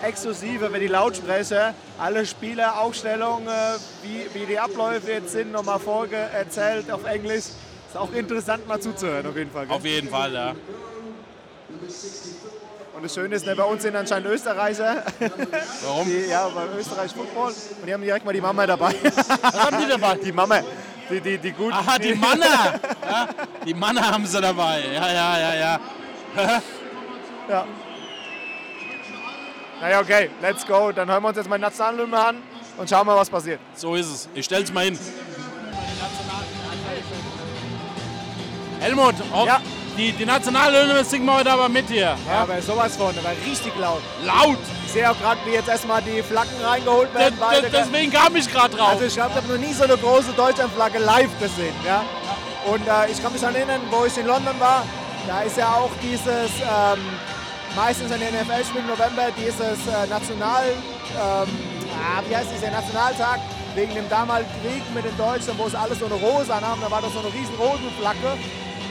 exklusiv 0.02 0.62
über 0.62 0.78
die 0.78 0.88
Lautsprecher 0.88 1.74
alle 1.98 2.26
Spieleraufstellungen, 2.26 3.46
äh, 3.46 3.76
wie, 4.02 4.40
wie 4.40 4.46
die 4.46 4.58
Abläufe 4.58 5.12
jetzt 5.12 5.32
sind, 5.32 5.52
nochmal 5.52 5.78
vorgeerzählt 5.78 6.90
auf 6.90 7.04
Englisch. 7.04 7.44
Ist 7.88 7.96
auch 7.96 8.12
interessant 8.12 8.66
mal 8.66 8.80
zuzuhören 8.80 9.26
auf 9.26 9.36
jeden 9.36 9.50
Fall. 9.50 9.66
Gell? 9.66 9.76
Auf 9.76 9.84
jeden 9.84 10.08
Fall, 10.08 10.32
ja. 10.32 10.54
Und 12.94 13.04
das 13.04 13.14
Schöne 13.14 13.36
ist, 13.36 13.46
ne, 13.46 13.54
bei 13.54 13.64
uns 13.64 13.82
sind 13.82 13.94
anscheinend 13.94 14.28
Österreicher. 14.28 15.02
Warum? 15.82 16.06
Die, 16.08 16.30
ja, 16.30 16.48
bei 16.48 16.78
Österreich 16.78 17.12
Football. 17.12 17.48
Und 17.80 17.86
die 17.86 17.92
haben 17.92 18.02
direkt 18.02 18.24
mal 18.24 18.32
die 18.32 18.40
Mama 18.40 18.66
dabei. 18.66 18.94
Was 19.02 19.58
haben 19.60 19.76
die 19.82 19.88
dabei? 19.88 20.16
Die 20.16 20.32
Mama. 20.32 20.60
Die, 21.12 21.20
die, 21.20 21.36
die 21.38 21.52
gut. 21.52 21.72
Aha, 21.72 21.98
die 21.98 22.14
Manner. 22.14 22.80
Ja, 23.12 23.28
die 23.66 23.74
Manner 23.74 24.10
haben 24.10 24.24
sie 24.24 24.40
dabei. 24.40 24.80
Ja, 24.94 25.12
ja, 25.12 25.38
ja, 25.38 25.54
ja. 25.54 25.80
Ja. 27.48 27.66
Naja, 29.82 30.00
okay, 30.00 30.30
let's 30.40 30.66
go. 30.66 30.92
Dann 30.92 31.10
hören 31.10 31.22
wir 31.22 31.28
uns 31.28 31.36
jetzt 31.36 31.50
mal 31.50 31.56
die 31.58 31.62
Nationalhymne 31.62 32.18
an 32.18 32.36
und 32.78 32.88
schauen 32.88 33.06
mal, 33.06 33.16
was 33.16 33.28
passiert. 33.28 33.60
So 33.74 33.94
ist 33.96 34.06
es. 34.06 34.28
Ich 34.32 34.46
stell's 34.46 34.72
mal 34.72 34.84
hin. 34.84 34.98
Helmut, 38.80 39.14
Ja. 39.44 39.60
Die, 39.96 40.12
die 40.12 40.24
Nationalhymne 40.24 41.04
singen 41.04 41.26
wir 41.26 41.36
heute 41.38 41.50
aber 41.50 41.68
mit 41.68 41.88
hier. 41.88 42.16
Ja, 42.26 42.42
aber 42.42 42.60
sowas 42.62 42.96
von, 42.96 43.14
aber 43.18 43.30
richtig 43.46 43.72
laut. 43.78 44.02
Laut. 44.24 44.58
Ich 44.86 44.92
sehe 44.92 45.10
auch 45.10 45.18
gerade, 45.18 45.40
wie 45.46 45.52
jetzt 45.52 45.68
erstmal 45.68 46.02
die 46.02 46.22
Flaggen 46.22 46.56
reingeholt 46.62 47.14
werden. 47.14 47.36
beide. 47.38 47.70
deswegen 47.70 48.12
kam 48.12 48.34
ich 48.36 48.50
gerade 48.50 48.76
drauf. 48.76 48.90
Also 48.90 49.04
ich 49.04 49.18
habe 49.18 49.34
noch 49.46 49.58
nie 49.58 49.72
so 49.72 49.84
eine 49.84 49.96
große 49.96 50.32
Deutschlandflagge 50.32 50.98
live 50.98 51.38
gesehen. 51.40 51.74
Ja? 51.86 52.04
Und 52.66 52.86
äh, 52.86 53.10
ich 53.10 53.22
kann 53.22 53.32
mich 53.32 53.42
erinnern, 53.42 53.80
wo 53.90 54.04
ich 54.04 54.16
in 54.16 54.26
London 54.26 54.58
war, 54.58 54.84
da 55.26 55.42
ist 55.42 55.56
ja 55.56 55.68
auch 55.68 55.90
dieses, 56.02 56.50
ähm, 56.60 57.00
meistens 57.76 58.10
in 58.10 58.20
den 58.20 58.34
NFL-Spielen 58.34 58.84
im 58.84 58.90
November, 58.90 59.28
dieses 59.36 59.86
äh, 59.86 60.06
National, 60.08 60.64
ähm, 60.66 61.48
ah, 61.94 62.22
wie 62.28 62.36
heißt 62.36 62.48
dieser 62.54 62.70
Nationaltag, 62.70 63.40
wegen 63.74 63.94
dem 63.94 64.08
damaligen 64.08 64.50
Krieg 64.62 64.82
mit 64.94 65.04
den 65.04 65.16
Deutschen, 65.16 65.56
wo 65.56 65.66
es 65.66 65.74
alles 65.74 65.98
so 65.98 66.06
eine 66.06 66.14
Rose 66.14 66.52
anhaben, 66.52 66.80
da 66.80 66.90
war 66.90 67.00
das 67.00 67.12
so 67.12 67.20
eine 67.20 67.28
riesen 67.28 67.54
Rosenflagge. 67.58 68.38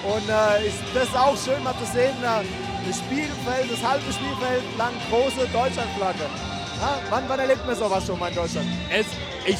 Und 0.04 0.28
äh, 0.30 0.68
ich, 0.68 0.74
das 0.94 1.04
ist 1.04 1.16
auch 1.16 1.36
schön 1.38 1.64
mal 1.64 1.76
zu 1.78 1.86
sehen, 1.92 2.16
äh, 2.24 2.44
das 2.88 2.98
Spielfeld, 2.98 3.72
das 3.72 3.88
halbe 3.88 4.12
Spielfeld 4.12 4.64
lang 4.78 4.94
große 5.10 5.48
Deutschlandflagge. 5.54 6.24
Ja, 6.82 7.00
wann, 7.12 7.24
wann 7.28 7.40
erlebt 7.40 7.66
man 7.68 7.76
sowas 7.76 8.06
schon 8.06 8.18
mal 8.18 8.30
in 8.30 8.36
Deutschland? 8.36 8.68
es, 8.92 9.06
ich, 9.46 9.58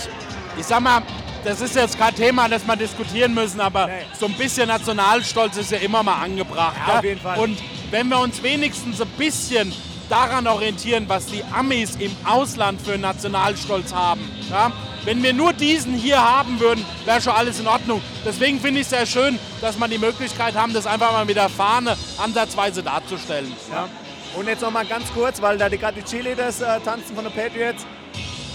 ich 0.58 0.66
sag 0.66 0.80
mal, 0.82 1.02
das 1.44 1.62
ist 1.62 1.76
jetzt 1.76 1.98
kein 2.00 2.16
Thema, 2.16 2.48
das 2.50 2.66
wir 2.66 2.76
diskutieren 2.76 3.34
müssen, 3.34 3.60
aber 3.62 3.88
Nee. 3.88 3.94
so 4.20 4.26
ein 4.26 4.34
bisschen 4.34 4.68
Nationalstolz 4.68 5.58
ist 5.58 5.72
ja 5.72 5.78
immer 5.80 6.02
mal 6.02 6.22
angebracht. 6.24 6.76
Ja, 6.80 6.86
gell? 6.86 6.98
auf 6.98 7.04
jeden 7.06 7.22
Fall. 7.22 7.40
Und 7.40 7.58
wenn 7.92 8.08
wir 8.10 8.20
uns 8.20 8.42
wenigstens 8.42 9.00
ein 9.02 9.08
bisschen 9.18 9.72
daran 10.12 10.46
orientieren, 10.46 11.06
was 11.08 11.26
die 11.28 11.44
Amis 11.54 11.96
im 11.96 12.16
Ausland 12.26 12.82
für 12.82 12.98
Nationalstolz 12.98 13.94
haben, 13.94 14.22
ja? 14.50 14.72
wenn 15.06 15.24
wir 15.24 15.34
nur 15.34 15.54
diesen 15.54 15.94
hier 15.94 16.22
haben 16.22 16.60
würden, 16.60 16.86
wäre 17.06 17.22
schon 17.22 17.34
alles 17.34 17.60
in 17.60 17.68
Ordnung. 17.68 18.02
Deswegen 18.26 18.60
finde 18.60 18.82
ich 18.82 18.86
es 18.86 18.92
sehr 18.92 19.06
schön, 19.06 19.40
dass 19.62 19.78
man 19.78 19.90
die 19.90 19.98
Möglichkeit 19.98 20.56
haben, 20.56 20.74
das 20.74 20.86
einfach 20.86 21.12
mal 21.12 21.26
mit 21.26 21.38
der 21.38 21.50
Fahne 21.50 21.98
ansatzweise 22.18 22.84
darzustellen. 22.84 23.52
Ja. 23.72 23.88
Und 24.36 24.48
jetzt 24.48 24.62
noch 24.62 24.72
mal 24.72 24.86
ganz 24.86 25.12
kurz, 25.14 25.42
weil 25.42 25.58
da 25.58 25.70
die 25.70 25.78
gerade 25.78 26.02
die 26.02 26.06
Cheerleaders 26.08 26.62
äh, 26.62 26.80
tanzen 26.82 27.16
von 27.16 27.24
den 27.24 27.34
Patriots. 27.34 27.86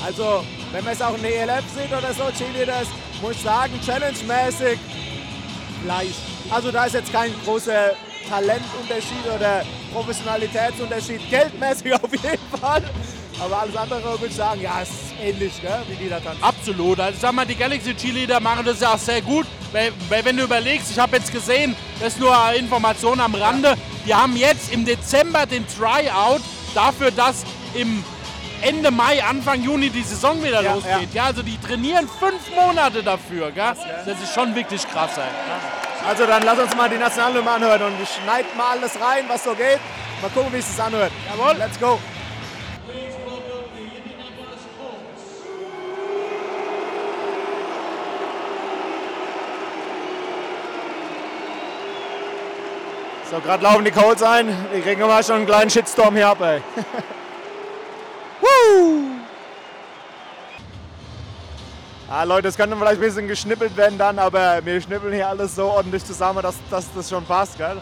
Also, 0.05 0.45
wenn 0.73 0.85
man 0.85 0.93
es 0.93 1.03
auch 1.03 1.15
in 1.17 1.23
der 1.23 1.43
ELF 1.43 1.65
sieht 1.75 1.91
oder 1.91 2.13
so, 2.13 2.25
Cheerleaders, 2.37 2.87
muss 3.21 3.33
ich 3.33 3.43
sagen, 3.43 3.73
challenge-mäßig 3.85 4.79
gleich. 5.85 6.15
Also 6.51 6.71
da 6.71 6.85
ist 6.85 6.95
jetzt 6.95 7.13
kein 7.13 7.33
großer 7.45 7.93
Talentunterschied 8.29 9.27
oder 9.35 9.65
Professionalitätsunterschied. 9.93 11.21
Geldmäßig 11.31 11.95
auf 12.03 12.11
jeden 12.13 12.59
Fall. 12.61 12.83
Aber 13.39 13.59
alles 13.61 13.77
andere 13.77 14.03
würde 14.13 14.27
ich 14.27 14.35
sagen, 14.35 14.63
ja, 14.63 14.81
es 14.83 14.89
ist 14.89 15.15
ähnlich, 15.23 15.61
gell, 15.61 15.83
wie 15.89 15.97
die 15.97 16.09
da 16.09 16.19
tanzen. 16.21 16.43
Absolut. 16.43 16.99
Also 16.99 17.15
ich 17.15 17.21
sag 17.21 17.33
mal, 17.33 17.45
die 17.45 17.55
Galaxy 17.55 17.95
Cheerleader 17.95 18.41
machen 18.41 18.65
das 18.65 18.81
ja 18.81 18.95
auch 18.95 18.99
sehr 18.99 19.21
gut. 19.21 19.47
Weil, 19.73 19.93
weil 20.09 20.25
wenn 20.25 20.37
du 20.39 20.45
überlegst, 20.45 20.91
ich 20.91 20.99
habe 20.99 21.17
jetzt 21.17 21.31
gesehen, 21.33 21.77
das 22.01 22.15
ist 22.15 22.21
nur 22.21 22.35
Information 22.59 23.21
am 23.21 23.35
Rande, 23.35 23.75
die 24.07 24.15
haben 24.15 24.37
jetzt 24.37 24.73
im 24.73 24.85
Dezember 24.87 25.45
den 25.45 25.67
Tryout 25.69 26.41
dafür, 26.75 27.11
dass 27.11 27.45
im 27.75 28.03
Ende 28.63 28.91
Mai, 28.91 29.23
Anfang 29.23 29.63
Juni 29.63 29.91
die 29.91 30.03
Saison 30.03 30.43
wieder 30.43 30.63
Ja, 30.63 30.73
losgeht. 30.75 31.13
Ja. 31.13 31.25
also 31.25 31.43
die 31.43 31.59
trainieren 31.61 32.09
fünf 32.09 32.41
Monate 32.57 33.03
dafür. 33.03 33.51
Gell? 33.51 33.75
Das 34.07 34.19
ist 34.23 34.33
schon 34.35 34.55
wirklich 34.55 34.89
krass. 34.89 35.11
Ey. 35.19 35.25
Also 36.07 36.25
dann 36.25 36.45
lass 36.45 36.59
uns 36.59 36.77
mal 36.77 36.89
die 36.89 36.99
Nationalnummer 36.99 37.53
anhören 37.53 37.83
und 37.83 38.01
ich 38.01 38.09
schneid 38.09 38.47
mal 38.57 38.79
alles 38.79 38.93
rein, 39.01 39.25
was 39.27 39.43
so 39.43 39.55
geht. 39.55 39.81
Mal 40.23 40.31
gucken, 40.31 40.53
wie 40.53 40.59
es 40.59 40.71
sich 40.71 40.81
anhört. 40.81 41.11
Jawohl. 41.29 41.57
Let's 41.59 41.81
go. 41.81 41.99
So, 53.29 53.41
gerade 53.41 53.65
laufen 53.65 53.85
die 53.85 53.91
Colts 53.91 54.23
ein. 54.23 54.47
Wir 54.71 54.83
kriegen 54.83 55.01
immer 55.01 55.21
schon 55.25 55.37
einen 55.37 55.47
kleinen 55.47 55.69
Shitstorm 55.69 56.15
hier 56.15 56.29
ab, 56.29 56.41
ey. 56.41 56.63
Woo! 58.41 59.16
Ah, 62.09 62.23
Leute, 62.23 62.47
es 62.47 62.57
könnte 62.57 62.77
vielleicht 62.77 62.99
ein 62.99 63.01
bisschen 63.01 63.27
geschnippelt 63.27 63.77
werden 63.77 63.99
dann, 63.99 64.19
aber 64.21 64.65
wir 64.65 64.81
schnippeln 64.81 65.13
hier 65.13 65.29
alles 65.29 65.57
so 65.57 65.65
ordentlich 65.65 66.05
zusammen, 66.05 66.41
dass, 66.41 66.55
dass 66.71 66.87
das 66.95 67.11
schon 67.11 67.25
passt, 67.25 67.59
gell? 67.59 67.81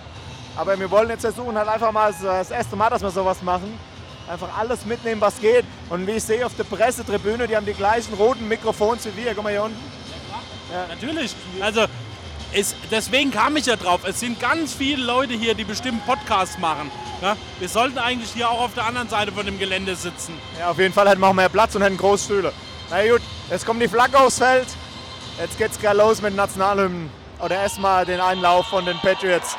Aber 0.56 0.78
wir 0.78 0.90
wollen 0.90 1.10
jetzt 1.10 1.22
versuchen, 1.22 1.58
halt 1.58 1.68
einfach 1.68 1.92
mal 1.92 2.14
das 2.22 2.50
erste 2.50 2.74
Mal, 2.74 2.88
dass 2.88 3.02
wir 3.02 3.10
sowas 3.10 3.42
machen. 3.42 3.78
Einfach 4.26 4.48
alles 4.56 4.86
mitnehmen, 4.86 5.20
was 5.20 5.38
geht. 5.38 5.66
Und 5.90 6.06
wie 6.06 6.12
ich 6.12 6.24
sehe 6.24 6.46
auf 6.46 6.56
der 6.56 6.64
Pressetribüne, 6.64 7.46
die 7.46 7.54
haben 7.54 7.66
die 7.66 7.74
gleichen 7.74 8.14
roten 8.14 8.48
Mikrofons 8.48 9.04
wie 9.04 9.24
wir. 9.24 9.34
Guck 9.34 9.44
mal 9.44 9.50
hier 9.50 9.64
unten. 9.64 9.78
Natürlich. 10.88 11.34
Also 11.60 11.84
es, 12.54 12.74
deswegen 12.90 13.30
kam 13.30 13.56
ich 13.56 13.66
ja 13.66 13.76
drauf. 13.76 14.00
Es 14.04 14.20
sind 14.20 14.40
ganz 14.40 14.72
viele 14.72 15.04
Leute 15.04 15.34
hier, 15.34 15.54
die 15.54 15.64
bestimmt 15.64 16.06
Podcasts 16.06 16.56
machen. 16.58 16.90
Ja? 17.20 17.36
Wir 17.58 17.68
sollten 17.68 17.98
eigentlich 17.98 18.30
hier 18.32 18.48
auch 18.48 18.62
auf 18.62 18.74
der 18.74 18.86
anderen 18.86 19.08
Seite 19.10 19.32
von 19.32 19.44
dem 19.44 19.58
Gelände 19.58 19.94
sitzen. 19.96 20.32
Ja, 20.58 20.70
auf 20.70 20.78
jeden 20.78 20.94
Fall 20.94 21.08
hätten 21.08 21.20
wir 21.20 21.28
auch 21.28 21.34
mehr 21.34 21.50
Platz 21.50 21.74
und 21.74 21.82
hätten 21.82 21.98
Großstühle. 21.98 22.52
Na 22.90 23.06
gut, 23.08 23.22
jetzt 23.50 23.64
kommt 23.66 23.80
die 23.82 23.88
Flagge 23.88 24.18
aufs 24.18 24.38
Feld. 24.38 24.66
Jetzt 25.40 25.58
geht's 25.58 25.78
gleich 25.78 25.94
los 25.94 26.22
mit 26.22 26.36
Nationalhymnen. 26.36 27.10
Oder 27.40 27.56
erstmal 27.56 28.04
den 28.04 28.20
Einlauf 28.20 28.66
von 28.66 28.84
den 28.84 28.98
Patriots. 28.98 29.56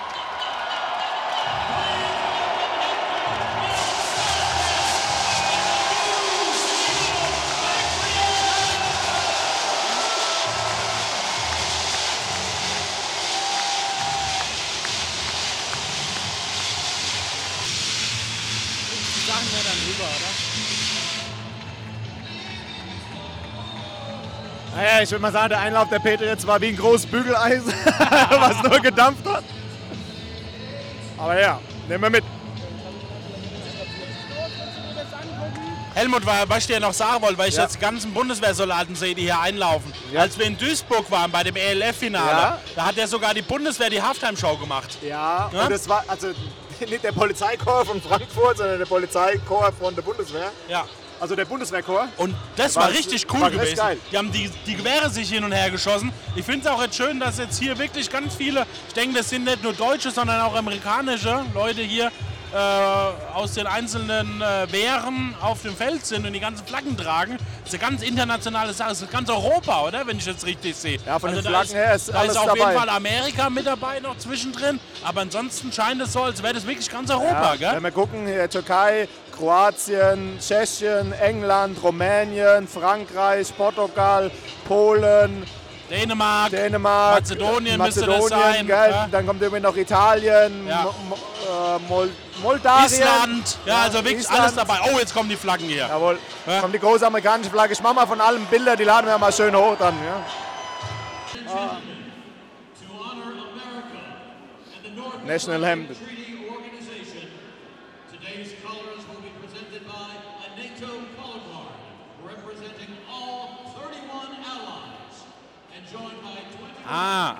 Ich 25.05 25.11
würde 25.11 25.21
mal 25.21 25.31
sagen, 25.31 25.49
der 25.49 25.59
Einlauf 25.59 25.89
der 25.89 25.99
Patriots 25.99 26.45
war 26.45 26.59
wie 26.61 26.67
ein 26.69 26.77
großes 26.77 27.05
Bügeleisen, 27.07 27.73
was 28.39 28.61
nur 28.63 28.79
gedampft 28.79 29.25
hat. 29.25 29.43
Aber 31.17 31.39
ja, 31.39 31.59
nehmen 31.87 32.03
wir 32.03 32.09
mit. 32.09 32.23
Helmut, 35.93 36.25
wa- 36.25 36.43
was 36.47 36.57
ich 36.59 36.67
dir 36.67 36.79
noch 36.81 36.91
sagen 36.93 37.21
wollte, 37.21 37.37
weil 37.37 37.47
ich 37.49 37.55
Ja. 37.55 37.63
jetzt 37.63 37.75
die 37.75 37.79
ganzen 37.79 38.13
Bundeswehrsoldaten 38.13 38.95
sehe, 38.95 39.15
die 39.15 39.21
hier 39.23 39.39
einlaufen. 39.39 39.93
Ja. 40.11 40.21
Als 40.21 40.37
wir 40.37 40.45
in 40.45 40.57
Duisburg 40.57 41.09
waren 41.09 41.31
bei 41.31 41.41
dem 41.43 41.55
ELF-Finale, 41.55 42.29
Ja. 42.31 42.59
da 42.75 42.85
hat 42.87 42.97
ja 42.97 43.07
sogar 43.07 43.33
die 43.33 43.41
Bundeswehr 43.41 43.89
die 43.89 44.01
Halftime-Show 44.01 44.57
gemacht. 44.57 44.97
Ja, 45.01 45.49
Ja? 45.53 45.63
und 45.63 45.71
das 45.71 45.87
war 45.87 46.03
also 46.07 46.27
nicht 46.81 47.01
der 47.03 47.13
Polizeikorps 47.13 47.87
von 47.89 48.01
Frankfurt, 48.01 48.57
sondern 48.57 48.77
der 48.79 48.85
Polizeikorps 48.85 49.77
von 49.79 49.95
der 49.95 50.01
Bundeswehr. 50.01 50.51
Ja. 50.67 50.83
Also 51.19 51.35
der 51.35 51.45
Bundeswehrkorps. 51.45 52.09
Und 52.17 52.35
das 52.55 52.75
War 52.75 52.83
war, 52.83 52.91
richtig 52.91 53.25
cool 53.33 53.41
war 53.41 53.51
gewesen. 53.51 53.75
geil. 53.77 53.97
Die 54.11 54.17
haben 54.17 54.31
die, 54.31 54.49
die 54.65 54.75
Gewehre 54.75 55.09
sich 55.09 55.29
hin 55.29 55.43
und 55.43 55.51
her 55.51 55.69
geschossen. 55.71 56.11
Ich 56.35 56.45
finde 56.45 56.67
es 56.67 56.73
auch 56.73 56.81
jetzt 56.81 56.95
schön, 56.95 57.19
dass 57.19 57.37
jetzt 57.37 57.57
hier 57.59 57.77
wirklich 57.77 58.09
ganz 58.09 58.35
viele, 58.35 58.65
ich 58.87 58.93
denke, 58.93 59.17
das 59.17 59.29
sind 59.29 59.45
nicht 59.45 59.63
nur 59.63 59.73
deutsche, 59.73 60.11
sondern 60.11 60.41
auch 60.41 60.55
amerikanische 60.55 61.43
Leute 61.53 61.81
hier 61.81 62.11
äh, 62.53 62.57
aus 63.33 63.53
den 63.53 63.67
einzelnen 63.67 64.41
äh, 64.41 64.71
Wehren 64.71 65.35
auf 65.41 65.61
dem 65.63 65.75
Feld 65.75 66.05
sind 66.05 66.25
und 66.25 66.31
die 66.31 66.39
ganzen 66.39 66.65
Flaggen 66.65 66.95
tragen. 66.95 67.37
Das 67.63 67.73
ist 67.73 67.81
eine 67.81 67.89
ganz 67.91 68.01
internationale 68.03 68.71
Sache. 68.73 68.89
Das 68.89 69.01
ist 69.01 69.11
ganz 69.11 69.29
Europa, 69.29 69.81
oder? 69.87 70.05
Wenn 70.07 70.17
ich 70.19 70.25
das 70.25 70.45
richtig 70.45 70.75
sehe. 70.75 70.99
Ja, 71.05 71.19
von 71.19 71.31
den 71.33 71.43
da 71.43 71.49
Flaggen 71.49 71.67
ist, 71.69 71.73
her 71.73 71.95
ist 71.95 72.09
Da 72.13 72.19
alles 72.19 72.31
ist 72.33 72.37
auf 72.37 72.45
dabei. 72.45 72.59
jeden 72.59 72.79
Fall 72.79 72.89
Amerika 72.89 73.49
mit 73.49 73.65
dabei 73.65 73.99
noch 73.99 74.17
zwischendrin. 74.17 74.79
Aber 75.03 75.21
ansonsten 75.21 75.71
scheint 75.71 76.01
es 76.01 76.13
so, 76.13 76.21
als 76.23 76.41
wäre 76.43 76.53
das 76.53 76.65
wirklich 76.67 76.89
ganz 76.89 77.09
Europa, 77.09 77.53
Ja, 77.53 77.55
gell? 77.55 77.71
wenn 77.75 77.83
wir 77.83 77.91
gucken, 77.91 78.25
hier 78.27 78.49
Türkei, 78.49 79.07
Kroatien, 79.37 80.37
Tschechien, 80.39 81.11
England, 81.13 81.81
Rumänien, 81.83 82.67
Frankreich, 82.67 83.55
Portugal, 83.55 84.31
Polen, 84.67 85.45
Dänemark, 85.89 86.49
Dänemark, 86.51 87.19
Mazedonien, 87.21 87.77
Mazedonien 87.77 87.79
müsste 87.79 88.05
das 88.05 88.55
sein. 88.55 88.67
ja. 88.67 89.07
Dann 89.11 89.27
kommt 89.27 89.41
irgendwie 89.41 89.61
noch 89.61 89.75
Italien, 89.75 90.67
Ja. 90.67 90.85
Äh, 90.85 91.79
Mol 91.87 92.09
Moldawien. 92.41 92.85
Island, 92.85 93.57
ja, 93.65 93.83
also 93.83 93.99
wirklich 94.03 94.19
Island. 94.19 94.39
alles 94.41 94.55
dabei. 94.55 94.79
Oh, 94.91 94.97
jetzt 94.99 95.13
kommen 95.13 95.29
die 95.29 95.35
Flaggen 95.37 95.67
hier. 95.67 95.87
Jawohl. 95.87 96.17
Ja. 96.45 96.59
Kommt 96.59 96.73
die 96.75 96.79
große 96.79 97.05
amerikanische 97.05 97.49
Flagge. 97.49 97.73
Ich 97.73 97.81
mach 97.81 97.93
mal 97.93 98.05
von 98.07 98.19
allen 98.19 98.45
Bilder, 98.47 98.75
die 98.75 98.83
laden 98.83 99.07
wir 99.07 99.17
mal 99.17 99.31
schön 99.31 99.55
hoch 99.55 99.75
dann. 99.79 99.93
Ja. 100.03 101.77
National 105.25 105.65
Hemd. 105.65 105.89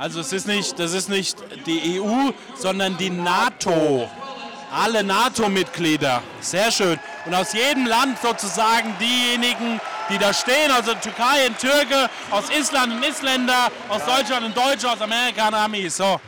Also 0.06 0.20
es 0.20 0.32
ist 0.34 0.46
nicht, 0.46 0.78
das 0.78 0.94
ist 0.94 1.10
nicht 1.10 1.36
die 1.66 2.00
EU, 2.00 2.30
sondern 2.56 2.96
die 2.96 3.10
NATO. 3.10 4.08
Alle 4.72 5.04
NATO-Mitglieder. 5.04 6.22
Sehr 6.42 6.72
schön. 6.72 7.00
Und 7.26 7.34
aus 7.34 7.54
jedem 7.54 7.88
Land 7.88 8.20
sozusagen 8.22 8.96
diejenigen, 9.00 9.82
die 10.12 10.20
da 10.20 10.32
stehen, 10.32 10.70
also 10.70 10.94
Türkei 10.94 11.48
ein 11.48 11.58
Türke, 11.58 12.08
aus 12.30 12.52
Island 12.56 12.94
ein 12.94 13.04
Isländer, 13.04 13.72
aus 13.90 14.06
Deutschland 14.06 14.46
ein 14.46 14.54
Deutscher, 14.54 14.94
aus 14.94 15.02
Amerika 15.02 15.48
ein 15.48 15.56
Amis. 15.56 15.98
So. 15.98 16.22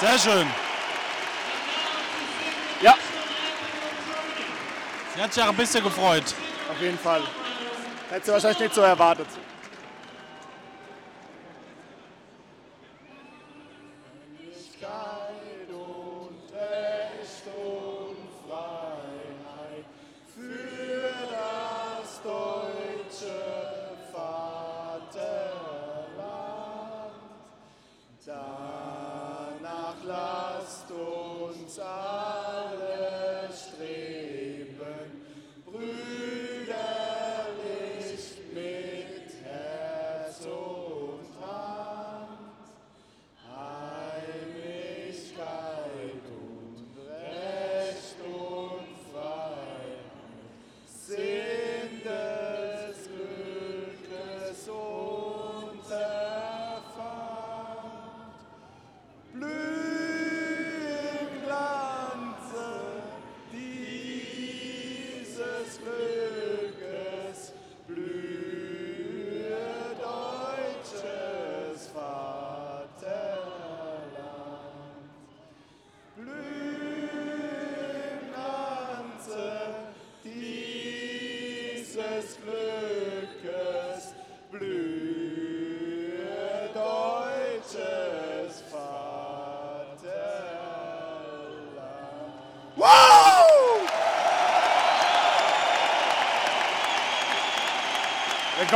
Sehr 0.00 0.18
schön. 0.18 0.46
Ja. 2.82 2.94
Sie 5.14 5.22
hat 5.22 5.32
sich 5.32 5.42
auch 5.42 5.48
ein 5.48 5.56
bisschen 5.56 5.82
gefreut. 5.82 6.24
Auf 6.70 6.80
jeden 6.80 6.98
Fall. 6.98 7.22
Hätte 8.10 8.26
sie 8.26 8.32
wahrscheinlich 8.32 8.60
nicht 8.60 8.74
so 8.74 8.82
erwartet. 8.82 9.26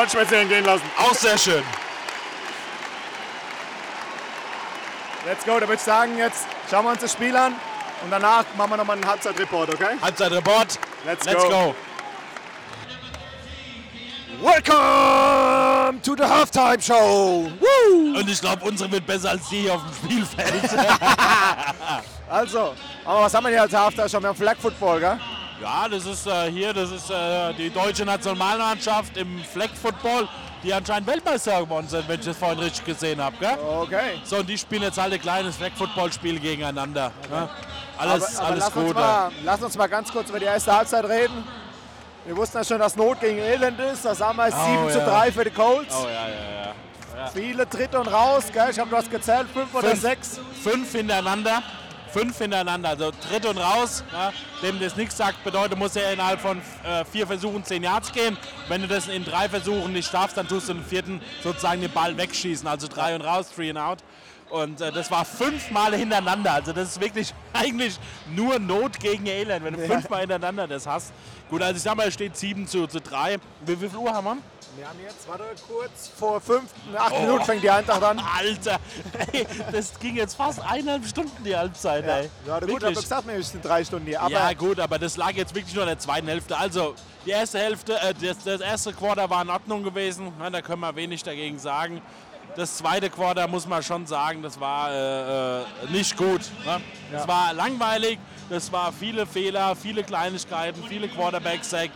Jetzt 0.01 0.14
nicht 0.14 0.32
entgehen 0.32 0.64
lassen. 0.64 0.84
Auch 0.96 1.14
sehr 1.14 1.36
schön. 1.36 1.62
Let's 5.26 5.44
go, 5.44 5.61
da 5.61 5.68
würde 5.68 5.74
ich 5.74 5.80
sagen, 5.80 6.16
jetzt 6.16 6.46
schauen 6.70 6.86
wir 6.86 6.92
uns 6.92 7.01
das 7.01 7.12
Spiel 7.12 7.36
an 7.36 7.55
und 8.03 8.11
danach 8.11 8.44
machen 8.57 8.70
wir 8.70 8.76
nochmal 8.78 8.96
einen 8.96 9.07
Halbzeitreport, 9.07 9.74
okay? 9.74 9.98
Halbzeitreport. 10.01 10.78
Let's, 11.05 11.26
Let's 11.26 11.42
go. 11.44 11.51
go. 11.51 11.74
Welcome 14.42 16.01
to 16.01 16.16
the 16.16 16.24
Halftime 16.24 16.80
Show. 16.80 17.51
Woo! 17.61 18.18
Und 18.18 18.26
ich 18.26 18.40
glaube, 18.40 18.64
unsere 18.64 18.90
wird 18.90 19.07
besser 19.07 19.30
als 19.30 19.46
die 19.51 19.61
hier 19.61 19.74
auf 19.74 19.82
dem 19.82 20.11
Spielfeld. 20.11 20.70
Also, 22.30 22.76
aber 23.05 23.22
was 23.22 23.34
haben 23.34 23.42
wir 23.42 23.51
hier 23.51 23.62
als 23.62 23.74
Halftime 23.74 24.09
Show? 24.09 24.20
Wir 24.20 24.28
haben 24.28 24.36
Flag 24.36 24.57
Football, 24.57 25.01
gell? 25.01 25.18
Ja, 25.61 25.88
das 25.88 26.06
ist 26.06 26.26
äh, 26.26 26.50
hier, 26.50 26.72
das 26.72 26.90
ist 26.90 27.11
äh, 27.11 27.52
die 27.54 27.70
deutsche 27.70 28.04
Nationalmannschaft 28.04 29.16
im 29.16 29.42
Flag 29.44 29.70
Football, 29.80 30.28
die 30.62 30.72
anscheinend 30.72 31.06
Weltmeister 31.06 31.61
geworden 31.61 31.88
sind, 31.88 32.08
wenn 32.08 32.20
ich 32.20 32.26
das 32.26 32.36
vorhin 32.36 32.58
richtig 32.58 32.84
gesehen 32.84 33.20
habe. 33.20 33.36
Okay. 33.80 34.20
So, 34.24 34.36
und 34.38 34.48
die 34.48 34.58
spielen 34.58 34.82
jetzt 34.82 34.98
halt 34.98 35.12
ein 35.12 35.20
kleines 35.20 35.56
Flag 35.56 35.72
Football 35.76 36.12
Spiel 36.12 36.38
gegeneinander. 36.38 37.12
Ja? 37.30 37.48
Alles, 37.98 38.36
aber, 38.36 38.46
aber 38.46 38.52
alles 38.52 38.64
lass, 38.64 38.76
uns 38.76 38.86
gut. 38.86 38.94
mal, 38.94 39.32
lass 39.44 39.62
uns 39.62 39.76
mal 39.76 39.86
ganz 39.86 40.12
kurz 40.12 40.28
über 40.30 40.38
die 40.38 40.46
erste 40.46 40.74
Halbzeit 40.74 41.04
reden. 41.04 41.44
Wir 42.24 42.36
wussten 42.36 42.58
ja 42.58 42.64
schon, 42.64 42.78
dass 42.78 42.96
Not 42.96 43.20
gegen 43.20 43.38
Elend 43.38 43.80
ist. 43.80 44.04
Das 44.04 44.20
haben 44.20 44.36
wir 44.36 44.50
7 44.50 44.90
zu 44.90 44.98
ja. 44.98 45.06
3 45.06 45.32
für 45.32 45.44
die 45.44 45.50
Colts. 45.50 45.94
Oh 45.94 46.06
ja, 46.06 46.28
ja, 46.28 46.66
ja. 47.18 47.26
Viele 47.34 47.68
Tritt 47.68 47.94
und 47.94 48.06
raus, 48.06 48.44
gell? 48.52 48.68
Ich 48.70 48.78
habe 48.78 48.88
du 48.88 48.96
hast 48.96 49.11
gezählt, 49.11 49.48
5 49.52 49.74
oder 49.74 49.88
Fünf. 49.88 50.00
6. 50.00 50.40
Fünf 50.62 50.92
hintereinander. 50.92 51.62
Fünf 52.12 52.38
hintereinander, 52.38 52.90
also 52.90 53.12
dritt 53.28 53.46
und 53.46 53.58
raus. 53.58 54.04
Ja, 54.12 54.32
dem 54.62 54.80
das 54.80 54.96
nichts 54.96 55.16
sagt, 55.16 55.44
bedeutet, 55.44 55.78
muss 55.78 55.96
er 55.96 56.12
innerhalb 56.12 56.40
von 56.40 56.58
äh, 56.84 57.04
vier 57.04 57.26
Versuchen 57.26 57.64
zehn 57.64 57.82
Yards 57.82 58.12
gehen. 58.12 58.36
Wenn 58.68 58.82
du 58.82 58.88
das 58.88 59.08
in 59.08 59.24
drei 59.24 59.48
Versuchen 59.48 59.92
nicht 59.92 60.11
schaffst, 60.11 60.36
dann 60.36 60.48
tust 60.48 60.68
du 60.68 60.72
im 60.72 60.84
vierten 60.84 61.20
sozusagen 61.42 61.80
den 61.80 61.92
Ball 61.92 62.16
wegschießen. 62.16 62.66
Also 62.66 62.88
drei 62.88 63.14
und 63.14 63.22
raus, 63.22 63.50
three 63.54 63.70
and 63.70 63.78
out. 63.78 63.98
Und 64.50 64.80
äh, 64.80 64.90
das 64.90 65.11
war 65.11 65.24
fünfmal 65.24 65.94
hintereinander. 65.94 66.52
Also 66.54 66.72
das 66.72 66.90
ist 66.90 67.00
wirklich 67.00 67.32
eigentlich 67.52 67.98
nur 68.34 68.58
Not 68.58 68.98
gegen 68.98 69.26
Elend, 69.26 69.64
wenn 69.64 69.74
du 69.74 69.86
fünfmal 69.86 70.20
hintereinander 70.20 70.66
das 70.66 70.86
hast. 70.86 71.12
Gut, 71.48 71.62
also 71.62 71.76
ich 71.76 71.82
sag 71.82 71.96
mal, 71.96 72.08
es 72.08 72.14
steht 72.14 72.36
7 72.36 72.66
zu, 72.66 72.86
zu 72.86 73.00
3. 73.00 73.38
Wie, 73.64 73.80
wie 73.80 73.88
viel 73.88 73.98
Uhr 73.98 74.12
haben 74.12 74.24
wir? 74.24 74.36
Wir 74.76 74.88
haben 74.88 74.98
jetzt, 75.02 75.28
warte, 75.28 75.44
kurz 75.68 76.10
vor 76.16 76.40
5, 76.40 76.62
8 76.96 77.12
Oh. 77.12 77.20
Minuten 77.20 77.44
fängt 77.44 77.62
die 77.62 77.70
Eintracht 77.70 78.02
an. 78.02 78.18
Alter, 78.20 78.78
ey, 79.32 79.46
das 79.72 79.98
ging 79.98 80.16
jetzt 80.16 80.34
fast 80.34 80.60
eineinhalb 80.60 81.06
Stunden 81.06 81.42
die 81.44 81.56
Halbzeit, 81.56 82.06
Ja, 82.06 82.18
ey. 82.18 82.30
ja 82.46 82.60
gut, 82.60 82.84
aber 82.84 82.92
gesagt, 82.94 83.26
wir 83.26 83.42
sind 83.42 83.64
drei 83.64 83.84
Stunden 83.84 84.06
hier. 84.06 84.20
Aber 84.22 84.30
ja 84.30 84.52
gut, 84.52 84.78
aber 84.78 84.98
das 84.98 85.16
lag 85.16 85.32
jetzt 85.32 85.54
wirklich 85.54 85.74
nur 85.74 85.82
in 85.84 85.88
der 85.88 85.98
zweiten 85.98 86.28
Hälfte. 86.28 86.56
Also 86.56 86.94
die 87.26 87.30
erste 87.30 87.58
Hälfte, 87.58 88.00
äh, 88.00 88.14
das, 88.14 88.44
das 88.44 88.60
erste 88.60 88.92
Quarter 88.92 89.28
war 89.28 89.42
in 89.42 89.50
Ordnung 89.50 89.82
gewesen. 89.82 90.32
Ja, 90.40 90.48
da 90.50 90.62
können 90.62 90.80
wir 90.80 90.94
wenig 90.94 91.22
dagegen 91.24 91.58
sagen. 91.58 92.00
Das 92.56 92.76
zweite 92.78 93.10
Quarter 93.10 93.46
muss 93.48 93.66
man 93.66 93.82
schon 93.82 94.06
sagen, 94.06 94.42
das 94.42 94.58
war 94.58 94.90
äh, 94.92 95.60
äh, 95.62 95.64
nicht 95.90 96.16
gut. 96.16 96.40
Ne? 96.64 96.80
Das 97.12 97.26
war 97.28 97.52
langweilig, 97.54 98.18
das 98.48 98.72
war 98.72 98.92
viele 98.92 99.24
Fehler, 99.26 99.76
viele 99.76 100.02
Kleinigkeiten, 100.04 100.82
viele 100.88 101.08
Quarterback-Sack. 101.08 101.90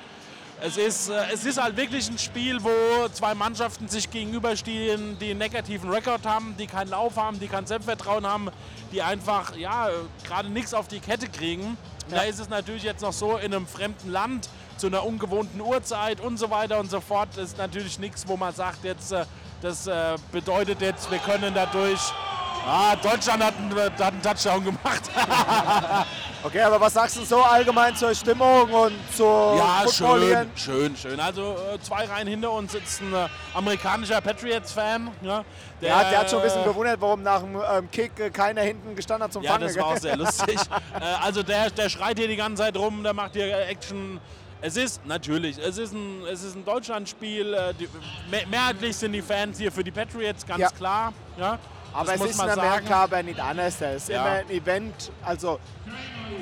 Es 0.66 0.78
ist, 0.78 1.10
äh, 1.10 1.26
es 1.30 1.44
ist 1.44 1.60
halt 1.60 1.76
wirklich 1.76 2.08
ein 2.08 2.16
Spiel, 2.16 2.58
wo 2.64 3.06
zwei 3.12 3.34
Mannschaften 3.34 3.86
sich 3.86 4.10
gegenüberstehen, 4.10 5.18
die 5.18 5.30
einen 5.30 5.38
negativen 5.38 5.90
Rekord 5.90 6.24
haben, 6.24 6.56
die 6.58 6.66
keinen 6.66 6.88
Lauf 6.88 7.16
haben, 7.18 7.38
die 7.38 7.48
kein 7.48 7.66
Selbstvertrauen 7.66 8.26
haben, 8.26 8.48
die 8.90 9.02
einfach 9.02 9.54
ja, 9.56 9.90
gerade 10.26 10.48
nichts 10.48 10.72
auf 10.72 10.88
die 10.88 11.00
Kette 11.00 11.28
kriegen. 11.28 11.76
Da 12.08 12.22
ist 12.22 12.38
es 12.38 12.48
natürlich 12.48 12.82
jetzt 12.82 13.02
noch 13.02 13.12
so 13.12 13.36
in 13.36 13.52
einem 13.52 13.66
fremden 13.66 14.10
Land 14.10 14.48
zu 14.78 14.86
einer 14.86 15.04
ungewohnten 15.04 15.60
Uhrzeit 15.60 16.20
und 16.20 16.38
so 16.38 16.50
weiter 16.50 16.80
und 16.80 16.90
so 16.90 17.02
fort. 17.02 17.28
Das 17.36 17.50
ist 17.50 17.58
natürlich 17.58 17.98
nichts, 17.98 18.26
wo 18.26 18.38
man 18.38 18.54
sagt, 18.54 18.84
jetzt, 18.84 19.12
äh, 19.12 19.26
das 19.60 19.86
äh, 19.86 20.16
bedeutet 20.32 20.80
jetzt, 20.80 21.10
wir 21.10 21.18
können 21.18 21.52
dadurch. 21.52 22.00
Ah, 22.66 22.96
Deutschland 22.96 23.44
hat 23.44 23.54
einen, 23.58 23.78
hat 23.78 24.00
einen 24.00 24.22
Touchdown 24.22 24.64
gemacht. 24.64 25.02
okay, 26.45 26.61
aber 26.62 26.80
was 26.80 26.92
sagst 26.95 27.16
du 27.16 27.24
so 27.24 27.42
allgemein 27.42 27.97
zur 27.97 28.14
Stimmung 28.14 28.70
und 28.70 28.92
zur 29.14 29.57
Ja, 29.57 29.84
schön, 29.90 30.51
schön, 30.55 30.97
schön. 30.97 31.20
Also 31.20 31.57
äh, 31.72 31.80
zwei 31.80 32.05
Reihen 32.05 32.28
hinter 32.28 32.51
uns 32.53 32.72
sitzt 32.72 33.01
ein 33.03 33.12
äh, 33.12 33.28
amerikanischer 33.55 34.20
Patriots-Fan. 34.20 35.11
Ja, 35.22 35.45
der, 35.80 35.88
Ja, 35.88 36.11
der 36.11 36.18
hat 36.20 36.30
schon 36.30 36.38
ein 36.40 36.45
bisschen 36.45 36.64
gewundert, 36.64 37.01
warum 37.01 37.22
nach 37.22 37.40
dem 37.40 37.57
ähm, 37.57 37.90
Kick 37.90 38.18
äh, 38.20 38.30
keiner 38.30 38.62
hinten 38.62 38.95
gestanden 38.95 39.24
hat 39.24 39.32
zum 39.32 39.42
Ja, 39.42 39.53
Fangen. 39.53 39.66
das 39.66 39.76
war 39.76 39.86
auch 39.86 39.97
sehr 39.97 40.16
lustig. 40.16 40.57
äh, 41.01 41.05
also 41.24 41.42
der, 41.42 41.70
der 41.70 41.88
schreit 41.88 42.18
hier 42.18 42.28
die 42.28 42.36
ganze 42.36 42.62
Zeit 42.62 42.76
rum, 42.76 43.03
der 43.03 43.14
macht 43.14 43.32
hier 43.32 43.47
äh, 43.47 43.64
Action. 43.64 44.20
Es 44.61 44.76
ist 44.78 45.05
natürlich, 45.05 45.59
es 45.59 45.76
ist 45.76 45.92
ein, 45.92 46.22
es 46.32 46.42
ist 46.42 46.57
ein 46.57 46.64
Deutschlandspiel. 46.64 47.53
Äh, 47.53 47.74
die, 47.74 47.88
mehr, 48.30 48.47
mehrheitlich 48.47 48.97
sind 48.97 49.12
die 49.12 49.20
Fans 49.20 49.59
hier 49.59 49.70
für 49.70 49.84
die 49.84 49.90
Patriots, 49.90 50.47
ganz 50.47 50.61
Ja. 50.61 50.70
klar. 50.70 51.12
Ja, 51.38 51.59
Aber 51.92 52.14
es 52.14 52.18
muss 52.20 52.30
ist 52.30 52.36
in 52.42 52.49
Amerika 52.49 52.86
sagen. 52.88 52.92
aber 52.92 53.22
nicht 53.22 53.38
anders. 53.40 53.78
Es 53.82 54.05
ist 54.05 54.09
Ja. 54.09 54.22
immer 54.22 54.36
ein 54.40 54.51
Event. 54.51 55.12
Also 55.22 55.59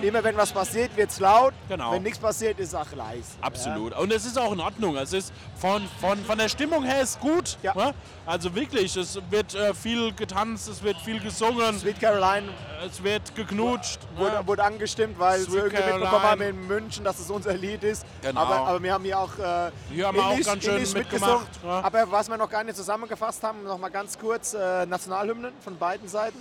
immer 0.03 0.23
wenn 0.25 0.37
was 0.37 0.53
passiert, 0.53 0.97
wird 0.97 1.11
es 1.11 1.21
laut. 1.21 1.53
Genau. 1.69 1.93
Wenn 1.93 2.03
nichts 2.03 2.19
passiert, 2.19 2.59
ist 2.59 2.69
es 2.69 2.75
auch 2.75 2.91
leise. 2.93 3.31
Absolut. 3.41 3.97
Und 3.97 4.13
es 4.13 4.25
ist 4.25 4.39
auch 4.39 4.53
in 4.53 4.61
Ordnung. 4.61 4.97
Es 4.97 5.13
ist 5.13 5.33
von, 5.57 5.83
von, 6.01 6.19
von 6.25 6.39
der 6.39 6.49
Stimmung 6.49 6.85
her 6.85 7.03
ist 7.03 7.21
gut. 7.21 7.59
Ja. 7.63 7.75
ne? 7.75 7.95
Also 8.27 8.55
wirklich, 8.55 8.97
es 8.97 9.19
wird 9.31 9.55
äh, 9.55 9.75
viel 9.75 10.13
getanzt, 10.13 10.69
es 10.69 10.83
wird 10.83 10.97
viel 10.99 11.21
gesungen, 11.21 11.79
Sweet 11.79 12.01
Caroline 12.01 12.49
es 12.85 13.03
wird 13.03 13.35
geknutscht. 13.35 14.01
wurde, 14.17 14.37
ne? 14.37 14.47
wurde 14.47 14.65
angestimmt, 14.65 15.19
weil 15.19 15.39
sie 15.39 15.45
Sweet 15.45 15.55
irgendwie 15.57 15.77
mitbekommen 15.77 16.03
Caroline. 16.11 16.31
haben 16.31 16.43
in 16.43 16.67
München, 16.67 17.05
dass 17.05 17.19
es 17.19 17.31
unser 17.31 17.55
Lied 17.55 17.83
ist. 17.85 18.05
Genau. 18.23 18.41
Aber, 18.41 18.57
aber 18.57 18.83
wir 18.83 18.93
haben 18.93 19.05
hier 19.05 19.19
auch, 19.19 19.39
äh, 19.39 19.71
Hier 19.91 20.07
haben 20.07 20.17
wir 20.17 20.27
auch 20.27 20.41
ganz 20.41 20.65
schön 20.65 20.93
mitgesungen. 20.93 21.47
ja. 21.63 21.81
Aber 21.83 22.11
was 22.11 22.29
wir 22.29 22.37
noch 22.37 22.51
gar 22.51 22.65
nicht 22.65 22.77
zusammengefasst 22.77 23.43
haben, 23.43 23.63
noch 23.65 23.79
mal 23.79 23.91
ganz 23.91 24.19
kurz 24.19 24.55
äh, 24.55 24.87
Nationalhymnen 24.87 25.53
von 25.61 25.77
beiden 25.79 26.09
Seiten. 26.09 26.39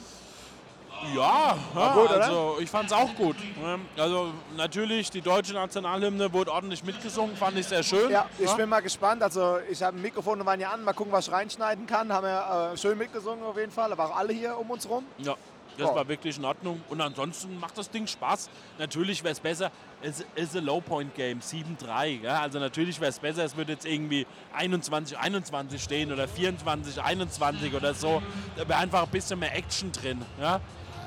Ja, 1.16 1.58
ja 1.76 1.94
gut, 1.94 2.10
oder? 2.10 2.24
also 2.24 2.58
ich 2.60 2.70
fand 2.70 2.88
es 2.88 2.94
auch 2.94 3.14
gut. 3.16 3.36
ne? 3.62 3.80
Also 3.98 4.32
natürlich, 4.56 5.10
die 5.10 5.22
deutsche 5.22 5.54
Nationalhymne 5.54 6.32
wurde 6.32 6.52
ordentlich 6.52 6.84
mitgesungen, 6.84 7.36
fand 7.36 7.58
ich 7.58 7.66
sehr 7.68 7.84
schön. 7.84 8.12
Ja, 8.12 8.26
ich 8.38 8.52
bin 8.54 8.70
mal 8.70 8.82
gespannt. 8.82 9.24
Also 9.24 9.58
ich 9.70 9.82
habe 9.82 9.98
ein 9.98 10.02
Mikrofon 10.02 10.46
waren 10.46 10.60
ja 10.60 10.70
an, 10.72 10.84
mal 10.84 10.94
gucken, 10.94 11.12
was 11.12 11.28
ich 11.28 11.34
reinschneiden 11.34 11.86
kann. 11.88 12.12
Haben 12.14 12.26
wir 12.28 12.72
äh, 12.74 12.78
schön 12.78 12.98
mitgesungen 12.98 13.44
auf 13.44 13.58
jeden 13.58 13.72
Fall, 13.72 13.92
aber 13.92 14.06
auch 14.06 14.16
alle 14.16 14.34
hier 14.34 14.58
um 14.58 14.70
uns 14.70 14.88
rum. 14.90 15.04
ja. 15.18 15.36
Das 15.78 15.88
Ja. 15.88 15.96
war 15.96 16.08
wirklich 16.10 16.38
in 16.38 16.44
Ordnung. 16.44 16.84
Und 16.90 17.00
ansonsten 17.00 17.58
macht 17.58 17.78
das 17.78 17.90
Ding 17.90 18.06
Spaß. 18.06 18.50
Natürlich 18.78 19.24
wäre 19.24 19.32
es 19.32 19.40
besser, 19.40 19.72
es 20.02 20.24
ist 20.36 20.56
ein 20.58 20.66
Low-Point-Game, 20.66 21.40
7-3. 21.40 22.22
Ja? 22.24 22.42
Also 22.42 22.60
natürlich 22.60 23.00
wäre 23.00 23.10
es 23.10 23.20
besser, 23.20 23.46
es 23.46 23.56
würde 23.56 23.72
jetzt 23.72 23.86
irgendwie 23.86 24.28
21, 24.54 25.18
21 25.18 25.82
stehen 25.82 26.12
oder 26.12 26.28
24, 26.28 27.02
21 27.02 27.74
oder 27.74 27.94
so. 27.94 28.22
Da 28.58 28.68
wäre 28.68 28.80
einfach 28.80 29.04
ein 29.04 29.10
bisschen 29.12 29.40
mehr 29.40 29.56
Action 29.56 29.94
drin. 29.94 30.22
Ja? 30.42 30.60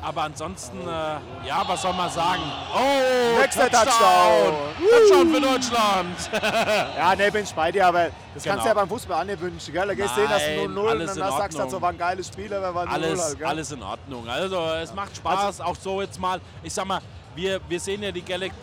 Aber 0.04 0.22
ansonsten, 0.24 0.80
äh, 0.86 1.46
ja, 1.48 1.62
was 1.66 1.80
soll 1.82 1.94
man 1.94 2.10
sagen? 2.10 2.42
Oh, 2.74 3.40
Nächster 3.40 3.70
Touchdown! 3.70 4.54
Touchdown 4.90 5.34
für 5.34 5.40
Deutschland! 5.40 6.16
Ja, 6.96 7.14
ne, 7.16 7.30
bin 7.32 7.44
ich 7.44 7.52
bei 7.54 7.72
dir, 7.72 7.86
aber 7.86 8.08
das 8.34 8.42
Genau. 8.42 8.54
kannst 8.54 8.64
du 8.64 8.68
ja 8.68 8.74
beim 8.74 8.88
Fußball 8.88 9.20
auch 9.22 9.24
nicht 9.26 9.40
wünschen, 9.40 9.72
gell? 9.72 9.86
Da 9.86 9.94
gehst 9.94 10.16
du 10.16 10.20
du 10.20 10.28
Nein, 10.28 10.70
0-0 10.70 10.78
und 10.78 10.88
alles 10.88 11.14
dann 11.14 11.24
in 11.28 11.36
sagst 11.36 11.38
du 11.38 11.40
halt 11.40 11.54
Ordnung. 11.54 11.70
so, 11.70 11.82
war 11.82 11.88
ein 11.90 11.98
geiles 11.98 12.26
Spiel, 12.28 12.52
aber 12.52 12.74
war 12.74 12.84
0-0 12.86 12.88
alles, 12.90 13.24
halt, 13.24 13.42
alles 13.44 13.72
in 13.72 13.82
Ordnung. 13.82 14.28
Also 14.28 14.60
es 14.82 14.94
macht 14.94 15.16
Spaß, 15.16 15.60
auch 15.60 15.76
so 15.76 16.02
jetzt 16.02 16.20
mal. 16.20 16.40
Ich 16.62 16.72
sag 16.74 16.84
mal, 16.86 17.00
wir, 17.34 17.60
wir 17.68 17.80
sehen 17.80 18.02
ja 18.02 18.12
die 18.12 18.22
Galaxy. 18.22 18.56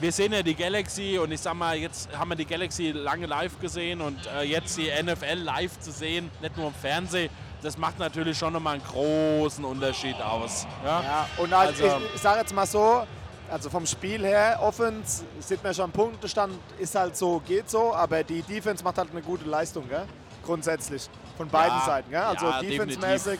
Wir 0.00 0.10
sehen 0.12 0.32
ja 0.32 0.42
die 0.42 0.54
Galaxy 0.56 1.18
und 1.18 1.30
ich 1.32 1.40
sag 1.40 1.54
mal, 1.54 1.76
jetzt 1.76 2.08
haben 2.18 2.28
wir 2.28 2.34
die 2.36 2.44
Galaxy 2.44 2.90
lange 2.90 3.26
live 3.26 3.58
gesehen 3.60 4.00
und 4.00 4.18
äh, 4.26 4.42
jetzt 4.42 4.76
die 4.76 4.90
NFL 5.02 5.34
live 5.44 5.78
zu 5.78 5.92
sehen, 5.92 6.30
nicht 6.42 6.56
nur 6.56 6.66
im 6.68 6.74
Fernsehen, 6.74 7.30
das 7.64 7.78
macht 7.78 7.98
natürlich 7.98 8.36
schon 8.38 8.52
nochmal 8.52 8.74
einen 8.74 8.84
großen 8.84 9.64
Unterschied 9.64 10.20
aus. 10.20 10.66
Ja? 10.84 11.02
Ja, 11.02 11.28
und 11.38 11.56
halt, 11.56 11.70
Also- 11.70 11.84
ich, 12.06 12.14
ich 12.16 12.20
sage 12.20 12.40
jetzt 12.40 12.54
mal 12.54 12.66
so, 12.66 13.04
also 13.50 13.70
vom 13.70 13.86
Spiel 13.86 14.22
her, 14.24 14.58
Offense, 14.62 15.24
sieht 15.40 15.62
man 15.64 15.74
schon, 15.74 15.90
Punktestand 15.90 16.54
ist 16.78 16.94
halt 16.94 17.16
so, 17.16 17.40
geht 17.46 17.68
so, 17.70 17.94
aber 17.94 18.22
die 18.22 18.42
Defense 18.42 18.84
macht 18.84 18.98
halt 18.98 19.10
eine 19.10 19.22
gute 19.22 19.46
Leistung, 19.48 19.88
gell? 19.88 20.04
grundsätzlich. 20.44 21.08
Von 21.38 21.48
beiden 21.48 21.78
Ja, 21.78 21.84
Seiten. 21.86 22.10
Gell? 22.10 22.20
Also 22.20 22.46
ja, 22.46 22.60
defense-mäßig 22.60 23.38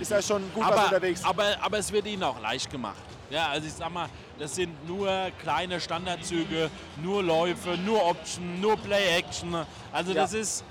ist 0.00 0.10
er 0.10 0.22
schon 0.22 0.42
gut 0.54 0.64
aber, 0.64 0.76
was 0.76 0.84
unterwegs. 0.86 1.22
Aber, 1.22 1.44
aber 1.60 1.78
es 1.78 1.92
wird 1.92 2.06
ihnen 2.06 2.22
auch 2.22 2.40
leicht 2.40 2.70
gemacht. 2.70 2.96
Ja, 3.28 3.48
also 3.48 3.66
ich 3.66 3.74
sag 3.74 3.92
mal, 3.92 4.08
das 4.38 4.54
sind 4.54 4.88
nur 4.88 5.08
kleine 5.42 5.78
Standardzüge, 5.80 6.70
nur 7.02 7.22
Läufe, 7.22 7.76
nur 7.84 8.02
Option, 8.06 8.58
nur 8.60 8.76
Play-Action. 8.78 9.54
Also 9.92 10.12
Ja. 10.12 10.22
das 10.22 10.32
ist, 10.32 10.64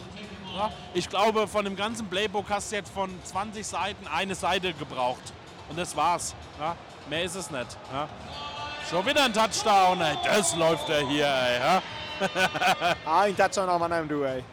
ja, 0.55 0.71
ich 0.93 1.09
glaube, 1.09 1.47
von 1.47 1.65
dem 1.65 1.75
ganzen 1.75 2.07
Playbook 2.07 2.49
hast 2.49 2.71
du 2.71 2.77
jetzt 2.77 2.91
von 2.91 3.09
20 3.23 3.65
Seiten 3.65 4.07
eine 4.07 4.35
Seite 4.35 4.73
gebraucht. 4.73 5.33
Und 5.69 5.77
das 5.77 5.95
war's. 5.95 6.35
Ja? 6.59 6.75
Mehr 7.09 7.23
ist 7.23 7.35
es 7.35 7.51
nicht. 7.51 7.77
Ja? 7.91 8.07
Schon 8.89 9.05
wieder 9.05 9.25
ein 9.25 9.33
Touchdown, 9.33 9.99
ey. 10.01 10.15
das 10.23 10.55
läuft 10.55 10.89
er 10.89 11.07
hier. 11.07 11.27
Ey, 11.27 11.59
ja? 11.59 11.81
ah, 13.05 13.21
ein 13.21 13.35
Touchdown 13.35 13.69
auf 13.69 13.81
einem 13.81 14.07
Du, 14.07 14.23
ey. 14.23 14.43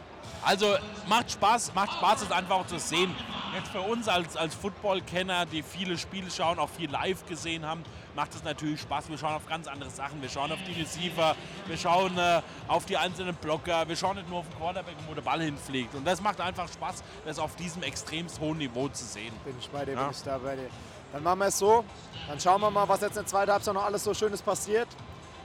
Also 0.43 0.75
macht 1.07 1.31
Spaß, 1.31 1.73
macht 1.73 1.93
Spaß, 1.93 2.23
es 2.23 2.31
einfach 2.31 2.57
auch 2.57 2.67
zu 2.67 2.77
sehen. 2.77 3.15
Jetzt 3.55 3.69
für 3.69 3.81
uns 3.81 4.07
als, 4.07 4.35
als 4.35 4.55
Football-Kenner, 4.55 5.45
die 5.45 5.63
viele 5.63 5.97
Spiele 5.97 6.29
schauen, 6.29 6.59
auch 6.59 6.69
viel 6.69 6.89
live 6.89 7.25
gesehen 7.27 7.65
haben, 7.65 7.83
macht 8.15 8.33
es 8.35 8.43
natürlich 8.43 8.81
Spaß. 8.81 9.09
Wir 9.09 9.17
schauen 9.17 9.33
auf 9.33 9.45
ganz 9.47 9.67
andere 9.67 9.89
Sachen. 9.89 10.21
Wir 10.21 10.29
schauen 10.29 10.51
auf 10.51 10.59
die 10.67 10.79
Receiver, 10.79 11.35
wir 11.67 11.77
schauen 11.77 12.17
äh, 12.17 12.41
auf 12.67 12.85
die 12.85 12.97
einzelnen 12.97 13.35
Blocker, 13.35 13.87
wir 13.87 13.95
schauen 13.95 14.15
nicht 14.17 14.29
nur 14.29 14.39
auf 14.39 14.49
den 14.49 14.57
Quarterback, 14.57 14.95
wo 15.07 15.13
der 15.13 15.21
Ball 15.21 15.41
hinfliegt. 15.41 15.93
Und 15.95 16.05
das 16.05 16.21
macht 16.21 16.39
einfach 16.41 16.67
Spaß, 16.71 17.03
das 17.25 17.39
auf 17.39 17.55
diesem 17.55 17.83
extremst 17.83 18.39
hohen 18.39 18.57
Niveau 18.57 18.87
zu 18.89 19.03
sehen. 19.05 19.33
Bin 19.45 19.55
ich 19.59 19.69
bei 19.69 19.85
dir, 19.85 19.93
Ja. 19.93 20.03
bin 20.03 20.11
ich 20.11 20.21
da 20.23 20.37
bei 20.37 20.55
dir. 20.55 20.69
Dann 21.11 21.23
machen 21.23 21.39
wir 21.39 21.47
es 21.47 21.59
so. 21.59 21.83
Dann 22.27 22.39
schauen 22.39 22.61
wir 22.61 22.71
mal, 22.71 22.87
was 22.87 23.01
jetzt 23.01 23.11
in 23.11 23.23
der 23.23 23.25
zweiten 23.27 23.51
Halbzeit 23.51 23.73
noch 23.73 23.85
alles 23.85 24.03
so 24.03 24.13
Schönes 24.13 24.41
passiert. 24.41 24.87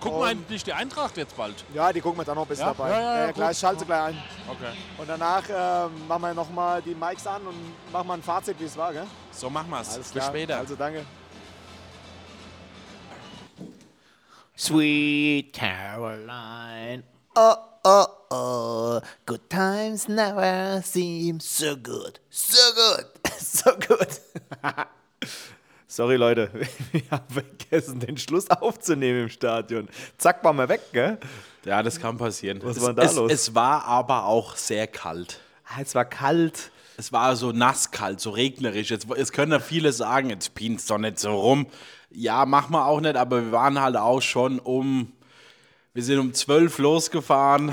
Gucken 0.00 0.20
wir 0.20 0.26
eigentlich 0.26 0.62
die 0.62 0.72
Eintracht 0.72 1.16
jetzt 1.16 1.36
bald? 1.36 1.64
Ja, 1.74 1.92
die 1.92 2.00
gucken 2.00 2.20
wir 2.20 2.24
dann 2.24 2.36
noch 2.36 2.42
ein 2.44 2.48
bisschen 2.48 2.66
Ja? 2.68 2.72
dabei. 2.72 2.90
Ja, 2.90 3.00
ja, 3.00 3.18
ja, 3.18 3.28
Äh, 3.28 3.32
gleich 3.32 3.58
schalte 3.58 3.84
gleich 3.84 4.00
ein. 4.14 4.22
Okay. 4.48 4.70
Und 4.96 5.08
danach 5.08 5.42
ähm, 5.48 6.06
machen 6.06 6.22
wir 6.22 6.34
nochmal 6.34 6.80
die 6.82 6.94
Mics 6.94 7.26
an 7.26 7.42
und 7.44 7.56
machen 7.92 8.06
mal 8.06 8.14
ein 8.14 8.22
Fazit, 8.22 8.60
wie 8.60 8.64
es 8.64 8.76
war. 8.76 8.92
Gell? 8.92 9.06
So 9.32 9.50
machen 9.50 9.68
wir 9.70 9.80
es. 9.80 9.98
Bis 9.98 10.24
später. 10.24 10.58
Also 10.58 10.76
danke. 10.76 11.04
Sweet 14.61 15.52
Caroline. 15.52 17.04
Oh, 17.36 17.54
oh, 17.84 18.06
oh. 18.32 19.00
Good 19.24 19.48
times 19.48 20.09
never 20.09 20.82
seem 20.82 21.38
so 21.38 21.76
good. 21.76 22.18
So 22.28 22.72
good. 22.74 23.06
So 23.38 23.70
good. 23.76 24.18
Sorry 25.86 26.16
Leute, 26.16 26.50
wir 26.92 27.02
haben 27.09 27.24
vergessen, 27.32 28.00
den 28.00 28.18
Schluss 28.18 28.50
aufzunehmen 28.50 29.22
im 29.22 29.28
Stadion. 29.28 29.88
Zack, 30.18 30.42
waren 30.42 30.56
wir 30.56 30.68
weg, 30.68 30.80
gell? 30.92 31.18
Ja, 31.64 31.80
das 31.84 32.00
kann 32.00 32.18
passieren. 32.18 32.61
Was 32.64 32.78
es, 32.78 32.82
war 32.82 32.94
da 32.94 33.02
es, 33.04 33.14
los? 33.14 33.30
Es 33.32 33.54
war 33.54 33.84
aber 33.84 34.24
auch 34.24 34.56
sehr 34.56 34.88
kalt. 34.88 35.38
Ah, 35.68 35.80
Es 35.80 35.94
war 35.94 36.04
kalt. 36.04 36.72
Es 36.96 37.12
war 37.12 37.36
so 37.36 37.52
nasskalt, 37.52 38.20
so 38.20 38.30
regnerisch. 38.30 38.90
Jetzt, 38.90 39.06
jetzt 39.16 39.32
können 39.32 39.52
ja 39.52 39.61
viele 39.61 39.92
sagen, 39.92 40.30
jetzt 40.30 40.56
pinst 40.56 40.90
doch 40.90 40.98
nicht 40.98 41.20
so 41.20 41.32
rum. 41.32 41.68
Ja, 42.11 42.46
machen 42.46 42.72
wir 42.72 42.86
auch 42.86 43.00
nicht, 43.00 43.16
aber 43.16 43.44
wir 43.44 43.52
waren 43.52 43.80
halt 43.80 43.96
auch 43.96 44.22
schon 44.22 44.59
um. 44.59 45.12
Wir 45.99 46.05
sind 46.05 46.20
um 46.20 46.32
12 46.32 46.78
losgefahren, 46.78 47.72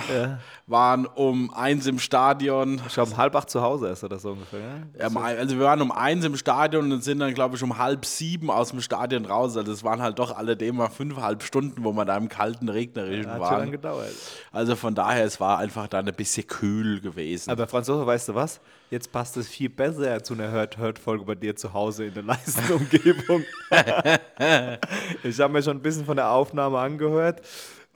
waren 0.65 1.05
um 1.05 1.53
eins 1.53 1.85
im 1.85 1.99
Stadion. 1.99 2.81
Ich 2.87 2.95
glaube, 2.95 3.11
um 3.11 3.17
halb 3.17 3.35
acht 3.35 3.51
zu 3.51 3.61
Hause 3.61 3.89
ist 3.89 4.03
oder 4.03 4.17
so 4.17 4.31
ungefähr. 4.31 4.81
Ja, 4.99 5.15
also 5.15 5.59
wir 5.59 5.65
waren 5.65 5.79
um 5.79 5.91
eins 5.91 6.25
im 6.25 6.35
Stadion 6.35 6.91
und 6.91 7.03
sind 7.03 7.19
dann, 7.19 7.35
glaube 7.35 7.55
ich, 7.55 7.61
um 7.61 7.77
halb 7.77 8.03
sieben 8.03 8.49
aus 8.49 8.71
dem 8.71 8.81
Stadion 8.81 9.25
raus. 9.25 9.55
Also 9.55 9.71
es 9.71 9.83
waren 9.83 10.01
halt 10.01 10.17
doch 10.17 10.35
alledem 10.35 10.77
mal 10.77 10.89
fünfeinhalb 10.89 11.43
Stunden, 11.43 11.83
wo 11.83 11.91
wir 11.91 12.03
da 12.03 12.17
im 12.17 12.27
kalten, 12.27 12.67
regnerischen 12.67 13.29
Hat 13.29 13.33
schon 13.33 13.41
lange 13.41 13.57
waren. 13.57 13.71
gedauert. 13.71 14.13
Also 14.51 14.75
von 14.75 14.95
daher, 14.95 15.23
es 15.23 15.39
war 15.39 15.59
einfach 15.59 15.87
dann 15.87 16.07
ein 16.07 16.15
bisschen 16.15 16.47
kühl 16.47 17.01
gewesen. 17.01 17.51
Aber 17.51 17.67
Franzose, 17.67 18.07
weißt 18.07 18.29
du 18.29 18.33
was? 18.33 18.59
Jetzt 18.89 19.11
passt 19.11 19.37
es 19.37 19.47
viel 19.47 19.69
besser 19.69 20.23
zu 20.23 20.33
einer 20.33 20.49
Hört-Hört-Folge 20.49 21.25
bei 21.25 21.35
dir 21.35 21.55
zu 21.55 21.73
Hause 21.73 22.05
in 22.05 22.15
der 22.15 22.23
leisten 22.23 22.73
Umgebung. 22.73 23.43
ich 25.23 25.39
habe 25.39 25.53
mir 25.53 25.61
schon 25.61 25.77
ein 25.77 25.81
bisschen 25.83 26.05
von 26.05 26.15
der 26.15 26.31
Aufnahme 26.31 26.79
angehört. 26.79 27.43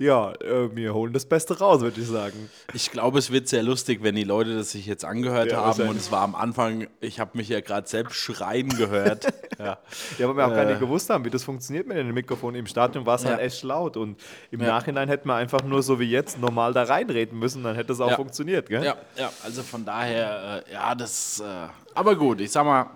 Ja, 0.02 0.32
äh, 0.36 0.74
wir 0.74 0.94
holen 0.94 1.12
das 1.12 1.26
Beste 1.26 1.60
raus, 1.60 1.82
würde 1.82 2.00
ich 2.00 2.08
sagen. 2.08 2.50
Ich 2.74 2.90
glaube, 2.90 3.20
es 3.20 3.32
wird 3.32 3.50
sehr 3.50 3.64
lustig, 3.64 4.00
wenn 4.02 4.16
die 4.16 4.24
Leute 4.24 4.56
das 4.56 4.72
sich 4.72 4.86
jetzt 4.86 5.04
angehört 5.04 5.52
Ja, 5.52 5.58
haben. 5.66 5.90
Und 5.90 5.98
es 5.98 6.10
war 6.10 6.22
am 6.22 6.36
Anfang, 6.36 6.88
ich 7.02 7.20
habe 7.20 7.38
mich 7.38 7.50
ja 7.50 7.60
gerade 7.60 7.86
selbst 7.86 8.16
schreien 8.16 8.70
gehört. 8.70 9.26
ja. 9.60 9.78
Ja, 10.18 10.28
weil 10.30 10.38
wir 10.38 10.46
auch 10.48 10.54
gar 10.56 10.64
nicht 10.64 10.80
gewusst 10.80 11.10
haben, 11.10 11.26
wie 11.26 11.30
das 11.30 11.44
funktioniert 11.44 11.86
mit 11.86 11.98
dem 11.98 12.14
Mikrofon. 12.14 12.56
Im 12.56 12.66
Stadion 12.66 13.06
war 13.06 13.16
es 13.16 13.26
halt 13.26 13.40
Ja. 13.40 13.46
echt 13.46 13.62
laut 13.64 13.98
und 13.98 14.18
im 14.52 14.62
Ja. 14.62 14.68
Nachhinein 14.68 15.10
hätten 15.10 15.28
wir 15.28 15.36
einfach 15.36 15.64
nur 15.64 15.84
so 15.84 16.00
wie 16.00 16.10
jetzt 16.10 16.40
normal 16.40 16.72
da 16.72 16.84
reinreden 16.84 17.38
müssen, 17.38 17.62
dann 17.64 17.76
hätte 17.76 17.92
es 17.92 18.00
auch 18.00 18.16
funktioniert, 18.16 18.70
gell? 18.70 18.82
ja, 18.86 18.96
ja, 19.18 19.30
also 19.44 19.64
von 19.64 19.84
daher, 19.84 20.64
äh, 20.66 20.74
ja, 20.74 20.96
das. 20.96 21.42
Äh, 21.42 21.68
aber 21.94 22.16
gut, 22.16 22.40
ich 22.40 22.52
sag 22.54 22.64
mal, 22.64 22.90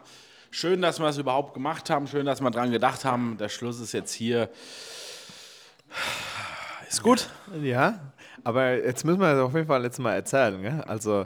schön, 0.51 0.81
dass 0.81 0.99
wir 1.01 1.07
es 1.09 1.17
überhaupt 1.17 1.53
gemacht 1.53 1.89
haben. 1.89 2.07
Schön, 2.07 2.25
dass 2.25 2.39
wir 2.39 2.49
dran 2.49 2.71
gedacht 2.71 3.03
haben. 3.03 3.35
Der 3.37 3.49
Schluss 3.49 3.81
ist 3.81 3.91
jetzt 3.91 4.13
hier. 4.13 4.47
Ist 6.93 7.01
gut. 7.01 7.27
Ja, 7.59 8.13
aber 8.43 8.85
jetzt 8.85 9.03
müssen 9.03 9.19
wir 9.19 9.43
auf 9.43 9.55
jeden 9.55 9.65
Fall 9.65 9.83
jetzt 9.83 9.97
mal 9.97 10.13
erzählen, 10.13 10.61
gell? 10.61 10.81
Also, 10.81 11.25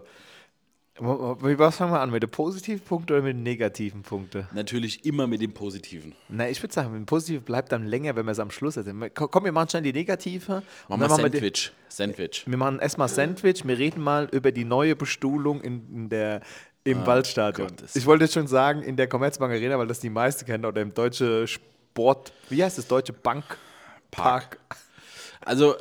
was 0.97 1.76
fangen 1.76 1.91
wir 1.91 1.99
an? 1.99 2.09
Mit 2.09 2.24
den 2.24 2.30
positiven 2.30 2.80
Punkten 2.80 3.11
oder 3.11 3.22
mit 3.22 3.36
den 3.36 3.43
negativen 3.43 4.01
Punkten? 4.01 4.47
Natürlich 4.53 5.03
immer 5.03 5.28
mit 5.28 5.41
dem 5.41 5.53
Positiven. 5.53 6.15
Na, 6.30 6.47
ich 6.49 6.63
würde 6.63 6.74
sagen, 6.74 6.93
mit 6.93 7.01
dem 7.01 7.05
Positiven 7.05 7.43
bleibt 7.43 7.74
dann 7.74 7.86
länger, 7.86 8.15
wenn 8.15 8.26
wir 8.26 8.32
es 8.32 8.39
am 8.39 8.49
Schluss 8.49 8.78
erzählen. 8.78 9.11
Komm, 9.13 9.43
wir 9.43 9.51
machen 9.51 9.68
schnell 9.68 9.84
die 9.84 9.91
negative. 9.91 10.63
Machen 10.88 11.01
wir 11.01 11.07
dann 11.09 11.18
wir 11.18 11.32
Sandwich. 11.32 11.72
Sandwich. 11.89 12.43
Wir 12.47 12.57
machen 12.57 12.80
erstmal 12.80 13.09
Sandwich, 13.09 13.68
wir 13.68 13.78
reden 13.78 14.01
mal 14.01 14.30
über 14.32 14.53
die 14.53 14.63
neue 14.63 14.95
Bestuhlung 14.95 15.59
in, 15.59 15.86
in 15.93 16.09
der, 16.09 16.39
im 16.86 17.05
Waldstadion. 17.05 17.68
Gottes 17.68 17.93
Ich 17.93 18.05
wollte 18.05 18.24
jetzt 18.24 18.36
schon 18.36 18.47
sagen, 18.47 18.84
in 18.84 18.95
der 18.95 19.07
Commerzbank 19.07 19.51
Arena, 19.51 19.78
weil 19.78 19.88
das 19.88 19.99
die 19.99 20.09
meisten 20.09 20.45
kennen, 20.45 20.63
oder 20.63 20.82
im 20.82 20.93
Deutsche 20.93 21.45
Sport, 21.45 22.32
wie 22.49 22.63
heißt 22.63 22.78
das, 22.78 22.88
Deutsche 22.88 23.11
Bank 23.11 23.43
Park. 24.11 24.59
Also, 25.48 25.76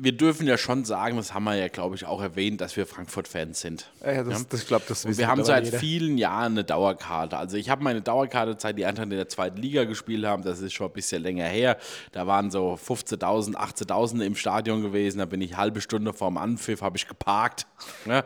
wir 0.00 0.12
dürfen 0.12 0.46
ja 0.46 0.56
schon 0.56 0.84
sagen, 0.84 1.16
das 1.16 1.34
haben 1.34 1.44
wir 1.44 1.56
ja, 1.56 1.68
glaube 1.68 1.96
ich, 1.96 2.06
auch 2.06 2.22
erwähnt, 2.22 2.60
dass 2.60 2.76
wir 2.76 2.86
Frankfurt-Fans 2.86 3.60
sind. 3.60 3.90
Ja, 4.04 4.22
das, 4.22 4.46
das, 4.46 4.62
ich 4.62 4.68
glaube, 4.68 4.84
das 4.88 5.04
Und 5.04 5.10
wissen 5.10 5.18
wir 5.18 5.26
haben 5.28 5.42
seit 5.44 5.64
jeder. 5.64 5.78
vielen 5.78 6.18
Jahren 6.18 6.52
eine 6.52 6.64
Dauerkarte. 6.64 7.36
Also 7.36 7.56
ich 7.56 7.68
habe 7.68 7.82
meine 7.82 8.00
Dauerkarte, 8.00 8.56
seit 8.58 8.78
die 8.78 8.86
Eintracht 8.86 9.04
in 9.04 9.10
der 9.16 9.28
zweiten 9.28 9.56
Liga 9.56 9.84
gespielt 9.84 10.24
haben, 10.24 10.44
das 10.44 10.60
ist 10.60 10.72
schon 10.72 10.86
ein 10.86 10.92
bisschen 10.92 11.22
länger 11.22 11.46
her. 11.46 11.78
Da 12.12 12.26
waren 12.26 12.50
so 12.50 12.78
15.000, 12.80 13.54
18.000 13.54 14.20
im 14.22 14.36
Stadion 14.36 14.82
gewesen. 14.82 15.18
Da 15.18 15.24
bin 15.24 15.40
ich 15.40 15.56
halbe 15.56 15.80
Stunde 15.80 16.12
vorm 16.12 16.38
Anpfiff, 16.38 16.80
habe 16.80 16.96
ich 16.96 17.08
geparkt, 17.08 17.66
ne? 18.04 18.24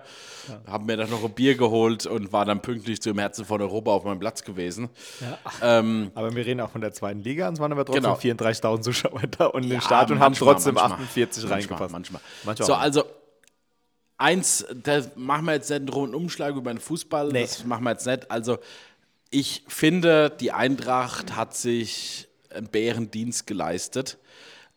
Habe 0.66 0.84
mir 0.84 0.96
dann 0.96 1.10
noch 1.10 1.24
ein 1.24 1.32
Bier 1.32 1.54
geholt 1.56 2.06
und 2.06 2.32
war 2.32 2.44
dann 2.44 2.60
pünktlich 2.62 3.00
zum 3.02 3.18
Herzen 3.18 3.44
von 3.44 3.60
Europa 3.60 3.90
auf 3.90 4.04
meinem 4.04 4.18
Platz 4.18 4.42
gewesen. 4.44 4.88
Aber 5.60 6.34
wir 6.34 6.44
reden 6.46 6.60
auch 6.60 6.70
von 6.70 6.80
der 6.80 6.92
zweiten 6.92 7.20
Liga, 7.20 7.48
und 7.48 7.54
es 7.54 7.60
waren 7.60 7.72
aber 7.72 7.84
trotzdem 7.84 8.02
Genau. 8.02 8.16
34.000 8.50 8.80
Zuschauer 8.82 9.20
da 9.38 9.46
und 9.46 9.64
im 9.64 9.72
Ja, 9.72 9.80
Stadion 9.80 10.20
haben 10.20 10.34
trotzdem 10.34 10.74
manchmal. 10.74 11.00
48 11.00 11.42
Manchmal, 11.44 11.58
reingepasst. 11.60 11.92
Manchmal. 11.92 12.20
Manchmal 12.44 12.66
so, 12.66 12.74
also 12.74 13.04
eins, 14.18 14.64
da 14.82 15.02
machen 15.16 15.46
wir 15.46 15.54
jetzt 15.54 15.70
nicht 15.70 15.76
einen 15.80 15.88
rohen 15.88 16.14
Umschlag 16.14 16.54
über 16.56 16.72
den 16.72 16.80
Fußball, 16.80 17.28
Nee. 17.28 17.42
das 17.42 17.64
machen 17.64 17.84
wir 17.84 17.90
jetzt 17.90 18.06
nicht. 18.06 18.30
Also 18.30 18.58
ich 19.30 19.64
finde, 19.68 20.30
die 20.30 20.52
Eintracht 20.52 21.36
hat 21.36 21.56
sich 21.56 22.28
einen 22.54 22.68
Bärendienst 22.68 23.46
geleistet. 23.46 24.18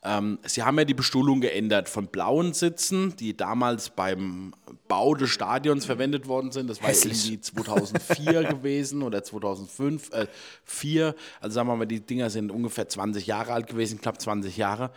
Ähm, 0.08 0.38
sie 0.46 0.62
haben 0.62 0.78
ja 0.78 0.86
die 0.86 0.94
Bestuhlung 0.94 1.42
geändert 1.42 1.90
von 1.90 2.06
blauen 2.08 2.54
Sitzen, 2.54 3.16
die 3.18 3.36
damals 3.36 3.90
beim 3.90 4.54
Bau 4.88 5.16
des 5.16 5.32
Stadions 5.32 5.86
verwendet 5.86 6.28
worden 6.28 6.52
sind. 6.52 6.70
Das 6.70 6.82
war 6.84 6.90
irgendwie 6.92 7.42
2004 7.42 8.44
gewesen 8.50 9.02
oder 9.02 9.24
2005, 9.24 10.12
äh, 10.14 10.28
4. 10.64 11.16
Also 11.42 11.56
sagen 11.56 11.68
wir 11.68 11.76
mal, 11.76 11.86
die 11.88 12.02
Dinger 12.02 12.30
sind 12.30 12.52
ungefähr 12.52 12.88
20 12.88 13.26
Jahre 13.26 13.52
alt 13.54 13.68
gewesen, 13.68 14.00
knapp 14.00 14.22
20 14.22 14.56
Jahre. 14.58 14.92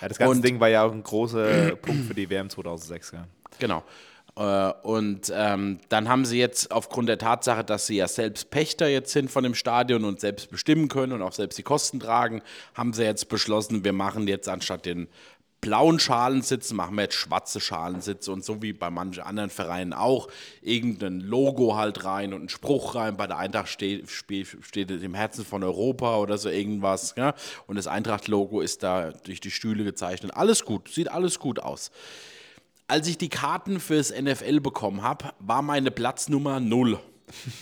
Ja, 0.00 0.08
das 0.08 0.18
ganze 0.18 0.36
Und- 0.36 0.44
Ding 0.44 0.58
war 0.60 0.68
ja 0.68 0.84
auch 0.84 0.92
ein 0.92 1.02
großer 1.02 1.76
Punkt 1.76 2.06
für 2.06 2.14
die 2.14 2.30
WM 2.30 2.48
2006. 2.48 3.12
Ja. 3.12 3.26
Genau. 3.58 3.84
Äh, 4.36 4.72
Und 4.82 5.32
ähm, 5.34 5.80
dann 5.88 6.08
haben 6.08 6.24
sie 6.24 6.38
jetzt 6.38 6.70
aufgrund 6.70 7.08
der 7.08 7.18
Tatsache, 7.18 7.64
dass 7.64 7.86
sie 7.86 7.96
ja 7.96 8.08
selbst 8.08 8.50
Pächter 8.50 8.88
jetzt 8.88 9.12
sind 9.12 9.30
von 9.30 9.44
dem 9.44 9.54
Stadion 9.54 10.04
und 10.04 10.20
selbst 10.20 10.50
bestimmen 10.50 10.88
können 10.88 11.12
und 11.12 11.22
auch 11.22 11.32
selbst 11.32 11.58
die 11.58 11.62
Kosten 11.62 12.00
tragen, 12.00 12.42
haben 12.74 12.92
sie 12.92 13.04
jetzt 13.04 13.28
beschlossen, 13.28 13.84
wir 13.84 13.92
machen 13.92 14.26
jetzt 14.26 14.48
anstatt 14.48 14.86
den 14.86 15.08
blauen 15.60 15.98
Schalensitz, 15.98 16.74
machen 16.74 16.94
wir 16.96 17.04
jetzt 17.04 17.14
schwarze 17.14 17.58
Schalensitze 17.58 18.30
und 18.30 18.44
so 18.44 18.60
wie 18.60 18.74
bei 18.74 18.90
manchen 18.90 19.22
anderen 19.22 19.48
Vereinen 19.48 19.94
auch, 19.94 20.28
irgendein 20.60 21.20
Logo 21.20 21.74
halt 21.74 22.04
rein 22.04 22.34
und 22.34 22.40
einen 22.40 22.48
Spruch 22.50 22.94
rein. 22.96 23.16
Bei 23.16 23.26
der 23.26 23.38
Eintracht 23.38 23.68
steht, 23.68 24.10
steht 24.10 24.90
im 24.90 25.14
Herzen 25.14 25.42
von 25.42 25.62
Europa 25.62 26.18
oder 26.18 26.36
so 26.36 26.50
irgendwas. 26.50 27.14
Ja? 27.16 27.34
Und 27.66 27.76
das 27.76 27.86
Eintracht-Logo 27.86 28.60
ist 28.60 28.82
da 28.82 29.12
durch 29.12 29.40
die 29.40 29.50
Stühle 29.50 29.84
gezeichnet. 29.84 30.32
Alles 30.34 30.66
gut, 30.66 30.90
sieht 30.90 31.10
alles 31.10 31.38
gut 31.38 31.60
aus. 31.60 31.90
Als 32.86 33.08
ich 33.08 33.16
die 33.18 33.28
Karten 33.30 33.80
fürs 33.80 34.10
NFL 34.10 34.60
bekommen 34.60 35.02
habe, 35.02 35.26
war 35.38 35.62
meine 35.62 35.90
Platznummer 35.90 36.60
0. 36.60 36.98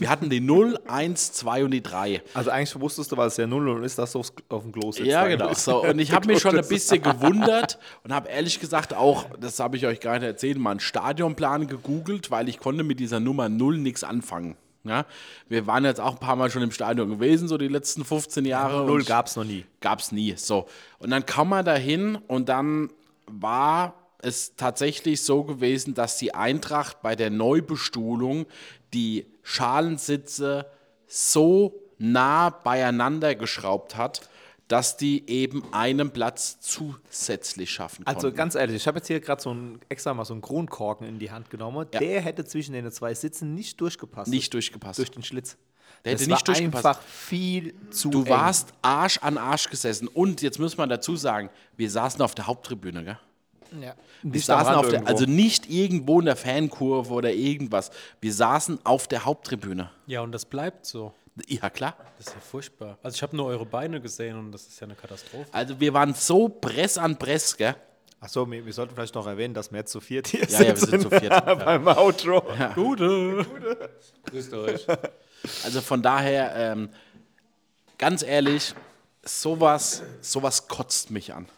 Wir 0.01 0.11
hatten 0.11 0.29
die 0.29 0.41
0, 0.41 0.77
1, 0.89 1.33
2 1.35 1.65
und 1.65 1.71
die 1.71 1.83
3. 1.83 2.21
Also 2.35 2.51
eigentlich 2.51 2.79
wusstest 2.81 3.13
du, 3.13 3.17
weil 3.17 3.29
es 3.29 3.37
ja 3.37 3.47
0 3.47 3.69
und 3.69 3.85
ist, 3.85 3.97
dass 3.97 4.13
du 4.13 4.19
aufs- 4.19 4.33
auf 4.49 4.63
dem 4.65 4.73
Klo 4.73 4.91
sitzt. 4.91 5.07
Ja, 5.07 5.27
genau. 5.29 5.55
So, 5.55 5.85
und 5.85 6.01
ich 6.01 6.13
habe 6.13 6.27
mich 6.33 6.41
schon 6.41 6.59
ein 6.59 6.67
bisschen 6.67 7.01
gewundert 7.03 7.79
und 8.03 8.13
habe 8.13 8.29
ehrlich 8.29 8.59
gesagt 8.59 8.93
auch, 8.93 9.27
das 9.41 9.61
habe 9.61 9.77
ich 9.77 9.87
euch 9.87 10.01
gar 10.01 10.15
nicht 10.15 10.25
erzählt, 10.25 10.59
mal 10.59 10.73
einen 10.73 10.81
Stadionplan 10.81 11.69
gegoogelt, 11.69 12.33
weil 12.33 12.49
ich 12.49 12.59
konnte 12.59 12.83
mit 12.83 12.99
dieser 12.99 13.21
Nummer 13.21 13.49
0 13.49 13.79
nichts 13.79 14.03
anfangen. 14.03 14.57
Ja, 14.85 15.07
wir 15.49 15.69
waren 15.69 15.85
jetzt 15.85 16.01
auch 16.01 16.15
ein 16.15 16.19
paar 16.19 16.35
Mal 16.35 16.51
schon 16.51 16.63
im 16.63 16.73
Stadion 16.73 17.09
gewesen, 17.09 17.47
so 17.47 17.57
die 17.57 17.69
letzten 17.69 18.05
15 18.05 18.45
Jahre. 18.45 18.85
Null 18.85 19.05
gab 19.05 19.29
es 19.29 19.37
noch 19.37 19.45
nie. 19.45 19.65
gab 19.81 20.01
es 20.01 20.11
nie. 20.11 20.35
So. 20.37 20.67
Und 20.99 21.11
dann 21.11 21.25
kam 21.25 21.51
man 21.51 21.65
dahin 21.65 22.17
und 22.27 22.49
dann 22.49 22.91
war 23.29 23.95
es 24.23 24.57
tatsächlich 24.57 25.23
so 25.23 25.45
gewesen, 25.45 25.95
dass 25.95 26.17
die 26.17 26.35
Eintracht 26.35 27.03
bei 27.03 27.17
der 27.17 27.31
Neubestuhlung 27.31 28.47
die 28.95 29.27
Schalensitze 29.43 30.67
so 31.07 31.75
nah 31.99 32.51
beieinander 32.51 33.35
geschraubt 33.35 33.97
hat, 33.97 34.29
dass 34.69 34.97
die 34.97 35.29
eben 35.29 35.63
einen 35.73 36.13
Platz 36.13 36.59
zusätzlich 36.61 37.71
schaffen 37.71 38.05
konnten. 38.05 38.17
Also 38.17 38.33
ganz 38.33 38.55
ehrlich, 38.55 38.77
ich 38.77 38.87
habe 38.87 38.99
jetzt 38.99 39.09
hier 39.09 39.21
gerade 39.21 39.43
so 39.43 39.53
ein 39.53 39.81
extra 39.89 40.15
mal 40.15 40.25
so 40.25 40.33
einen 40.33 40.41
Kronkorken 40.41 41.07
in 41.07 41.19
die 41.19 41.31
Hand 41.31 41.51
genommen. 41.51 41.87
Ja. 41.93 42.01
Der 42.01 42.23
hätte 42.23 42.45
zwischen 42.45 42.73
den 42.73 42.91
zwei 42.91 43.13
Sitzen 43.13 43.55
nicht 43.55 43.81
durchgepasst. 43.81 44.31
nicht 44.31 44.55
durchgepasst. 44.55 44.99
durch 44.99 45.11
den 45.11 45.23
Schlitz. 45.23 45.59
Der 46.05 46.13
hätte 46.13 46.23
das 46.23 46.29
nicht 46.29 46.49
war 46.49 46.55
durchgepasst. 46.55 46.87
einfach 46.87 47.03
viel 47.03 47.75
zu 47.91 48.11
du 48.11 48.23
eng. 48.23 48.31
warst 48.31 48.73
Arsch 48.81 49.19
an 49.19 49.37
Arsch 49.37 49.69
gesessen. 49.69 50.09
Und 50.09 50.41
jetzt 50.41 50.59
muss 50.59 50.77
man 50.77 50.89
dazu 50.89 51.17
sagen, 51.17 51.51
wir 51.77 51.91
saßen 51.91 52.23
auf 52.23 52.35
der 52.35 52.47
Haupttribüne, 52.47 53.05
gell? 53.05 53.19
Ja. 53.81 53.95
Wir 54.23 54.33
Nicht 54.33 54.45
saßen 54.47 54.75
auf 54.75 54.89
der, 54.89 55.07
also 55.07 55.25
nicht 55.25 55.71
irgendwo 55.71 56.19
in 56.21 56.27
der 56.27 56.37
Fankurve 56.37 57.13
oder 57.13 57.33
irgendwas. 57.33 57.91
Wir 58.21 58.33
saßen 58.33 58.81
auf 58.85 59.09
der 59.09 59.25
Haupttribüne. 59.25 59.91
Ja, 60.07 60.21
und 60.21 60.33
das 60.33 60.45
bleibt 60.45 60.85
so. 60.87 61.13
Ja, 61.47 61.71
klar. 61.71 61.97
Das 62.19 62.27
ist 62.27 62.35
ja 62.35 62.41
furchtbar. 62.41 62.99
Also 63.03 63.15
ich 63.15 63.23
habe 63.23 63.35
nur 63.37 63.47
eure 63.47 63.65
Beine 63.65 64.01
gesehen 64.01 64.39
und 64.39 64.53
das 64.53 64.67
ist 64.67 64.79
ja 64.81 64.87
eine 64.87 64.95
Katastrophe. 64.95 65.47
Also 65.53 65.81
wir 65.81 65.95
waren 65.95 66.13
so 66.15 66.49
Press 66.49 66.99
an 66.99 67.19
Press, 67.19 67.57
gell? 67.57 67.75
Achso, 68.21 68.49
wir, 68.51 68.65
wir 68.65 68.73
sollten 68.73 68.95
vielleicht 68.95 69.15
noch 69.15 69.27
erwähnen, 69.27 69.55
dass 69.55 69.73
wir 69.73 69.79
jetzt 69.81 69.91
zu 69.91 70.01
viert 70.01 70.29
hier 70.29 70.45
Ja, 70.49 70.61
ja, 70.63 70.69
wir 70.69 70.77
sind 70.77 71.03
zu 71.03 71.11
viert. 71.19 71.45
beim 71.45 71.87
Outro. 71.89 72.43
Gute. 72.75 73.47
Grüßt 74.31 74.53
euch. 74.55 74.87
Also 75.65 75.81
von 75.81 76.03
daher, 76.03 76.55
ähm, 76.55 76.89
ganz 77.99 78.23
ehrlich, 78.23 78.77
sowas, 79.25 80.05
sowas 80.21 80.69
kotzt 80.69 81.11
mich 81.11 81.35
an. 81.35 81.49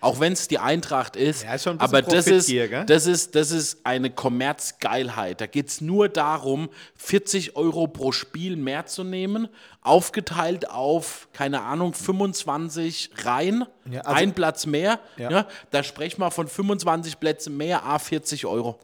Auch 0.00 0.20
wenn 0.20 0.34
es 0.34 0.46
die 0.46 0.58
Eintracht 0.58 1.16
ist, 1.16 1.42
Ja, 1.44 1.54
ist 1.54 1.66
aber 1.66 2.02
das 2.02 2.26
ist, 2.26 2.46
hier, 2.48 2.84
das, 2.84 3.06
ist, 3.06 3.34
das 3.34 3.50
ist 3.50 3.78
eine 3.84 4.10
Kommerzgeilheit. 4.10 5.40
Da 5.40 5.46
geht 5.46 5.68
es 5.68 5.80
nur 5.80 6.08
darum, 6.08 6.68
40 6.96 7.56
Euro 7.56 7.86
pro 7.88 8.12
Spiel 8.12 8.56
mehr 8.56 8.86
zu 8.86 9.04
nehmen, 9.04 9.48
aufgeteilt 9.82 10.70
auf, 10.70 11.28
keine 11.32 11.62
Ahnung, 11.62 11.94
25 11.94 13.10
Reihen, 13.24 13.64
Ja, 13.90 14.02
also- 14.02 14.20
ein 14.20 14.32
Platz 14.34 14.66
mehr. 14.66 15.00
Ja. 15.16 15.30
Ja. 15.30 15.46
da 15.70 15.82
sprechen 15.82 16.20
wir 16.20 16.30
von 16.30 16.46
25 16.46 17.18
Plätzen 17.18 17.56
mehr, 17.56 17.84
a 17.84 17.98
40 17.98 18.44
Euro. 18.46 18.78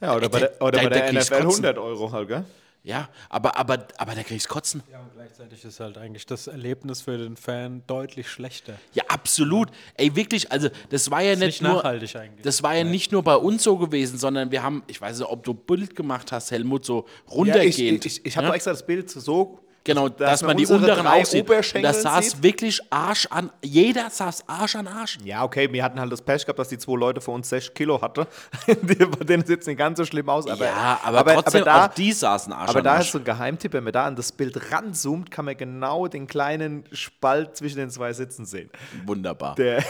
Ja, 0.00 0.16
oder 0.16 0.28
bei 0.28 0.40
Da- 0.40 0.46
der, 0.46 0.62
oder 0.62 0.70
da- 0.78 0.82
bei 0.84 0.88
da 0.88 0.94
der 1.00 1.12
ich's 1.12 1.30
NFL 1.30 1.42
Kotzen. 1.44 1.64
100 1.64 1.78
Euro 1.78 2.12
halt, 2.12 2.28
gell? 2.28 2.44
Ja, 2.84 3.08
aber, 3.30 3.56
aber, 3.56 3.88
aber 3.96 4.14
da 4.14 4.22
kriegst 4.22 4.46
Kotzen. 4.46 4.82
Ja, 4.92 5.00
und 5.00 5.14
gleichzeitig 5.14 5.64
ist 5.64 5.80
halt 5.80 5.96
eigentlich 5.96 6.26
das 6.26 6.48
Erlebnis 6.48 7.00
für 7.00 7.16
den 7.16 7.38
Fan 7.38 7.82
deutlich 7.86 8.28
schlechter. 8.28 8.74
Ja, 8.92 9.04
absolut. 9.08 9.70
Ey, 9.96 10.14
wirklich, 10.14 10.52
also 10.52 10.68
das 10.90 11.10
war 11.10 11.22
ja 11.22 11.34
nicht, 11.34 11.62
nicht 11.62 11.62
nur 11.62 11.82
eigentlich. 11.82 12.14
Das 12.42 12.62
war 12.62 12.76
ja 12.76 12.84
nicht 12.84 13.10
nur 13.10 13.22
bei 13.22 13.36
uns 13.36 13.62
so 13.62 13.78
gewesen, 13.78 14.18
sondern 14.18 14.50
wir 14.50 14.62
haben, 14.62 14.82
ich 14.86 15.00
weiß 15.00 15.18
nicht, 15.18 15.28
ob 15.30 15.44
du 15.44 15.52
ein 15.52 15.64
Bild 15.66 15.96
gemacht 15.96 16.30
hast, 16.30 16.50
Helmut, 16.50 16.84
so 16.84 17.06
Ja, 17.06 17.24
ich 17.24 17.34
runtergehend. 17.34 18.04
ich, 18.04 18.26
ich 18.26 18.36
habe 18.36 18.44
ja? 18.44 18.50
doch 18.50 18.54
extra 18.54 18.72
das 18.72 18.84
Bild 18.84 19.08
so. 19.08 19.63
Genau, 19.84 20.08
dass, 20.08 20.42
man 20.42 20.56
die 20.56 20.66
unteren. 20.66 21.06
Und 21.06 21.34
Oberschenkel 21.34 21.82
das 21.82 22.02
saß 22.02 22.30
sieht. 22.30 22.42
wirklich 22.42 22.80
Arsch 22.88 23.26
an, 23.26 23.50
jeder 23.62 24.08
saß 24.08 24.48
Arsch 24.48 24.76
an 24.76 24.86
Arsch. 24.86 25.18
Ja, 25.22 25.44
okay, 25.44 25.70
wir 25.70 25.84
hatten 25.84 26.00
halt 26.00 26.10
das 26.10 26.22
Pech 26.22 26.46
gehabt, 26.46 26.58
dass 26.58 26.68
die 26.68 26.78
zwei 26.78 26.96
Leute 26.96 27.20
vor 27.20 27.34
uns 27.34 27.50
6 27.50 27.74
Kilo 27.74 28.00
hatten. 28.00 28.26
bei 28.66 29.24
denen 29.24 29.44
sieht 29.44 29.60
es 29.60 29.66
nicht 29.66 29.76
ganz 29.76 29.98
so 29.98 30.06
schlimm 30.06 30.30
aus. 30.30 30.48
Aber, 30.48 30.64
ja, 30.64 30.98
aber, 31.04 31.34
trotzdem, 31.34 31.64
da, 31.64 31.84
auch 31.84 31.94
die 31.94 32.12
saßen 32.12 32.50
Arsch 32.54 32.70
aber 32.70 32.78
an 32.78 32.84
da 32.84 32.92
Arsch. 32.94 33.06
ist 33.06 33.12
so 33.12 33.18
ein 33.18 33.24
Geheimtipp, 33.24 33.74
wenn 33.74 33.84
man 33.84 33.92
da 33.92 34.06
an 34.06 34.16
das 34.16 34.32
Bild 34.32 34.58
ranzoomt, 34.72 35.30
kann 35.30 35.44
man 35.44 35.56
genau 35.56 36.08
den 36.08 36.26
kleinen 36.26 36.84
Spalt 36.92 37.54
zwischen 37.56 37.76
den 37.76 37.90
zwei 37.90 38.14
Sitzen 38.14 38.46
sehen. 38.46 38.70
Wunderbar. 39.04 39.54
Der, 39.56 39.84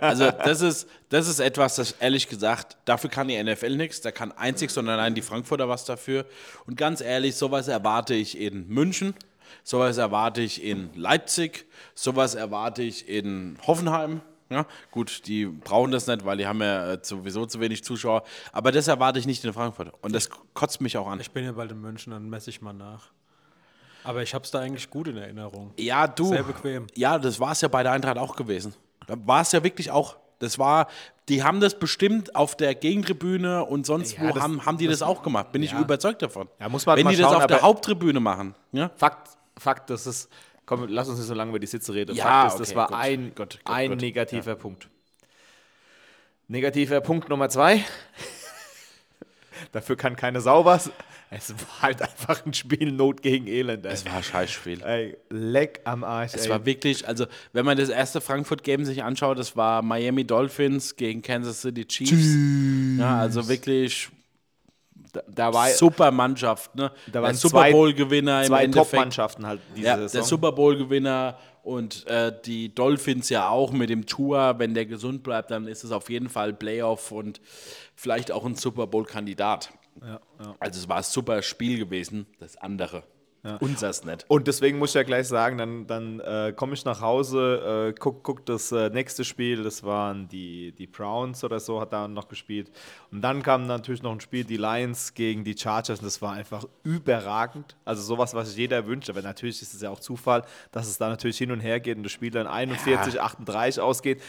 Also 0.00 0.30
das 0.30 0.60
ist, 0.60 0.88
das 1.08 1.26
ist 1.26 1.40
etwas, 1.40 1.76
das 1.76 1.92
ehrlich 1.92 2.28
gesagt, 2.28 2.76
dafür 2.84 3.08
kann 3.08 3.28
die 3.28 3.42
NFL 3.42 3.76
nichts, 3.76 4.02
da 4.02 4.10
kann 4.10 4.32
einzig 4.32 4.76
und 4.76 4.88
allein 4.88 5.14
die 5.14 5.22
Frankfurter 5.22 5.68
was 5.68 5.84
dafür. 5.86 6.26
Und 6.66 6.76
ganz 6.76 7.00
ehrlich, 7.00 7.36
sowas 7.36 7.68
erwarte 7.68 8.14
ich 8.14 8.38
in 8.38 8.68
München, 8.68 8.89
sowas 9.62 9.98
erwarte 9.98 10.40
ich 10.40 10.62
in 10.62 10.90
Leipzig, 10.94 11.66
sowas 11.94 12.34
erwarte 12.34 12.82
ich 12.82 13.08
in 13.08 13.58
Hoffenheim. 13.66 14.20
Ja, 14.50 14.66
gut, 14.90 15.28
die 15.28 15.46
brauchen 15.46 15.92
das 15.92 16.08
nicht, 16.08 16.24
weil 16.24 16.36
die 16.36 16.46
haben 16.46 16.60
ja 16.60 16.94
äh, 16.94 16.98
sowieso 17.00 17.46
zu 17.46 17.60
wenig 17.60 17.84
Zuschauer. 17.84 18.24
Aber 18.50 18.72
das 18.72 18.88
erwarte 18.88 19.20
ich 19.20 19.26
nicht 19.26 19.44
in 19.44 19.52
Frankfurt. 19.52 19.92
Und 20.02 20.12
das 20.12 20.28
kotzt 20.54 20.80
mich 20.80 20.96
auch 20.96 21.06
an. 21.06 21.20
Ich 21.20 21.30
bin 21.30 21.44
ja 21.44 21.52
bald 21.52 21.70
in 21.70 21.80
München, 21.80 22.12
dann 22.12 22.28
messe 22.28 22.50
ich 22.50 22.60
mal 22.60 22.72
nach. 22.72 23.12
Aber 24.02 24.22
ich 24.22 24.34
habe 24.34 24.44
es 24.44 24.50
da 24.50 24.58
eigentlich 24.58 24.90
gut 24.90 25.06
in 25.06 25.16
Erinnerung. 25.16 25.72
Ja, 25.76 26.08
du. 26.08 26.30
Sehr 26.30 26.42
bequem. 26.42 26.88
Ja, 26.96 27.18
das 27.18 27.38
war 27.38 27.52
es 27.52 27.60
ja 27.60 27.68
bei 27.68 27.84
der 27.84 27.92
Eintracht 27.92 28.18
auch 28.18 28.34
gewesen. 28.34 28.74
Da 29.06 29.14
war 29.24 29.42
es 29.42 29.52
ja 29.52 29.62
wirklich 29.62 29.90
auch. 29.92 30.16
Das 30.40 30.58
war, 30.58 30.88
die 31.30 31.42
haben 31.44 31.60
das 31.60 31.78
bestimmt 31.78 32.34
auf 32.34 32.56
der 32.56 32.74
Gegentribüne 32.74 33.64
und 33.64 33.86
sonst 33.86 34.16
Ja, 34.18 34.22
wo 34.24 34.32
das- 34.34 34.42
haben, 34.42 34.66
haben 34.66 34.76
die 34.78 34.88
das, 34.88 35.00
auch 35.00 35.22
gemacht. 35.22 35.52
Bin 35.52 35.62
ich 35.62 35.72
überzeugt 35.72 36.20
davon. 36.22 36.48
Ja, 36.58 36.68
muss 36.68 36.84
man 36.84 36.98
Wenn 36.98 37.08
die 37.08 37.16
das 37.16 37.30
schauen, 37.30 37.36
auf 37.36 37.46
der 37.46 37.62
Haupttribüne 37.62 38.18
machen. 38.20 38.54
Ja? 38.72 38.90
Fakt, 38.96 39.28
Fakt, 39.56 39.90
das 39.90 40.06
ist. 40.06 40.28
Komm, 40.66 40.86
lass 40.88 41.08
uns 41.08 41.18
nicht 41.18 41.26
so 41.28 41.34
lange 41.34 41.50
über 41.50 41.58
die 41.58 41.66
Sitze 41.66 41.94
reden. 41.94 42.14
Ja, 42.16 42.24
Fakt 42.24 42.52
ist, 42.54 42.60
das 42.60 42.68
okay, 42.70 42.76
war 42.78 42.86
gut, 42.88 42.96
ein, 42.96 43.26
gut, 43.34 43.36
gut, 43.36 43.60
ein 43.66 43.90
negativer 43.92 44.54
Punkt. 44.56 44.88
Negativer 46.48 47.00
Punkt 47.00 47.28
Nummer 47.28 47.48
zwei. 47.48 47.84
Dafür 49.72 49.96
kann 49.96 50.16
keine 50.16 50.40
Sau 50.40 50.64
was. 50.64 50.90
Es 51.32 51.52
war 51.52 51.82
halt 51.82 52.02
einfach 52.02 52.44
ein 52.44 52.52
Spiel 52.52 52.90
Not 52.90 53.22
gegen 53.22 53.46
Elend. 53.46 53.86
Ey. 53.86 53.92
Es 53.92 54.04
war 54.04 54.14
ein 54.16 54.22
Scheißspiel. 54.22 54.82
Ey, 54.82 55.16
leck 55.30 55.80
am 55.84 56.02
Arsch. 56.02 56.34
Es 56.34 56.46
ey. 56.46 56.50
war 56.50 56.66
wirklich, 56.66 57.06
also 57.06 57.26
wenn 57.52 57.64
man 57.64 57.78
das 57.78 57.88
erste 57.88 58.20
Frankfurt-Game 58.20 58.84
sich 58.84 59.04
anschaut, 59.04 59.38
das 59.38 59.56
war 59.56 59.80
Miami 59.82 60.24
Dolphins 60.24 60.96
gegen 60.96 61.22
Kansas 61.22 61.60
City 61.62 61.86
Chiefs. 61.86 62.34
Ja, 62.98 63.18
also 63.20 63.48
wirklich 63.48 64.08
da, 65.12 65.22
da 65.28 65.54
war 65.54 65.68
super 65.68 66.10
Mannschaft. 66.10 66.74
Ne? 66.74 66.90
Da 67.06 67.12
der 67.12 67.22
waren 67.22 67.34
Super 67.36 67.58
zwei- 67.58 67.72
Bowl-Gewinner 67.72 68.40
im 68.42 68.46
zwei 68.48 68.64
Endeffekt. 68.64 68.90
Top-Mannschaften 68.92 69.46
halt 69.46 69.60
diese 69.76 69.86
Ja, 69.86 69.96
Saison. 69.98 70.12
der 70.20 70.22
Super 70.24 70.52
Bowl-Gewinner 70.52 71.38
und 71.62 72.06
äh, 72.08 72.32
die 72.44 72.74
Dolphins 72.74 73.28
ja 73.28 73.48
auch 73.48 73.72
mit 73.72 73.88
dem 73.90 74.06
Tour. 74.06 74.56
Wenn 74.58 74.74
der 74.74 74.86
gesund 74.86 75.22
bleibt, 75.22 75.50
dann 75.52 75.66
ist 75.68 75.84
es 75.84 75.92
auf 75.92 76.10
jeden 76.10 76.28
Fall 76.28 76.52
Playoff 76.52 77.12
und 77.12 77.40
vielleicht 77.94 78.32
auch 78.32 78.44
ein 78.44 78.54
Super 78.56 78.86
Bowl-Kandidat. 79.94 80.56
Also 80.60 80.80
es 80.80 80.88
war 80.88 80.98
ein 80.98 81.02
super 81.02 81.42
Spiel 81.42 81.78
gewesen, 81.78 82.26
das 82.38 82.56
andere. 82.56 83.04
Unsers 83.60 84.04
nicht. 84.04 84.26
Und 84.28 84.48
deswegen 84.48 84.78
muss 84.78 84.90
ich 84.90 84.96
ja 84.96 85.02
gleich 85.02 85.26
sagen, 85.26 85.56
dann, 85.56 85.86
dann 85.86 86.20
äh, 86.20 86.52
komme 86.54 86.74
ich 86.74 86.84
nach 86.84 87.00
Hause, 87.00 87.88
äh, 87.88 87.98
guck, 87.98 88.22
guck 88.22 88.44
das 88.44 88.70
äh, 88.70 88.90
nächste 88.90 89.24
Spiel, 89.24 89.62
das 89.62 89.82
waren 89.82 90.28
die, 90.28 90.72
die 90.72 90.86
Browns 90.86 91.42
oder 91.42 91.58
so, 91.58 91.80
hat 91.80 91.92
da 91.94 92.06
noch 92.06 92.28
gespielt. 92.28 92.70
Und 93.10 93.22
dann 93.22 93.42
kam 93.42 93.66
natürlich 93.66 94.02
noch 94.02 94.12
ein 94.12 94.20
Spiel, 94.20 94.44
die 94.44 94.58
Lions 94.58 95.14
gegen 95.14 95.42
die 95.42 95.56
Chargers 95.56 96.00
und 96.00 96.04
das 96.04 96.20
war 96.20 96.34
einfach 96.34 96.66
überragend. 96.82 97.76
Also 97.86 98.02
sowas, 98.02 98.34
was 98.34 98.48
sich 98.48 98.58
jeder 98.58 98.86
wünscht, 98.86 99.08
aber 99.08 99.22
natürlich 99.22 99.62
ist 99.62 99.72
es 99.72 99.80
ja 99.80 99.88
auch 99.88 100.00
Zufall, 100.00 100.44
dass 100.70 100.86
es 100.86 100.98
da 100.98 101.08
natürlich 101.08 101.38
hin 101.38 101.50
und 101.50 101.60
her 101.60 101.80
geht 101.80 101.96
und 101.96 102.02
das 102.02 102.12
Spiel 102.12 102.30
dann 102.30 102.46
41, 102.46 103.18
38 103.18 103.80
ausgeht. 103.80 104.20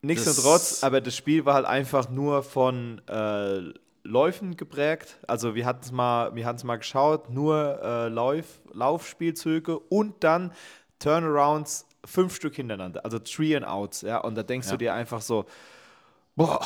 Nichtsdestotrotz, 0.00 0.82
aber 0.82 1.02
das 1.02 1.14
Spiel 1.14 1.44
war 1.44 1.54
halt 1.54 1.66
einfach 1.66 2.08
nur 2.08 2.42
von 2.42 3.02
äh, 3.06 3.72
Läufen 4.04 4.56
geprägt. 4.56 5.18
Also 5.26 5.54
wir 5.54 5.66
hatten 5.66 5.82
es 5.82 5.90
mal, 5.90 6.34
wir 6.34 6.44
mal 6.64 6.76
geschaut, 6.76 7.30
nur 7.30 7.80
äh, 7.82 8.08
Lauf, 8.08 8.60
Laufspielzüge 8.72 9.78
und 9.78 10.22
dann 10.22 10.52
Turnarounds, 10.98 11.86
fünf 12.04 12.36
Stück 12.36 12.54
hintereinander. 12.54 13.04
Also 13.04 13.18
Three 13.18 13.56
and 13.56 13.66
Outs, 13.66 14.02
ja. 14.02 14.18
Und 14.18 14.36
da 14.36 14.42
denkst 14.42 14.68
du 14.68 14.76
dir 14.76 14.94
einfach 14.94 15.22
so, 15.22 15.46
boah, 16.36 16.60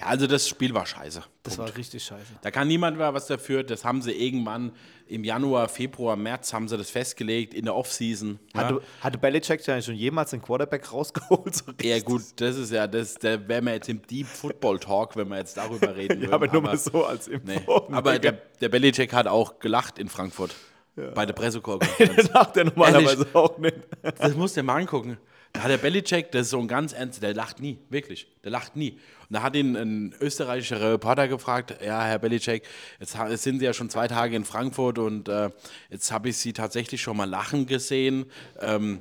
Ja, 0.00 0.06
also 0.06 0.26
das 0.28 0.48
Spiel 0.48 0.72
war 0.74 0.86
scheiße. 0.86 1.22
das 1.42 1.58
war 1.58 1.74
richtig 1.76 2.04
scheiße. 2.04 2.34
Da 2.40 2.50
kann 2.52 2.68
niemand 2.68 2.98
mehr 2.98 3.12
was 3.14 3.26
dafür. 3.26 3.64
Das 3.64 3.84
haben 3.84 4.00
sie 4.00 4.12
irgendwann 4.12 4.72
im 5.08 5.24
Januar, 5.24 5.68
Februar, 5.68 6.14
März 6.14 6.52
haben 6.52 6.68
sie 6.68 6.76
das 6.76 6.90
festgelegt 6.90 7.52
in 7.52 7.64
der 7.64 7.74
Offseason. 7.74 8.38
Ja. 8.54 8.60
Hatte, 8.60 8.82
hatte 9.00 9.18
Belichick 9.18 9.66
ja 9.66 9.80
schon 9.82 9.94
jemals 9.96 10.30
den 10.30 10.40
Quarterback 10.42 10.92
rausgeholt? 10.92 11.54
So 11.54 11.64
Ja 11.82 11.98
gut, 12.00 12.22
das 12.36 12.56
ist 12.56 12.70
ja, 12.70 12.86
das, 12.86 13.14
da 13.14 13.48
wären 13.48 13.64
wir 13.64 13.74
jetzt 13.74 13.88
im 13.88 14.00
Deep 14.06 14.26
Football 14.26 14.78
Talk, 14.78 15.16
wenn 15.16 15.28
wir 15.28 15.38
jetzt 15.38 15.56
darüber 15.56 15.96
reden 15.96 16.16
würden. 16.20 16.30
Ja, 16.30 16.34
aber 16.34 16.46
nur 16.46 16.62
mal 16.62 16.76
so 16.76 17.04
als 17.04 17.26
Info. 17.26 17.48
Nee. 17.88 17.94
Aber 17.94 18.18
der, 18.18 18.32
der 18.60 18.68
Belichick 18.68 19.12
hat 19.12 19.26
auch 19.26 19.58
gelacht 19.58 19.98
in 19.98 20.08
Frankfurt. 20.08 20.54
Bei 21.14 21.24
der 21.24 21.32
Pressekonferenz. 21.32 22.30
Nach 22.34 22.50
der 22.52 22.64
normalerweise 22.64 23.26
auch 23.32 23.56
nicht. 23.58 23.76
das 24.18 24.34
musst 24.34 24.56
du 24.56 24.60
dir 24.60 24.64
mal 24.64 24.76
angucken. 24.80 25.16
Da 25.52 25.62
hat 25.62 25.70
der 25.70 25.78
Belichick, 25.78 26.30
das 26.30 26.42
ist 26.42 26.50
so 26.50 26.60
ein 26.60 26.68
ganz 26.68 26.92
ernst, 26.92 27.22
der 27.22 27.34
lacht 27.34 27.60
nie, 27.60 27.78
wirklich. 27.88 28.28
Der 28.44 28.50
lacht 28.50 28.76
nie. 28.76 28.92
Und 28.92 29.34
da 29.34 29.42
hat 29.42 29.56
ihn 29.56 29.76
ein 29.76 30.14
österreichischer 30.20 30.80
Reporter 30.92 31.28
gefragt, 31.28 31.74
ja, 31.84 32.04
Herr 32.04 32.18
Belichick, 32.18 32.62
jetzt 33.00 33.16
sind 33.42 33.58
Sie 33.58 33.64
ja 33.64 33.72
schon 33.72 33.90
zwei 33.90 34.08
Tage 34.08 34.36
in 34.36 34.44
Frankfurt 34.44 34.98
und 34.98 35.28
äh, 35.28 35.50
jetzt 35.90 36.12
habe 36.12 36.28
ich 36.28 36.36
Sie 36.36 36.52
tatsächlich 36.52 37.00
schon 37.00 37.16
mal 37.16 37.28
lachen 37.28 37.66
gesehen. 37.66 38.26
Ähm, 38.60 39.00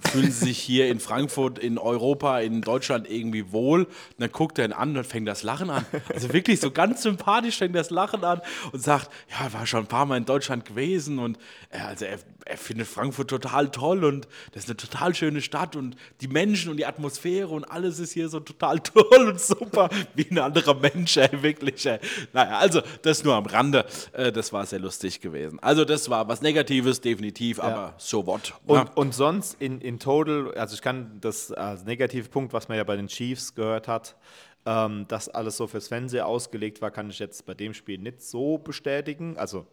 fühlen 0.00 0.30
Sie 0.30 0.46
sich 0.46 0.58
hier 0.58 0.88
in 0.88 1.00
Frankfurt, 1.00 1.58
in 1.58 1.78
Europa, 1.78 2.40
in 2.40 2.62
Deutschland 2.62 3.10
irgendwie 3.10 3.52
wohl? 3.52 3.84
Und 3.84 3.90
dann 4.18 4.32
guckt 4.32 4.58
er 4.58 4.66
ihn 4.66 4.72
an 4.72 4.96
und 4.96 5.04
fängt 5.04 5.28
das 5.28 5.42
Lachen 5.42 5.70
an. 5.70 5.84
Also 6.12 6.32
wirklich 6.32 6.60
so 6.60 6.70
ganz 6.70 7.02
sympathisch 7.02 7.58
fängt 7.58 7.74
das 7.74 7.90
Lachen 7.90 8.24
an 8.24 8.40
und 8.72 8.82
sagt, 8.82 9.10
ja, 9.30 9.52
war 9.52 9.66
schon 9.66 9.80
ein 9.80 9.86
paar 9.86 10.06
Mal 10.06 10.16
in 10.16 10.24
Deutschland 10.24 10.64
gewesen 10.64 11.18
und 11.18 11.38
er, 11.70 11.88
also 11.88 12.04
er, 12.04 12.18
er 12.48 12.56
findet 12.56 12.86
Frankfurt 12.86 13.28
total 13.28 13.70
toll 13.70 14.04
und 14.04 14.26
das 14.52 14.64
ist 14.64 14.70
eine 14.70 14.76
total 14.76 15.14
schöne 15.14 15.42
Stadt 15.42 15.76
und 15.76 15.96
die 16.20 16.28
Menschen 16.28 16.70
und 16.70 16.78
die 16.78 16.86
Atmosphäre 16.86 17.48
und 17.48 17.64
alles 17.64 17.98
ist 17.98 18.12
hier 18.12 18.28
so 18.28 18.40
total 18.40 18.80
toll 18.80 19.28
und 19.28 19.40
super, 19.40 19.90
wie 20.14 20.26
ein 20.30 20.38
anderer 20.38 20.74
Mensch, 20.74 21.16
ey, 21.16 21.42
wirklich. 21.42 21.84
Ey. 21.86 21.98
Naja, 22.32 22.58
also 22.58 22.80
das 23.02 23.22
nur 23.22 23.34
am 23.34 23.46
Rande, 23.46 23.84
äh, 24.12 24.32
das 24.32 24.52
war 24.52 24.64
sehr 24.64 24.78
lustig 24.78 25.20
gewesen. 25.20 25.58
Also 25.60 25.84
das 25.84 26.08
war 26.08 26.26
was 26.28 26.40
Negatives, 26.40 27.00
definitiv, 27.00 27.60
aber 27.60 27.94
so 27.98 28.26
what. 28.26 28.54
Und, 28.66 28.76
ja. 28.76 28.90
und 28.94 29.14
sonst 29.14 29.60
in, 29.60 29.80
in 29.80 29.98
total, 29.98 30.54
also 30.54 30.74
ich 30.74 30.82
kann 30.82 31.18
das 31.20 31.52
als 31.52 31.84
Negativpunkt, 31.84 32.52
was 32.52 32.68
man 32.68 32.78
ja 32.78 32.84
bei 32.84 32.96
den 32.96 33.08
Chiefs 33.08 33.54
gehört 33.54 33.88
hat, 33.88 34.16
ähm, 34.64 35.06
dass 35.08 35.28
alles 35.28 35.56
so 35.56 35.66
fürs 35.66 35.88
Fernsehen 35.88 36.22
ausgelegt 36.24 36.80
war, 36.80 36.90
kann 36.90 37.10
ich 37.10 37.18
jetzt 37.18 37.44
bei 37.46 37.54
dem 37.54 37.74
Spiel 37.74 37.98
nicht 37.98 38.22
so 38.22 38.58
bestätigen. 38.58 39.36
Also 39.36 39.66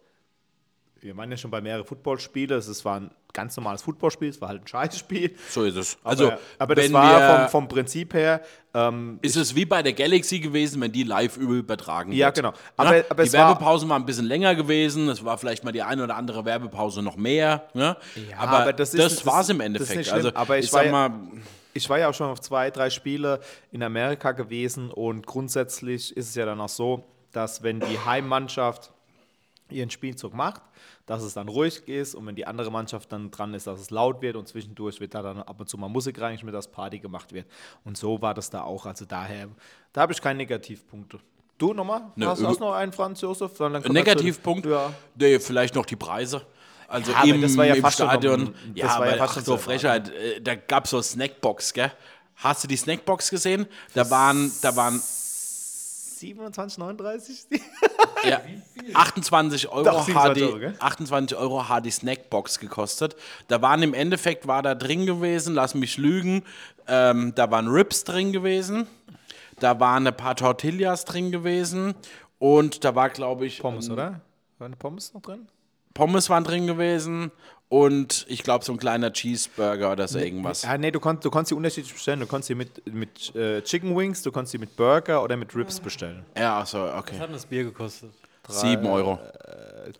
wir 1.00 1.16
waren 1.16 1.30
ja 1.30 1.36
schon 1.36 1.50
bei 1.50 1.60
mehreren 1.60 1.84
Footballspielen, 1.84 2.58
es 2.58 2.84
war 2.84 3.00
ein 3.00 3.10
ganz 3.32 3.56
normales 3.56 3.82
Footballspiel, 3.82 4.28
es 4.30 4.40
war 4.40 4.48
halt 4.48 4.62
ein 4.62 4.66
Scheißspiel. 4.66 5.34
So 5.50 5.64
ist 5.64 5.76
es. 5.76 5.98
Also, 6.02 6.28
aber, 6.28 6.38
aber 6.58 6.74
das 6.74 6.92
war 6.92 7.20
wir- 7.20 7.38
vom, 7.48 7.48
vom 7.62 7.68
Prinzip 7.68 8.14
her, 8.14 8.40
ähm, 8.72 9.18
ist 9.22 9.36
es 9.36 9.54
wie 9.54 9.66
bei 9.66 9.82
der 9.82 9.92
Galaxy 9.92 10.40
gewesen, 10.40 10.80
wenn 10.80 10.90
die 10.92 11.02
live 11.02 11.36
übertragen 11.36 12.12
Ja, 12.12 12.26
wird. 12.28 12.36
genau. 12.36 12.52
Aber, 12.76 12.88
Aber- 12.90 13.04
aber 13.10 13.24
die 13.24 13.32
Werbepausen 13.32 13.88
waren 13.88 14.02
ein 14.02 14.06
bisschen 14.06 14.24
länger 14.26 14.54
gewesen. 14.54 15.08
Es 15.10 15.22
war 15.24 15.36
vielleicht 15.38 15.64
mal 15.64 15.72
die 15.72 15.82
eine 15.82 16.02
oder 16.04 16.16
andere 16.16 16.44
Werbepause 16.46 17.02
noch 17.02 17.16
mehr. 17.16 17.68
Ne? 17.74 17.96
Ja, 18.30 18.38
aber, 18.38 18.58
aber 18.60 18.72
das, 18.72 18.92
das 18.92 19.24
war 19.26 19.42
es 19.42 19.48
im 19.50 19.60
Endeffekt. 19.60 20.10
also, 20.10 20.30
Aber 20.34 20.58
ich 20.58 20.64
ich 20.66 20.70
sag 20.70 20.86
ja- 20.86 20.92
mal, 20.92 21.10
ich 21.74 21.88
war 21.90 21.98
ja 21.98 22.08
auch 22.08 22.14
schon 22.14 22.30
auf 22.30 22.40
zwei, 22.40 22.70
drei 22.70 22.88
Spiele 22.88 23.40
in 23.70 23.82
Amerika 23.82 24.32
gewesen 24.32 24.90
und 24.90 25.26
grundsätzlich 25.26 26.16
ist 26.16 26.30
es 26.30 26.34
ja 26.34 26.46
dann 26.46 26.58
auch 26.60 26.70
so, 26.70 27.04
dass 27.32 27.62
wenn 27.62 27.80
die 27.80 27.98
Heimmannschaft 28.06 28.92
ihren 29.70 29.90
Spielzug 29.90 30.34
macht, 30.34 30.62
dass 31.06 31.22
es 31.22 31.34
dann 31.34 31.48
ruhig 31.48 31.86
ist 31.88 32.14
und 32.14 32.26
wenn 32.26 32.36
die 32.36 32.46
andere 32.46 32.70
Mannschaft 32.70 33.10
dann 33.12 33.30
dran 33.30 33.52
ist, 33.54 33.66
dass 33.66 33.80
es 33.80 33.90
laut 33.90 34.20
wird 34.22 34.36
und 34.36 34.46
zwischendurch 34.48 35.00
wird 35.00 35.14
da 35.14 35.22
dann 35.22 35.42
ab 35.42 35.58
und 35.60 35.68
zu 35.68 35.76
mal 35.78 35.88
Musik 35.88 36.20
reingeschmissen, 36.20 36.54
dass 36.54 36.68
Party 36.70 36.98
gemacht 36.98 37.32
wird. 37.32 37.46
Und 37.84 37.96
so 37.98 38.20
war 38.22 38.34
das 38.34 38.50
da 38.50 38.62
auch. 38.62 38.86
Also 38.86 39.04
daher, 39.04 39.48
da 39.92 40.00
habe 40.02 40.12
ich 40.12 40.20
keine 40.20 40.36
Negativpunkte. 40.38 41.18
Du 41.58 41.72
nochmal? 41.72 42.02
Nö, 42.16 42.26
hast, 42.26 42.44
hast 42.44 42.60
noch 42.60 42.74
einen, 42.74 42.92
Franz 42.92 43.20
Josef? 43.22 43.58
Negativpunkt, 43.88 44.66
Ja. 44.66 44.92
nee, 45.14 45.38
vielleicht 45.40 45.74
noch 45.74 45.86
die 45.86 45.96
Preise. 45.96 46.42
Also 46.88 47.10
Ja, 47.12 47.24
im, 47.24 47.40
das 47.40 47.56
war 47.56 47.64
ja 47.66 47.74
im 47.74 47.82
fast 47.82 47.98
schon 47.98 48.06
Stadion. 48.08 48.44
noch- 48.44 48.50
das 48.52 48.60
ja, 48.74 48.98
war 49.00 49.06
ja 49.08 49.16
fast 49.16 49.30
ach, 49.30 49.34
schon 49.34 49.44
so 49.44 49.56
Frechheit. 49.56 50.08
äh, 50.10 50.40
Da 50.40 50.54
gab 50.54 50.84
es 50.84 50.90
so 50.90 51.02
Snackbox, 51.02 51.72
gell? 51.72 51.90
Hast 52.36 52.62
du 52.62 52.68
die 52.68 52.76
Snackbox 52.76 53.30
gesehen? 53.30 53.66
Da 53.94 54.08
waren, 54.10 54.52
da 54.62 54.76
waren 54.76 55.00
27,39? 55.00 57.60
Ja, 58.28 58.40
28 58.94 59.68
Euro, 59.68 59.84
Doch, 59.84 60.04
27 60.04 60.42
HD, 60.42 60.48
Euro, 60.48 60.58
gell? 60.58 60.74
28 60.78 61.38
Euro 61.38 61.64
die 61.80 61.90
Snackbox 61.90 62.58
gekostet. 62.58 63.16
Da 63.48 63.62
waren 63.62 63.82
im 63.82 63.94
Endeffekt, 63.94 64.46
war 64.46 64.62
da 64.62 64.74
drin 64.74 65.06
gewesen, 65.06 65.54
lass 65.54 65.74
mich 65.74 65.96
lügen, 65.96 66.44
ähm, 66.86 67.32
da 67.34 67.50
waren 67.50 67.68
Rips 67.68 68.04
drin 68.04 68.32
gewesen, 68.32 68.86
da 69.60 69.80
waren 69.80 70.06
ein 70.06 70.16
paar 70.16 70.36
Tortillas 70.36 71.04
drin 71.04 71.32
gewesen 71.32 71.94
und 72.38 72.84
da 72.84 72.94
war, 72.94 73.08
glaube 73.10 73.46
ich, 73.46 73.60
Pommes, 73.60 73.86
ähm, 73.86 73.92
oder? 73.92 74.20
War 74.58 74.66
eine 74.66 74.76
Pommes 74.76 75.12
noch 75.14 75.22
drin? 75.22 75.48
Pommes 75.94 76.28
waren 76.28 76.44
drin 76.44 76.66
gewesen 76.66 77.30
und 77.68 78.26
ich 78.28 78.42
glaube 78.42 78.64
so 78.64 78.72
ein 78.72 78.78
kleiner 78.78 79.12
Cheeseburger 79.12 79.92
oder 79.92 80.06
so 80.08 80.18
irgendwas. 80.18 80.62
Ja, 80.62 80.78
nee, 80.78 80.90
du 80.90 81.00
konntest, 81.00 81.24
du 81.24 81.30
konntest 81.30 81.50
die 81.50 81.54
unterschiedlich 81.54 81.92
bestellen. 81.92 82.20
Du 82.20 82.26
konntest 82.26 82.50
die 82.50 82.54
mit, 82.54 82.94
mit 82.94 83.34
äh, 83.34 83.62
Chicken 83.62 83.96
Wings, 83.96 84.22
du 84.22 84.30
konntest 84.30 84.54
die 84.54 84.58
mit 84.58 84.76
Burger 84.76 85.22
oder 85.22 85.36
mit 85.36 85.54
Ribs 85.54 85.80
bestellen. 85.80 86.24
Ja, 86.36 86.60
also 86.60 86.78
okay. 86.78 87.12
Was 87.14 87.20
hat 87.20 87.26
denn 87.28 87.32
das 87.32 87.46
Bier 87.46 87.64
gekostet? 87.64 88.10
7 88.48 88.86
Euro. 88.86 89.18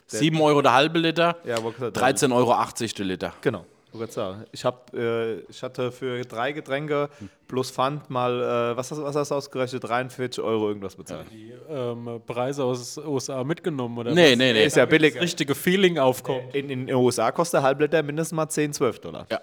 7 0.07 0.41
Euro 0.41 0.63
der 0.63 0.73
halbe 0.73 0.99
Liter, 0.99 1.37
Ja, 1.45 1.63
wollte 1.63 1.91
gesagt, 1.91 1.99
13,80 1.99 2.33
Euro 2.33 2.55
der 2.99 3.05
Liter. 3.05 3.33
Genau. 3.41 3.65
Ich 3.97 4.01
wollte 4.01 4.13
sagen. 4.13 4.45
Ich, 4.53 4.65
hab, 4.65 4.93
äh, 4.95 5.41
ich 5.41 5.63
hatte 5.63 5.91
für 5.93 6.23
drei 6.25 6.53
Getränke 6.53 7.09
plus 7.49 7.71
Pfand 7.71 8.09
mal, 8.11 8.73
äh, 8.73 8.77
was, 8.77 8.91
hast, 8.91 9.03
was 9.03 9.17
hast 9.17 9.31
du 9.31 9.35
ausgerechnet? 9.35 9.83
43 9.85 10.43
Euro 10.43 10.69
irgendwas 10.69 10.95
bezahlt. 10.97 11.27
Die 11.33 11.53
ähm, 11.69 12.21
Preise 12.27 12.65
aus 12.65 12.99
USA 12.99 13.43
mitgenommen 13.45 13.99
oder 13.99 14.13
Nee, 14.15 14.33
was? 14.33 14.39
nee, 14.39 14.53
nee. 14.53 14.65
Ist 14.67 14.77
ja 14.77 14.87
billig. 14.87 15.15
Das 15.15 15.23
richtige 15.23 15.55
Feeling 15.55 15.99
aufkommt. 15.99 16.55
In, 16.55 16.71
in 16.71 16.87
den 16.87 16.95
USA 16.97 17.33
kostet 17.33 17.55
der 17.59 17.63
Halbliter 17.63 18.03
mindestens 18.03 18.37
mal 18.37 18.49
10, 18.49 18.73
12 18.73 18.99
Dollar. 19.01 19.27
Ja, 19.31 19.41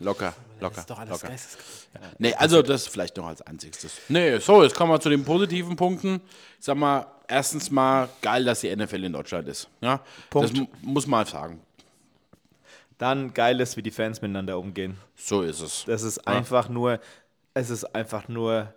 locker, 0.00 0.32
locker. 0.60 0.74
Das 0.74 0.78
ist 0.84 0.90
doch 0.90 0.98
alles 0.98 1.10
locker. 1.10 1.28
geisteskrank. 1.28 1.66
Nee, 2.18 2.34
also 2.34 2.62
das 2.62 2.86
vielleicht 2.86 3.16
noch 3.16 3.26
als 3.26 3.42
einziges. 3.42 3.98
Nee, 4.08 4.38
so, 4.38 4.62
jetzt 4.62 4.76
kommen 4.76 4.92
wir 4.92 5.00
zu 5.00 5.08
den 5.10 5.24
positiven 5.24 5.74
Punkten. 5.76 6.20
Ich 6.58 6.64
sag 6.66 6.76
mal, 6.76 7.06
erstens 7.26 7.70
mal 7.70 8.08
geil, 8.22 8.44
dass 8.44 8.60
die 8.60 8.74
NFL 8.74 9.02
in 9.04 9.12
Deutschland 9.12 9.48
ist. 9.48 9.68
Ja, 9.80 10.00
Punkt. 10.30 10.50
das 10.50 10.56
mu- 10.58 10.66
muss 10.82 11.06
man 11.08 11.26
sagen. 11.26 11.60
Dann 13.00 13.32
geil 13.34 13.60
ist, 13.60 13.76
wie 13.76 13.82
die 13.82 13.90
Fans 13.90 14.20
miteinander 14.22 14.58
umgehen. 14.58 14.96
So 15.16 15.40
ist 15.42 15.60
es. 15.60 15.84
Das 15.86 16.02
ist 16.02 16.18
einfach 16.28 16.68
nur, 16.68 17.00
es 17.54 17.70
ist 17.70 17.84
einfach 17.94 18.28
nur 18.28 18.72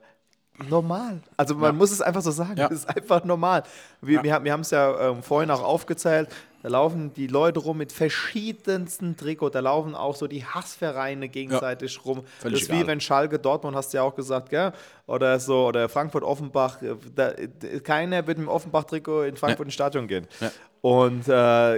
normal. 0.70 1.20
Also 1.36 1.56
man 1.56 1.76
muss 1.76 1.92
es 1.92 2.02
einfach 2.02 2.22
so 2.22 2.32
sagen, 2.32 2.56
Ja. 2.58 2.68
es 2.68 2.80
ist 2.80 2.90
einfach 2.96 3.24
normal. 3.26 3.64
Wir, 4.02 4.24
wir, 4.24 4.34
haben- 4.34 4.46
wir 4.46 4.52
haben 4.54 4.62
es 4.62 4.72
ja 4.72 5.10
ähm, 5.10 5.24
vorhin 5.24 5.52
auch 5.52 5.62
aufgezählt, 5.64 6.30
da 6.62 6.70
laufen 6.70 7.12
die 7.14 7.28
Leute 7.28 7.60
rum 7.60 7.78
mit 7.80 7.92
verschiedensten 7.92 9.18
Trikots, 9.18 9.52
da 9.54 9.60
laufen 9.60 9.96
auch 9.96 10.16
so 10.16 10.28
die 10.28 10.46
Hassvereine 10.46 11.28
gegenseitig 11.28 12.06
rum. 12.06 12.24
Völlig 12.40 12.60
das 12.60 12.62
ist 12.64 12.72
wie 12.72 12.76
egal. 12.76 12.88
wenn 12.88 13.02
Schalke, 13.02 13.40
Dortmund, 13.40 13.76
hast 13.76 13.94
du 13.94 13.98
ja 13.98 14.04
auch 14.04 14.16
gesagt, 14.16 14.50
gell? 14.50 14.72
oder 15.06 15.40
so, 15.42 15.68
oder 15.68 15.90
Frankfurt, 15.90 16.24
Offenbach, 16.24 16.82
äh, 16.82 16.96
da, 17.14 17.34
keiner 17.84 18.26
wird 18.28 18.38
mit 18.38 18.48
dem 18.48 18.50
Offenbach-Trikot 18.50 19.24
in 19.24 19.36
Frankfurt 19.36 19.66
ins 19.68 19.74
Stadion 19.74 20.08
gehen. 20.08 20.28
Und 20.84 21.30
äh, 21.30 21.32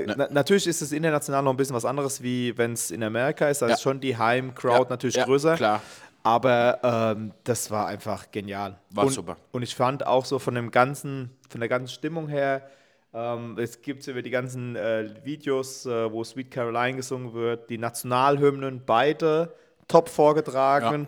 na, 0.07 0.27
natürlich 0.31 0.65
ist 0.65 0.81
es 0.81 0.91
international 0.91 1.43
noch 1.43 1.51
ein 1.53 1.57
bisschen 1.57 1.75
was 1.75 1.85
anderes, 1.85 2.23
wie 2.23 2.57
wenn 2.57 2.73
es 2.73 2.89
in 2.89 3.03
Amerika 3.03 3.47
ist, 3.49 3.61
da 3.61 3.67
Ja. 3.67 3.75
ist 3.75 3.83
schon 3.83 3.99
die 3.99 4.17
Heim-Crowd 4.17 4.85
Ja, 4.85 4.89
natürlich 4.89 5.15
ja, 5.15 5.25
größer. 5.25 5.55
klar. 5.55 5.79
Aber 6.23 6.79
ähm, 7.15 7.31
das 7.43 7.69
war 7.69 7.85
einfach 7.85 8.31
genial. 8.31 8.79
War 8.89 9.05
und, 9.05 9.11
super. 9.13 9.37
Und 9.51 9.61
ich 9.61 9.75
fand 9.75 10.07
auch 10.07 10.25
so 10.25 10.39
von 10.39 10.55
dem 10.55 10.71
ganzen, 10.71 11.29
von 11.49 11.59
der 11.59 11.69
ganzen 11.69 11.93
Stimmung 11.93 12.27
her, 12.27 12.67
ähm, 13.13 13.59
es 13.59 13.79
gibt 13.83 14.07
über 14.07 14.23
die 14.23 14.31
ganzen 14.31 14.75
äh, 14.75 15.07
Videos, 15.23 15.85
äh, 15.85 16.11
wo 16.11 16.23
Sweet 16.23 16.49
Caroline 16.49 16.95
gesungen 16.97 17.31
wird, 17.35 17.69
die 17.69 17.77
Nationalhymnen 17.77 18.81
beide 18.87 19.53
top 19.87 20.09
vorgetragen. 20.09 21.05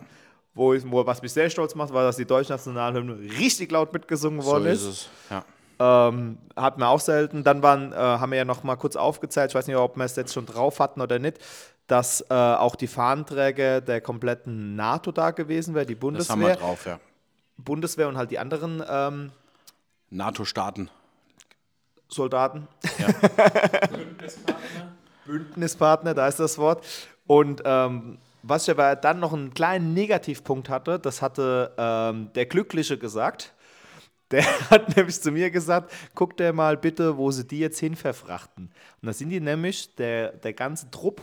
Wo, 0.54 0.72
ich, 0.72 0.88
wo 0.88 1.04
was 1.04 1.20
mich 1.20 1.32
sehr 1.32 1.50
stolz 1.50 1.74
macht, 1.74 1.92
war, 1.92 2.04
dass 2.04 2.16
die 2.16 2.24
deutsche 2.24 2.52
Nationalhymne 2.52 3.18
richtig 3.40 3.72
laut 3.72 3.92
mitgesungen 3.92 4.40
So 4.40 4.52
worden 4.52 4.66
ist 4.66 4.82
ist. 4.82 4.88
es. 4.88 5.08
Ja. 5.30 5.44
Ähm, 5.80 6.38
hat 6.56 6.78
man 6.78 6.88
auch 6.88 7.00
selten. 7.00 7.44
Dann 7.44 7.62
waren, 7.62 7.92
äh, 7.92 7.96
haben 7.96 8.30
wir 8.32 8.38
ja 8.38 8.44
noch 8.44 8.64
mal 8.64 8.76
kurz 8.76 8.96
aufgezählt, 8.96 9.50
ich 9.50 9.54
weiß 9.54 9.66
nicht, 9.66 9.76
ob 9.76 9.96
wir 9.96 10.04
es 10.04 10.16
jetzt 10.16 10.32
schon 10.32 10.46
drauf 10.46 10.80
hatten 10.80 11.00
oder 11.00 11.18
nicht, 11.18 11.38
dass 11.86 12.20
äh, 12.28 12.34
auch 12.34 12.74
die 12.76 12.86
Fahnenträger 12.88 13.80
der 13.80 14.00
kompletten 14.00 14.76
NATO 14.76 15.12
da 15.12 15.30
gewesen 15.30 15.74
wäre, 15.74 15.86
die 15.86 15.94
Das 15.94 16.28
haben 16.30 16.40
wir 16.40 16.48
Bundeswehr. 16.48 16.56
drauf, 16.56 16.86
ja. 16.86 17.00
Bundeswehr 17.56 18.08
und 18.08 18.16
halt 18.16 18.30
die 18.30 18.38
anderen 18.38 18.82
ähm, 18.88 19.30
NATO-Staaten. 20.10 20.90
Soldaten. 22.08 22.66
Bündnispartner, 25.26 26.14
da 26.14 26.26
ist 26.26 26.40
das 26.40 26.56
Wort. 26.58 26.84
Und 27.26 27.62
ähm, 27.64 28.18
was 28.42 28.64
ich 28.64 28.70
aber 28.70 28.96
dann 28.96 29.20
noch 29.20 29.32
einen 29.32 29.52
kleinen 29.52 29.92
Negativpunkt 29.92 30.68
hatte, 30.68 30.98
das 30.98 31.20
hatte 31.20 31.72
ähm, 31.76 32.30
der 32.34 32.46
Glückliche 32.46 32.96
gesagt. 32.96 33.52
Der 34.30 34.44
hat 34.70 34.96
nämlich 34.96 35.20
zu 35.20 35.30
mir 35.30 35.50
gesagt, 35.50 35.92
guck 36.14 36.36
dir 36.36 36.52
mal 36.52 36.76
bitte, 36.76 37.16
wo 37.16 37.30
sie 37.30 37.46
die 37.46 37.60
jetzt 37.60 37.78
hin 37.78 37.96
verfrachten. 37.96 38.70
Und 39.00 39.06
da 39.06 39.12
sind 39.12 39.30
die 39.30 39.40
nämlich, 39.40 39.94
der, 39.96 40.32
der 40.32 40.52
ganze 40.52 40.90
Trupp, 40.90 41.22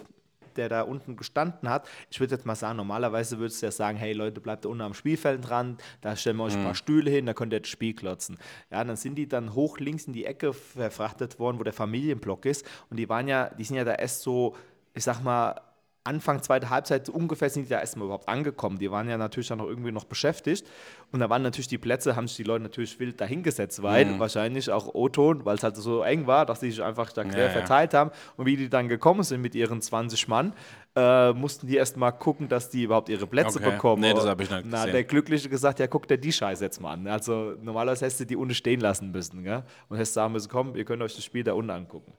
der 0.56 0.70
da 0.70 0.82
unten 0.84 1.18
gestanden 1.18 1.70
hat, 1.70 1.88
ich 2.10 2.20
würde 2.20 2.36
jetzt 2.36 2.45
mal 2.45 2.56
sagen, 2.56 2.78
normalerweise 2.78 3.39
würdest 3.39 3.62
du 3.62 3.66
ja 3.66 3.72
sagen, 3.72 3.97
hey 3.97 4.14
Leute, 4.14 4.39
bleibt 4.39 4.64
da 4.64 4.70
unten 4.70 4.84
am 4.84 4.93
Spielfeldrand, 4.93 5.84
da 5.99 6.16
stellen 6.16 6.38
wir 6.38 6.45
euch 6.45 6.56
ein 6.56 6.64
paar 6.64 6.76
Stühle 6.76 7.12
hin, 7.12 7.26
da 7.26 7.34
könnt 7.34 7.51
ihr 7.51 7.60
das 7.60 7.70
Spiel 7.70 7.93
klotzen. 7.93 8.38
Ja, 8.72 8.84
dann 8.84 8.95
sind 8.95 9.16
die 9.16 9.28
dann 9.28 9.53
hoch 9.53 9.80
links 9.80 10.06
in 10.06 10.14
die 10.14 10.26
Ecke 10.26 10.53
verfrachtet 10.53 11.39
worden, 11.39 11.60
wo 11.60 11.64
der 11.64 11.74
Familienblock 11.74 12.45
ist. 12.45 12.66
Und 12.89 12.97
die 12.97 13.10
waren 13.10 13.28
ja, 13.28 13.49
die 13.49 13.66
sind 13.66 13.76
ja 13.76 13.84
da 13.84 13.95
erst 13.95 14.22
so, 14.22 14.56
ich 14.93 15.03
sag 15.03 15.22
mal, 15.22 15.60
Anfang 16.06 16.41
zweite 16.43 16.70
Halbzeit 16.70 17.10
ungefähr 17.10 17.49
sind 17.49 17.64
die 17.66 17.70
da 17.70 17.80
erstmal 17.80 18.06
überhaupt 18.06 18.30
angekommen. 18.30 18.78
Die 18.78 18.91
waren 18.91 19.10
ja 19.10 19.18
natürlich 19.18 19.47
dann 19.47 19.58
noch 19.58 19.68
irgendwie 19.68 19.91
noch 19.91 20.06
beschäftigt. 20.06 20.66
Und 21.12 21.20
da 21.20 21.30
waren 21.30 21.41
natürlich 21.41 21.68
die 21.68 21.78
Plätze, 21.80 22.16
haben 22.16 22.28
sich 22.28 22.38
die 22.38 22.43
Leute 22.43 22.64
natürlich 22.64 22.99
wild 22.99 23.20
dahingesetzt, 23.20 23.82
weil 23.82 24.06
Mhm. 24.06 24.20
wahrscheinlich 24.20 24.70
auch 24.72 24.93
O-Ton, 24.93 25.45
weil 25.45 25.56
es 25.58 25.64
halt 25.64 25.76
so 25.78 26.03
eng 26.03 26.28
war, 26.28 26.45
dass 26.45 26.60
die 26.60 26.70
sich 26.72 26.84
einfach 26.84 27.12
da 27.12 27.24
quer 27.24 27.38
Ja, 27.39 27.43
ja. 27.45 27.49
verteilt 27.49 27.93
haben. 27.95 28.12
Und 28.38 28.45
wie 28.45 28.56
die 28.56 28.70
dann 28.70 28.88
gekommen 28.88 29.24
sind 29.24 29.41
mit 29.41 29.56
ihren 29.56 29.82
20 29.82 30.28
Mann, 30.28 30.53
äh, 30.98 31.34
mussten 31.34 31.68
die 31.68 31.76
erstmal 31.76 32.14
gucken, 32.18 32.48
dass 32.48 32.70
die 32.70 32.84
überhaupt 32.84 33.10
ihre 33.10 33.28
Plätze 33.28 33.60
Okay. 33.60 33.72
bekommen. 33.72 34.02
Nee, 34.02 34.14
das 34.14 34.26
hab 34.26 34.39
ich 34.39 34.50
nicht 34.50 34.64
Na, 34.66 34.80
gesehen. 34.80 34.93
der 34.93 35.04
Glückliche 35.04 35.50
gesagt, 35.50 35.80
ja, 35.80 35.88
guck 35.88 36.08
dir 36.08 36.18
die 36.18 36.32
Scheiße 36.32 36.64
jetzt 36.64 36.80
mal 36.80 36.93
an. 36.93 37.06
Also 37.08 37.56
normalerweise 37.62 38.06
hättest 38.06 38.22
du 38.22 38.26
die 38.26 38.36
unten 38.38 38.56
stehen 38.56 38.80
lassen 38.80 39.12
müssen. 39.12 39.43
Gell? 39.43 39.64
Und 39.89 39.98
hättest 39.98 40.14
sagen 40.14 40.32
müssen, 40.34 40.50
komm, 40.50 40.76
ihr 40.76 40.86
könnt 40.86 41.02
euch 41.02 41.16
das 41.16 41.26
Spiel 41.26 41.43
da 41.43 41.54
unten 41.54 41.72
angucken. 41.72 42.14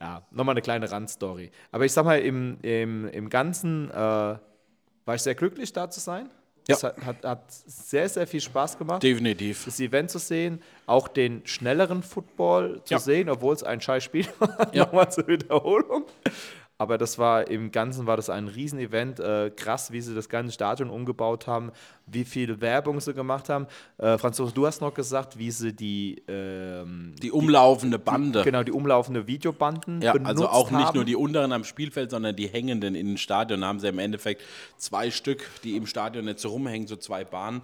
Ja, 0.00 0.22
nochmal 0.30 0.52
eine 0.54 0.62
kleine 0.62 0.90
Randstory. 0.90 1.50
Aber 1.72 1.84
ich 1.84 1.92
sag 1.92 2.04
mal, 2.04 2.20
im, 2.20 2.58
im, 2.62 3.08
im 3.08 3.28
Ganzen 3.30 3.90
äh, 3.90 3.94
war 3.94 4.38
ich 5.14 5.22
sehr 5.22 5.34
glücklich, 5.34 5.72
da 5.72 5.90
zu 5.90 5.98
sein. 5.98 6.30
Ja. 6.68 6.76
Es 6.76 6.84
hat, 6.84 7.04
hat, 7.04 7.24
hat 7.24 7.42
sehr, 7.50 8.08
sehr 8.08 8.26
viel 8.28 8.40
Spaß 8.40 8.78
gemacht 8.78 9.02
Definitiv. 9.02 9.64
das 9.64 9.80
Event 9.80 10.08
zu 10.10 10.18
sehen, 10.18 10.62
auch 10.86 11.08
den 11.08 11.40
schnelleren 11.46 12.02
Football 12.04 12.82
zu 12.84 12.94
Ja. 12.94 13.00
sehen, 13.00 13.28
obwohl 13.28 13.54
es 13.54 13.64
ein 13.64 13.80
scheiß 13.80 14.04
Spiel 14.04 14.26
war, 14.38 14.72
Ja. 14.72 14.84
nochmal 14.84 15.10
zur 15.10 15.26
Wiederholung. 15.26 16.04
Aber 16.80 16.96
das 16.96 17.18
war 17.18 17.46
im 17.50 17.72
Ganzen 17.72 18.06
war 18.06 18.16
das 18.16 18.30
ein 18.30 18.48
Riesenevent. 18.48 19.20
Äh, 19.20 19.50
krass, 19.54 19.92
wie 19.92 20.00
sie 20.00 20.14
das 20.14 20.30
ganze 20.30 20.54
Stadion 20.54 20.88
umgebaut 20.88 21.46
haben, 21.46 21.72
wie 22.06 22.24
viel 22.24 22.62
Werbung 22.62 23.00
sie 23.00 23.12
gemacht 23.12 23.50
haben. 23.50 23.66
Äh, 23.98 24.16
Franzose, 24.16 24.54
du 24.54 24.66
hast 24.66 24.80
noch 24.80 24.94
gesagt, 24.94 25.36
wie 25.38 25.50
sie 25.50 25.74
die, 25.74 26.22
ähm, 26.26 27.14
Die 27.20 27.30
umlaufende 27.32 27.98
Bande. 27.98 28.42
genau, 28.44 28.62
die 28.62 28.72
umlaufende 28.72 29.26
Videobanden 29.26 30.00
Ja, 30.00 30.14
also 30.24 30.48
auch 30.48 30.70
nicht 30.70 30.86
haben. 30.86 30.96
nur 30.96 31.04
die 31.04 31.16
unteren 31.16 31.52
am 31.52 31.64
Spielfeld, 31.64 32.10
sondern 32.10 32.34
die 32.34 32.48
hängenden 32.48 32.94
in 32.94 33.08
den 33.08 33.18
Stadion. 33.18 33.60
Da 33.60 33.66
haben 33.66 33.80
sie 33.80 33.88
im 33.88 33.98
Endeffekt 33.98 34.40
zwei 34.78 35.10
Stück, 35.10 35.50
die 35.62 35.76
im 35.76 35.86
Stadion 35.86 36.26
jetzt 36.28 36.40
so 36.40 36.48
rumhängen, 36.48 36.88
so 36.88 36.96
zwei 36.96 37.24
Bahnen. 37.24 37.60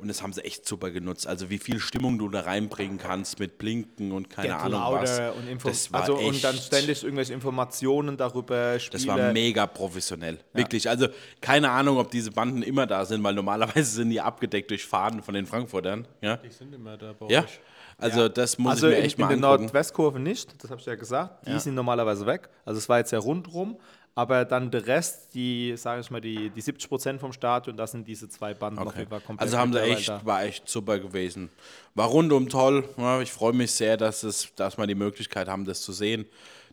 Und 0.00 0.08
das 0.08 0.22
haben 0.22 0.32
sie 0.32 0.44
echt 0.44 0.66
super 0.66 0.90
genutzt. 0.90 1.26
Also 1.26 1.50
wie 1.50 1.58
viel 1.58 1.78
Stimmung 1.78 2.18
du 2.18 2.28
da 2.28 2.40
reinbringen 2.40 2.98
kannst 2.98 3.38
mit 3.38 3.58
Blinken 3.58 4.12
und 4.12 4.30
keine 4.30 4.48
Get 4.48 4.56
Ahnung 4.56 4.80
was. 4.92 5.20
und, 5.36 5.48
Info 5.48 5.68
das 5.68 5.92
war 5.92 6.00
also, 6.02 6.18
echt, 6.18 6.28
und 6.28 6.44
dann 6.44 6.56
ständig 6.56 7.02
irgendwelche 7.02 7.32
Informationen 7.32 8.16
darüber, 8.16 8.78
Spiele. 8.78 8.92
das 8.92 9.06
war 9.06 9.32
mega 9.32 9.66
professionell. 9.66 10.38
Wirklich. 10.52 10.88
Also 10.88 11.08
keine 11.40 11.70
Ahnung, 11.70 11.98
ob 11.98 12.10
diese 12.10 12.30
Banden 12.30 12.62
immer 12.62 12.86
da 12.86 13.04
sind, 13.04 13.22
weil 13.22 13.34
normalerweise 13.34 13.90
sind 13.90 14.10
die 14.10 14.20
abgedeckt 14.20 14.70
durch 14.70 14.84
Faden 14.84 15.22
von 15.22 15.34
den 15.34 15.46
Frankfurtern. 15.46 16.06
Ja, 16.20 16.36
Die 16.36 16.50
sind 16.50 16.74
immer 16.74 16.96
da 16.96 17.12
bei 17.12 17.26
ja. 17.28 17.44
euch. 17.44 17.60
Also 18.00 18.28
das 18.28 18.58
muss 18.58 18.72
Also 18.72 18.88
ich 18.88 18.92
mir 18.92 18.98
in, 18.98 19.04
echt 19.04 19.18
in 19.18 19.24
mal 19.24 19.28
der 19.28 19.36
angucken. 19.36 19.62
Nordwestkurve 19.64 20.18
nicht, 20.18 20.62
das 20.62 20.70
habe 20.70 20.80
ich 20.80 20.86
ja 20.86 20.94
gesagt. 20.94 21.46
Die 21.46 21.58
sind 21.58 21.74
normalerweise 21.74 22.24
weg. 22.24 22.48
Also 22.64 22.78
es 22.78 22.88
war 22.88 22.98
jetzt 22.98 23.10
ja 23.10 23.18
rundrum. 23.18 23.78
Aber 24.14 24.44
dann 24.44 24.70
der 24.70 24.86
Rest, 24.86 25.34
die, 25.34 25.74
sage 25.76 26.00
ich 26.00 26.10
mal, 26.10 26.20
die, 26.20 26.50
die 26.50 26.60
70 26.60 26.88
Prozent 26.88 27.20
vom 27.20 27.32
Stadion, 27.32 27.76
das 27.76 27.92
sind 27.92 28.06
diese 28.08 28.28
zwei 28.28 28.54
Banden 28.54 28.80
auf 28.80 28.88
Okay. 28.88 28.98
jeden 29.00 29.10
Fall 29.10 29.20
komplett. 29.20 29.46
Also 29.46 29.56
haben 29.58 29.72
sie 29.72 29.80
echt, 29.80 30.08
da. 30.08 30.20
war 30.24 30.42
echt 30.44 30.68
super 30.68 30.98
gewesen. 30.98 31.48
War 31.94 32.08
rundum 32.08 32.48
toll. 32.48 32.88
Ja, 32.96 33.20
ich 33.20 33.30
freue 33.32 33.52
mich 33.52 33.70
sehr, 33.72 33.96
dass, 33.96 34.22
es, 34.24 34.52
dass 34.56 34.76
wir 34.76 34.86
die 34.86 34.94
Möglichkeit 34.96 35.48
haben, 35.48 35.64
das 35.64 35.82
zu 35.82 35.92
sehen. 35.92 36.26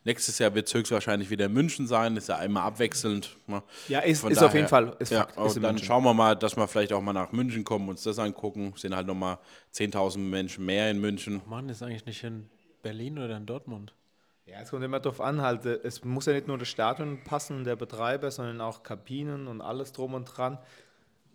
Nächstes 0.03 0.39
Jahr 0.39 0.53
wird 0.55 0.67
es 0.67 0.73
höchstwahrscheinlich 0.73 1.29
wieder 1.29 1.45
in 1.47 1.53
München 1.53 1.85
sein, 1.85 2.15
ist 2.17 2.29
ja 2.29 2.37
einmal 2.37 2.63
abwechselnd. 2.63 3.35
ne? 3.45 3.61
Ja, 3.89 3.99
ist- 3.99 4.23
ist 4.23 4.41
auf 4.41 4.53
jeden 4.53 4.67
Fall- 4.67 4.95
ist 4.99 5.11
ja, 5.11 5.19
Fakt, 5.19 5.31
ist 5.37 5.57
und 5.57 5.63
dann 5.63 5.73
München. 5.75 5.85
schauen 5.87 6.03
wir 6.05 6.13
mal, 6.13 6.35
dass 6.35 6.55
wir 6.55 6.67
vielleicht 6.67 6.93
auch 6.93 7.01
mal 7.01 7.13
nach 7.13 7.31
München 7.33 7.63
kommen, 7.65 7.87
uns 7.89 8.03
das 8.03 8.17
angucken. 8.17 8.71
Es 8.75 8.81
sind 8.81 8.95
halt 8.95 9.05
nochmal 9.05 9.37
10.000 9.73 10.17
Menschen 10.29 10.65
mehr 10.65 10.89
in 10.89 10.99
München. 10.99 11.41
Mann, 11.45 11.67
ist 11.69 11.83
eigentlich 11.83 12.05
nicht 12.05 12.23
in 12.23 12.49
Berlin 12.83 13.19
oder 13.19 13.35
in 13.37 13.45
Dortmund? 13.45 13.93
Ja, 14.47 14.61
es 14.61 14.69
kommt 14.69 14.83
immer 14.83 15.01
darauf 15.01 15.19
an, 15.19 15.41
halt, 15.41 15.65
äh, 15.65 15.79
es 15.83 16.03
muss 16.03 16.25
ja 16.25 16.33
nicht 16.33 16.47
nur 16.47 16.57
das 16.57 16.69
Stadion 16.69 17.19
passen, 17.23 17.65
der 17.65 17.75
Betreiber, 17.75 18.31
sondern 18.31 18.61
auch 18.61 18.81
Kabinen 18.81 19.47
und 19.47 19.61
alles 19.61 19.91
drum 19.91 20.13
und 20.13 20.25
dran. 20.25 20.57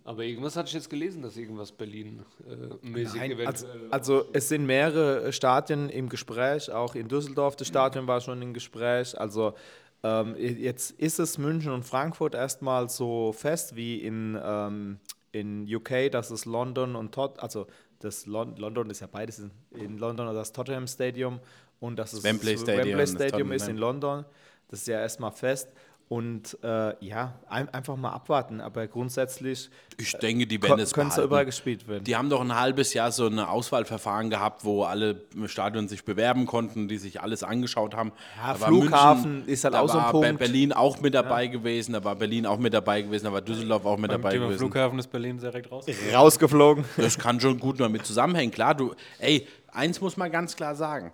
Aber 0.04 0.24
irgendwas 0.24 0.56
hatte 0.56 0.68
ich 0.68 0.74
jetzt 0.74 0.90
gelesen, 0.90 1.22
dass 1.22 1.36
irgendwas 1.36 1.70
Berlin-mäßig 1.70 3.20
also, 3.20 3.34
eventuell. 3.34 3.88
also 3.90 4.24
es 4.32 4.48
sind 4.48 4.66
mehrere 4.66 5.32
Stadien 5.32 5.90
im 5.90 6.08
Gespräch, 6.08 6.72
auch 6.72 6.94
in 6.94 7.06
Düsseldorf, 7.06 7.54
das 7.54 7.68
Stadion 7.68 8.08
war 8.08 8.20
schon 8.20 8.42
im 8.42 8.52
Gespräch. 8.52 9.18
Also 9.20 9.54
ähm, 10.02 10.34
jetzt 10.36 10.92
ist 10.92 11.20
es 11.20 11.38
München 11.38 11.70
und 11.70 11.84
Frankfurt 11.84 12.34
erstmal 12.34 12.88
so 12.88 13.32
fest 13.32 13.76
wie 13.76 13.98
in, 13.98 14.36
ähm, 14.42 14.98
in 15.30 15.72
UK, 15.72 16.10
dass 16.10 16.30
es 16.32 16.46
London 16.46 16.96
und 16.96 17.12
Tot, 17.14 17.38
also 17.38 17.68
das 18.00 18.26
Lon 18.26 18.56
London 18.56 18.90
ist 18.90 18.98
ja 18.98 19.06
beides 19.06 19.38
in, 19.38 19.52
in 19.70 19.98
London 19.98 20.34
das 20.34 20.52
Tottenham 20.52 20.88
Stadium 20.88 21.38
und 21.82 21.96
dass 21.98 22.12
es 22.14 22.22
Wembley 22.24 22.52
das 22.54 22.62
Stadium, 22.62 22.98
Wembley 22.98 23.14
das 23.18 23.28
Stadium 23.28 23.52
ist 23.52 23.68
in 23.68 23.76
London. 23.76 24.24
Das 24.68 24.80
ist 24.80 24.86
ja 24.88 25.00
erstmal 25.00 25.32
fest. 25.32 25.68
Und 26.08 26.58
äh, 26.62 26.94
ja, 27.02 27.32
ein, 27.48 27.70
einfach 27.70 27.96
mal 27.96 28.10
abwarten. 28.10 28.60
Aber 28.60 28.86
grundsätzlich 28.86 29.70
Ich 29.96 30.12
denke, 30.18 30.46
die 30.46 30.58
ko- 30.58 30.68
werden 30.68 30.80
es 30.80 30.92
behalten. 30.92 31.22
überall 31.22 31.46
gespielt 31.46 31.88
werden. 31.88 32.04
Die 32.04 32.14
haben 32.16 32.28
doch 32.28 32.42
ein 32.42 32.54
halbes 32.54 32.92
Jahr 32.92 33.10
so 33.10 33.26
ein 33.26 33.38
Auswahlverfahren 33.38 34.28
gehabt, 34.28 34.62
wo 34.62 34.84
alle 34.84 35.22
im 35.34 35.48
Stadion 35.48 35.88
sich 35.88 36.04
bewerben 36.04 36.44
konnten, 36.44 36.86
die 36.86 36.98
sich 36.98 37.22
alles 37.22 37.42
angeschaut 37.42 37.94
haben. 37.96 38.12
Ja, 38.36 38.52
Da 38.52 38.60
war 38.60 38.68
Flughafen 38.68 39.46
ist 39.48 39.64
halt 39.64 39.72
da 39.72 39.80
auch 39.80 39.88
so 39.88 39.96
ein 39.98 40.04
war 40.04 40.12
Be- 40.12 40.20
Punkt. 40.26 40.38
Berlin 40.40 40.72
auch 40.74 41.00
mit 41.00 41.14
dabei 41.14 41.46
gewesen, 41.46 41.94
da 41.94 42.04
war 42.04 42.14
Berlin 42.14 42.44
auch 42.44 42.58
mit 42.58 42.74
dabei 42.74 43.00
gewesen, 43.00 43.24
da 43.24 43.32
war 43.32 43.40
Düsseldorf 43.40 43.86
auch 43.86 43.96
mit 43.96 44.10
Beim 44.10 44.20
dabei 44.20 44.32
Thema 44.34 44.46
gewesen. 44.46 44.58
Flughafen 44.58 44.98
ist 44.98 45.10
Berlin 45.10 45.38
direkt 45.38 45.70
raus. 45.72 45.86
Rausgeflogen. 46.12 46.84
Das 46.98 47.18
kann 47.18 47.40
schon 47.40 47.58
gut 47.58 47.80
damit 47.80 48.04
zusammenhängen. 48.04 48.52
Klar, 48.52 48.74
du, 48.74 48.94
ey, 49.18 49.46
eins 49.72 49.98
muss 50.00 50.18
man 50.18 50.30
ganz 50.30 50.54
klar 50.56 50.74
sagen. 50.74 51.12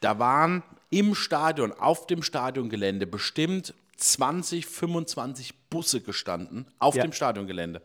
Da 0.00 0.18
waren 0.18 0.62
im 0.90 1.14
Stadion, 1.14 1.72
auf 1.72 2.06
dem 2.06 2.22
Stadiongelände 2.22 3.06
bestimmt 3.06 3.74
20, 3.96 4.66
25 4.66 5.54
Busse 5.70 6.00
gestanden 6.00 6.66
auf 6.78 6.94
Ja. 6.94 7.02
dem 7.02 7.12
Stadiongelände. 7.12 7.82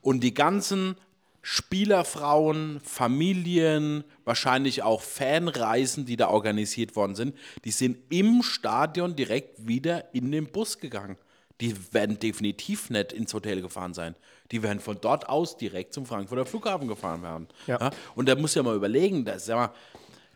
Und 0.00 0.20
die 0.20 0.32
ganzen 0.34 0.96
Spielerfrauen, 1.42 2.80
Familien, 2.80 4.04
wahrscheinlich 4.24 4.82
auch 4.82 5.02
Fanreisen, 5.02 6.06
die 6.06 6.16
da 6.16 6.28
organisiert 6.28 6.96
worden 6.96 7.14
sind, 7.14 7.36
die 7.64 7.70
sind 7.70 7.98
im 8.12 8.42
Stadion 8.42 9.14
direkt 9.14 9.66
wieder 9.66 10.12
in 10.14 10.32
den 10.32 10.50
Bus 10.50 10.78
gegangen. 10.78 11.16
Die 11.60 11.74
werden 11.92 12.18
definitiv 12.18 12.90
nicht 12.90 13.12
ins 13.12 13.32
Hotel 13.34 13.62
gefahren 13.62 13.94
sein. 13.94 14.14
Die 14.52 14.62
werden 14.62 14.80
von 14.80 14.98
dort 15.00 15.28
aus 15.28 15.56
direkt 15.56 15.92
zum 15.94 16.06
Frankfurter 16.06 16.46
Flughafen 16.46 16.88
gefahren 16.88 17.22
werden. 17.22 17.48
Ja. 17.66 17.90
Und 18.14 18.28
da 18.28 18.34
muss 18.36 18.54
ja 18.54 18.62
mal 18.62 18.76
überlegen, 18.76 19.24
dass, 19.24 19.46
sag 19.46 19.56
mal, 19.56 19.70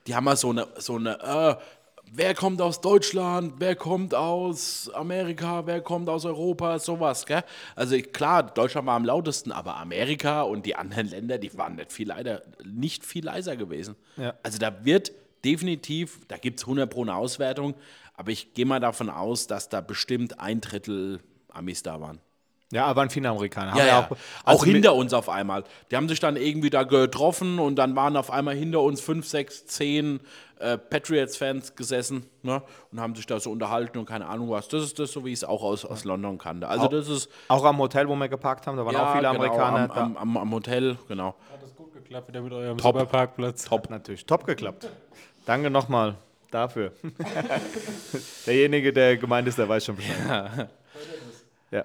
die 0.07 0.14
haben 0.14 0.24
mal 0.24 0.36
so 0.36 0.51
eine, 0.51 0.66
so 0.78 0.96
eine 0.96 1.20
äh, 1.20 1.62
wer 2.12 2.34
kommt 2.34 2.61
aus 2.61 2.80
Deutschland, 2.80 3.55
wer 3.59 3.76
kommt 3.76 4.14
aus 4.14 4.90
Amerika, 4.94 5.66
wer 5.66 5.80
kommt 5.80 6.09
aus 6.09 6.24
Europa, 6.24 6.78
sowas, 6.78 7.26
gell? 7.26 7.44
Also 7.76 7.96
klar, 8.01 8.42
Deutschland 8.42 8.86
war 8.86 8.96
am 8.96 9.05
lautesten, 9.05 9.53
aber 9.53 9.76
Amerika 9.76 10.42
und 10.42 10.66
die 10.66 10.74
anderen 10.74 11.09
Länder, 11.09 11.38
die 11.38 11.57
waren 11.57 11.76
nicht 11.76 11.92
viel 11.92 12.09
leider, 12.09 12.42
nicht 12.64 13.05
viel 13.05 13.24
leiser 13.24 13.57
gewesen. 13.57 13.96
Ja. 14.16 14.34
Also 14.42 14.59
da 14.59 14.84
wird 14.84 15.12
definitiv, 15.44 16.20
da 16.28 16.36
gibt 16.36 16.59
es 16.59 16.64
100 16.64 16.90
pro 16.90 17.03
eine 17.03 17.14
Auswertung, 17.14 17.74
aber 18.14 18.30
ich 18.30 18.53
gehe 18.55 18.66
mal 18.66 18.80
davon 18.80 19.09
aus, 19.09 19.46
dass 19.46 19.68
da 19.68 19.80
bestimmt 19.80 20.40
ein 20.40 20.61
Drittel 20.61 21.20
Amis 21.48 21.82
da 21.82 22.01
waren. 22.01 22.20
Ja, 22.73 22.87
aber 22.87 23.01
waren 23.01 23.11
viele 23.11 23.29
Amerikaner. 23.29 23.73
Haben 23.73 23.79
Ja, 23.79 23.87
ja. 23.87 23.99
Auch, 24.11 24.16
also 24.45 24.64
mit- 24.66 24.75
hinter 24.75 24.95
uns 24.95 25.12
auf 25.12 25.29
einmal. 25.29 25.64
Die 25.91 25.97
haben 25.97 26.09
sich 26.09 26.21
dann 26.21 26.37
irgendwie 26.37 26.71
da 26.71 26.85
getroffen 26.85 27.59
und 27.59 27.77
dann 27.77 27.97
waren 27.97 28.16
auf 28.16 28.31
einmal 28.31 28.55
hinter 28.55 28.81
uns 28.81 29.01
fünf, 29.01 29.27
sechs, 29.27 29.66
zehn 29.66 30.21
äh, 30.61 30.79
Patriots-Fans 30.79 31.75
gesessen 31.75 32.27
ne? 32.43 32.62
und 32.93 33.01
haben 33.01 33.16
sich 33.16 33.27
da 33.27 33.41
so 33.41 33.51
unterhalten 33.51 33.99
und 33.99 34.07
keine 34.07 34.27
Ahnung 34.27 34.51
was. 34.51 34.68
Das 34.68 34.85
ist 34.85 34.99
das, 35.01 35.11
so 35.11 35.25
wie 35.25 35.31
ich 35.31 35.39
es 35.41 35.45
auch 35.45 35.62
aus, 35.64 35.85
aus 35.85 36.05
London 36.05 36.39
kannte. 36.39 36.68
Also 36.68 36.87
das 36.87 37.09
ist 37.09 37.29
Auch 37.49 37.64
am 37.64 37.79
Hotel, 37.79 38.09
wo 38.09 38.14
wir 38.14 38.29
geparkt 38.29 38.66
haben, 38.68 38.77
da 38.77 38.87
waren 38.87 38.95
auch 38.95 39.12
viele 39.16 39.29
genau, 39.29 39.43
Amerikaner. 39.43 39.97
am, 39.97 40.16
am, 40.16 40.16
am, 40.16 40.37
am 40.37 40.53
Hotel, 40.53 40.97
genau. 41.09 41.35
Hat 41.53 41.62
es 41.64 41.75
gut 41.75 41.93
geklappt 41.93 42.29
wieder 42.29 42.41
mit 42.41 42.53
eurem 42.53 42.79
Top. 42.79 42.95
Superparkplatz. 42.95 43.64
Top 43.64 43.91
natürlich. 43.91 44.27
Top 44.27 44.47
geklappt. 44.47 44.89
Danke 45.45 45.71
nochmal 45.71 46.14
dafür. 46.53 46.93
Derjenige, 48.47 48.93
der 48.93 49.16
gemeint 49.16 49.49
ist, 49.49 49.59
der 49.59 49.68
weiß 49.68 49.85
schon 49.85 49.97
Bescheid. 49.97 50.68
Ja, 51.73 51.85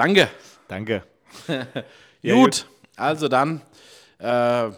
Danke. 0.00 0.30
danke. 0.66 1.02
Ja, 2.22 2.34
gut. 2.34 2.66
also 2.96 3.28
dann, 3.28 3.62
äh, 4.18 4.70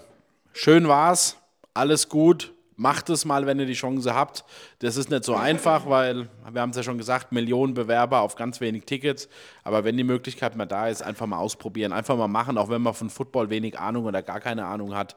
schön 0.52 0.86
war's. 0.86 1.36
Alles 1.74 2.08
gut. 2.08 2.52
Macht 2.76 3.10
es 3.10 3.24
mal, 3.24 3.46
wenn 3.46 3.58
ihr 3.60 3.66
die 3.66 3.74
Chance 3.74 4.14
habt. 4.14 4.44
Das 4.78 4.96
ist 4.96 5.10
nicht 5.10 5.24
so 5.24 5.34
einfach, 5.34 5.88
weil 5.88 6.28
wir 6.50 6.60
haben 6.60 6.70
es 6.70 6.76
ja 6.76 6.82
schon 6.82 6.98
gesagt, 6.98 7.32
Millionen 7.32 7.74
Bewerber 7.74 8.20
auf 8.20 8.34
ganz 8.34 8.60
wenig 8.60 8.84
Tickets. 8.84 9.28
Aber 9.62 9.84
wenn 9.84 9.96
die 9.96 10.04
Möglichkeit 10.04 10.56
mal 10.56 10.66
da 10.66 10.88
ist, 10.88 11.02
einfach 11.02 11.26
mal 11.26 11.38
ausprobieren, 11.38 11.92
einfach 11.92 12.16
mal 12.16 12.28
machen, 12.28 12.58
auch 12.58 12.68
wenn 12.68 12.82
man 12.82 12.94
von 12.94 13.10
Football 13.10 13.50
wenig 13.50 13.78
Ahnung 13.78 14.06
oder 14.06 14.22
gar 14.22 14.40
keine 14.40 14.66
Ahnung 14.66 14.94
hat, 14.94 15.16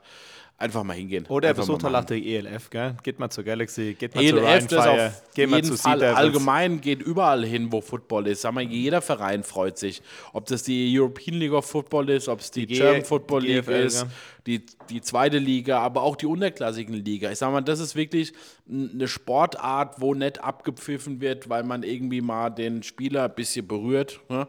einfach 0.58 0.84
mal 0.84 0.93
hingehen. 0.93 1.26
Oder 1.28 1.47
er 1.47 1.51
einfach 1.51 1.64
besucht 1.64 1.84
halt 1.84 1.95
auch 1.95 2.06
die 2.06 2.36
ELF, 2.36 2.70
gell? 2.70 2.95
Geht 3.03 3.20
mal 3.20 3.30
zur 3.30 3.43
Galaxy, 3.43 3.95
geht 3.99 4.16
mal 4.16 4.22
zu 4.26 4.38
ELF, 4.38 4.68
das 4.68 4.86
Rheinfire, 4.86 5.08
auf 5.08 5.34
geht 5.34 5.49
mal 5.49 5.64
zu 5.64 5.78
Fall 5.78 6.03
allgemein 6.03 6.80
geht 6.82 7.01
überall 7.01 7.45
hin, 7.45 7.72
wo 7.72 7.82
Football 7.82 8.28
ist. 8.28 8.41
Sag 8.41 8.53
mal, 8.53 8.64
jeder 8.64 9.01
Verein 9.01 9.43
freut 9.43 9.78
sich. 9.78 10.01
Ob 10.34 10.45
das 10.45 10.64
die 10.64 10.97
European 10.97 11.38
League 11.39 11.51
of 11.53 11.66
Football 11.66 12.10
ist, 12.10 12.30
ob 12.30 12.39
es 12.39 12.51
die, 12.51 12.66
Die 12.66 12.74
G- 12.76 12.80
German 12.80 13.03
Football 13.03 13.41
die 13.41 13.47
League 13.53 13.66
GFL, 13.66 13.72
ist, 13.86 14.01
ja. 14.03 14.08
die, 14.47 14.66
die 14.89 15.01
zweite 15.01 15.39
Liga, 15.39 15.80
aber 15.80 16.03
auch 16.03 16.16
die 16.16 16.26
unterklassigen 16.26 16.95
Liga. 16.95 17.32
Ich 17.32 17.38
sag 17.39 17.51
mal, 17.51 17.62
das 17.62 17.80
ist 17.80 17.95
wirklich 17.95 18.32
eine 18.70 19.08
Sportart, 19.08 19.99
wo 19.99 20.14
nicht 20.14 20.41
abgepfiffen 20.43 21.20
wird, 21.22 21.49
weil 21.49 21.64
man 21.64 21.84
irgendwie 21.84 22.22
mal 22.22 22.49
den 22.49 22.82
Spieler 22.82 23.26
ein 23.26 23.36
bisschen 23.36 23.68
berührt. 23.68 24.22
Ne? 24.30 24.47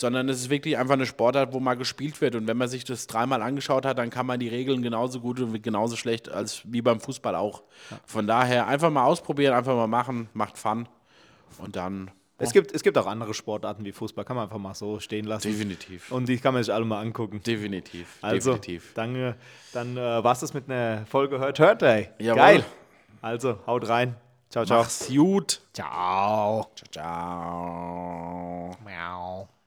Sondern 0.00 0.30
es 0.30 0.40
ist 0.40 0.48
wirklich 0.48 0.78
einfach 0.78 0.94
eine 0.94 1.04
Sportart, 1.04 1.52
wo 1.52 1.60
mal 1.60 1.74
gespielt 1.74 2.22
wird. 2.22 2.34
Und 2.34 2.46
wenn 2.46 2.56
man 2.56 2.68
sich 2.68 2.84
das 2.84 3.06
dreimal 3.06 3.42
angeschaut 3.42 3.84
hat, 3.84 3.98
dann 3.98 4.08
kann 4.08 4.24
man 4.24 4.40
die 4.40 4.48
Regeln 4.48 4.80
genauso 4.80 5.20
gut 5.20 5.38
und 5.40 5.62
genauso 5.62 5.94
schlecht 5.94 6.30
als 6.30 6.62
wie 6.64 6.80
beim 6.80 7.00
Fußball 7.00 7.34
auch. 7.34 7.62
Von 8.06 8.26
daher 8.26 8.66
einfach 8.66 8.90
mal 8.90 9.04
ausprobieren, 9.04 9.52
einfach 9.52 9.74
mal 9.74 9.86
machen, 9.86 10.30
macht 10.32 10.56
Fun. 10.56 10.88
Und 11.58 11.76
dann 11.76 12.10
Es 12.38 12.54
gibt, 12.54 12.72
es 12.72 12.82
gibt 12.82 12.96
auch 12.96 13.06
andere 13.06 13.34
Sportarten 13.34 13.84
wie 13.84 13.92
Fußball, 13.92 14.24
kann 14.24 14.36
man 14.36 14.44
einfach 14.44 14.56
mal 14.56 14.72
so 14.72 14.98
stehen 15.00 15.26
lassen. 15.26 15.48
definitiv. 15.48 16.10
Und 16.10 16.30
die 16.30 16.38
kann 16.38 16.54
man 16.54 16.62
sich 16.62 16.72
alle 16.72 16.86
mal 16.86 17.02
angucken. 17.02 17.42
Definitiv. 17.46 18.16
Also, 18.22 18.52
definitiv. 18.54 18.92
danke. 18.94 19.36
Dann 19.74 19.98
äh, 19.98 20.24
war 20.24 20.32
es 20.32 20.40
das 20.40 20.54
mit 20.54 20.70
einer 20.70 21.04
Folge 21.04 21.38
Hört 21.38 21.58
Hört 21.58 21.82
Day. 21.82 22.08
Jawohl. 22.18 22.36
Geil. 22.40 22.64
Also, 23.20 23.58
haut 23.66 23.86
rein. 23.86 24.16
Ciao, 24.48 24.64
ciao. 24.64 24.80
Mach's 24.80 25.08
gut. 25.08 25.60
Ciao. 25.74 26.70
Ciao, 26.74 26.88
ciao. 26.90 28.76
Meow. 28.82 29.59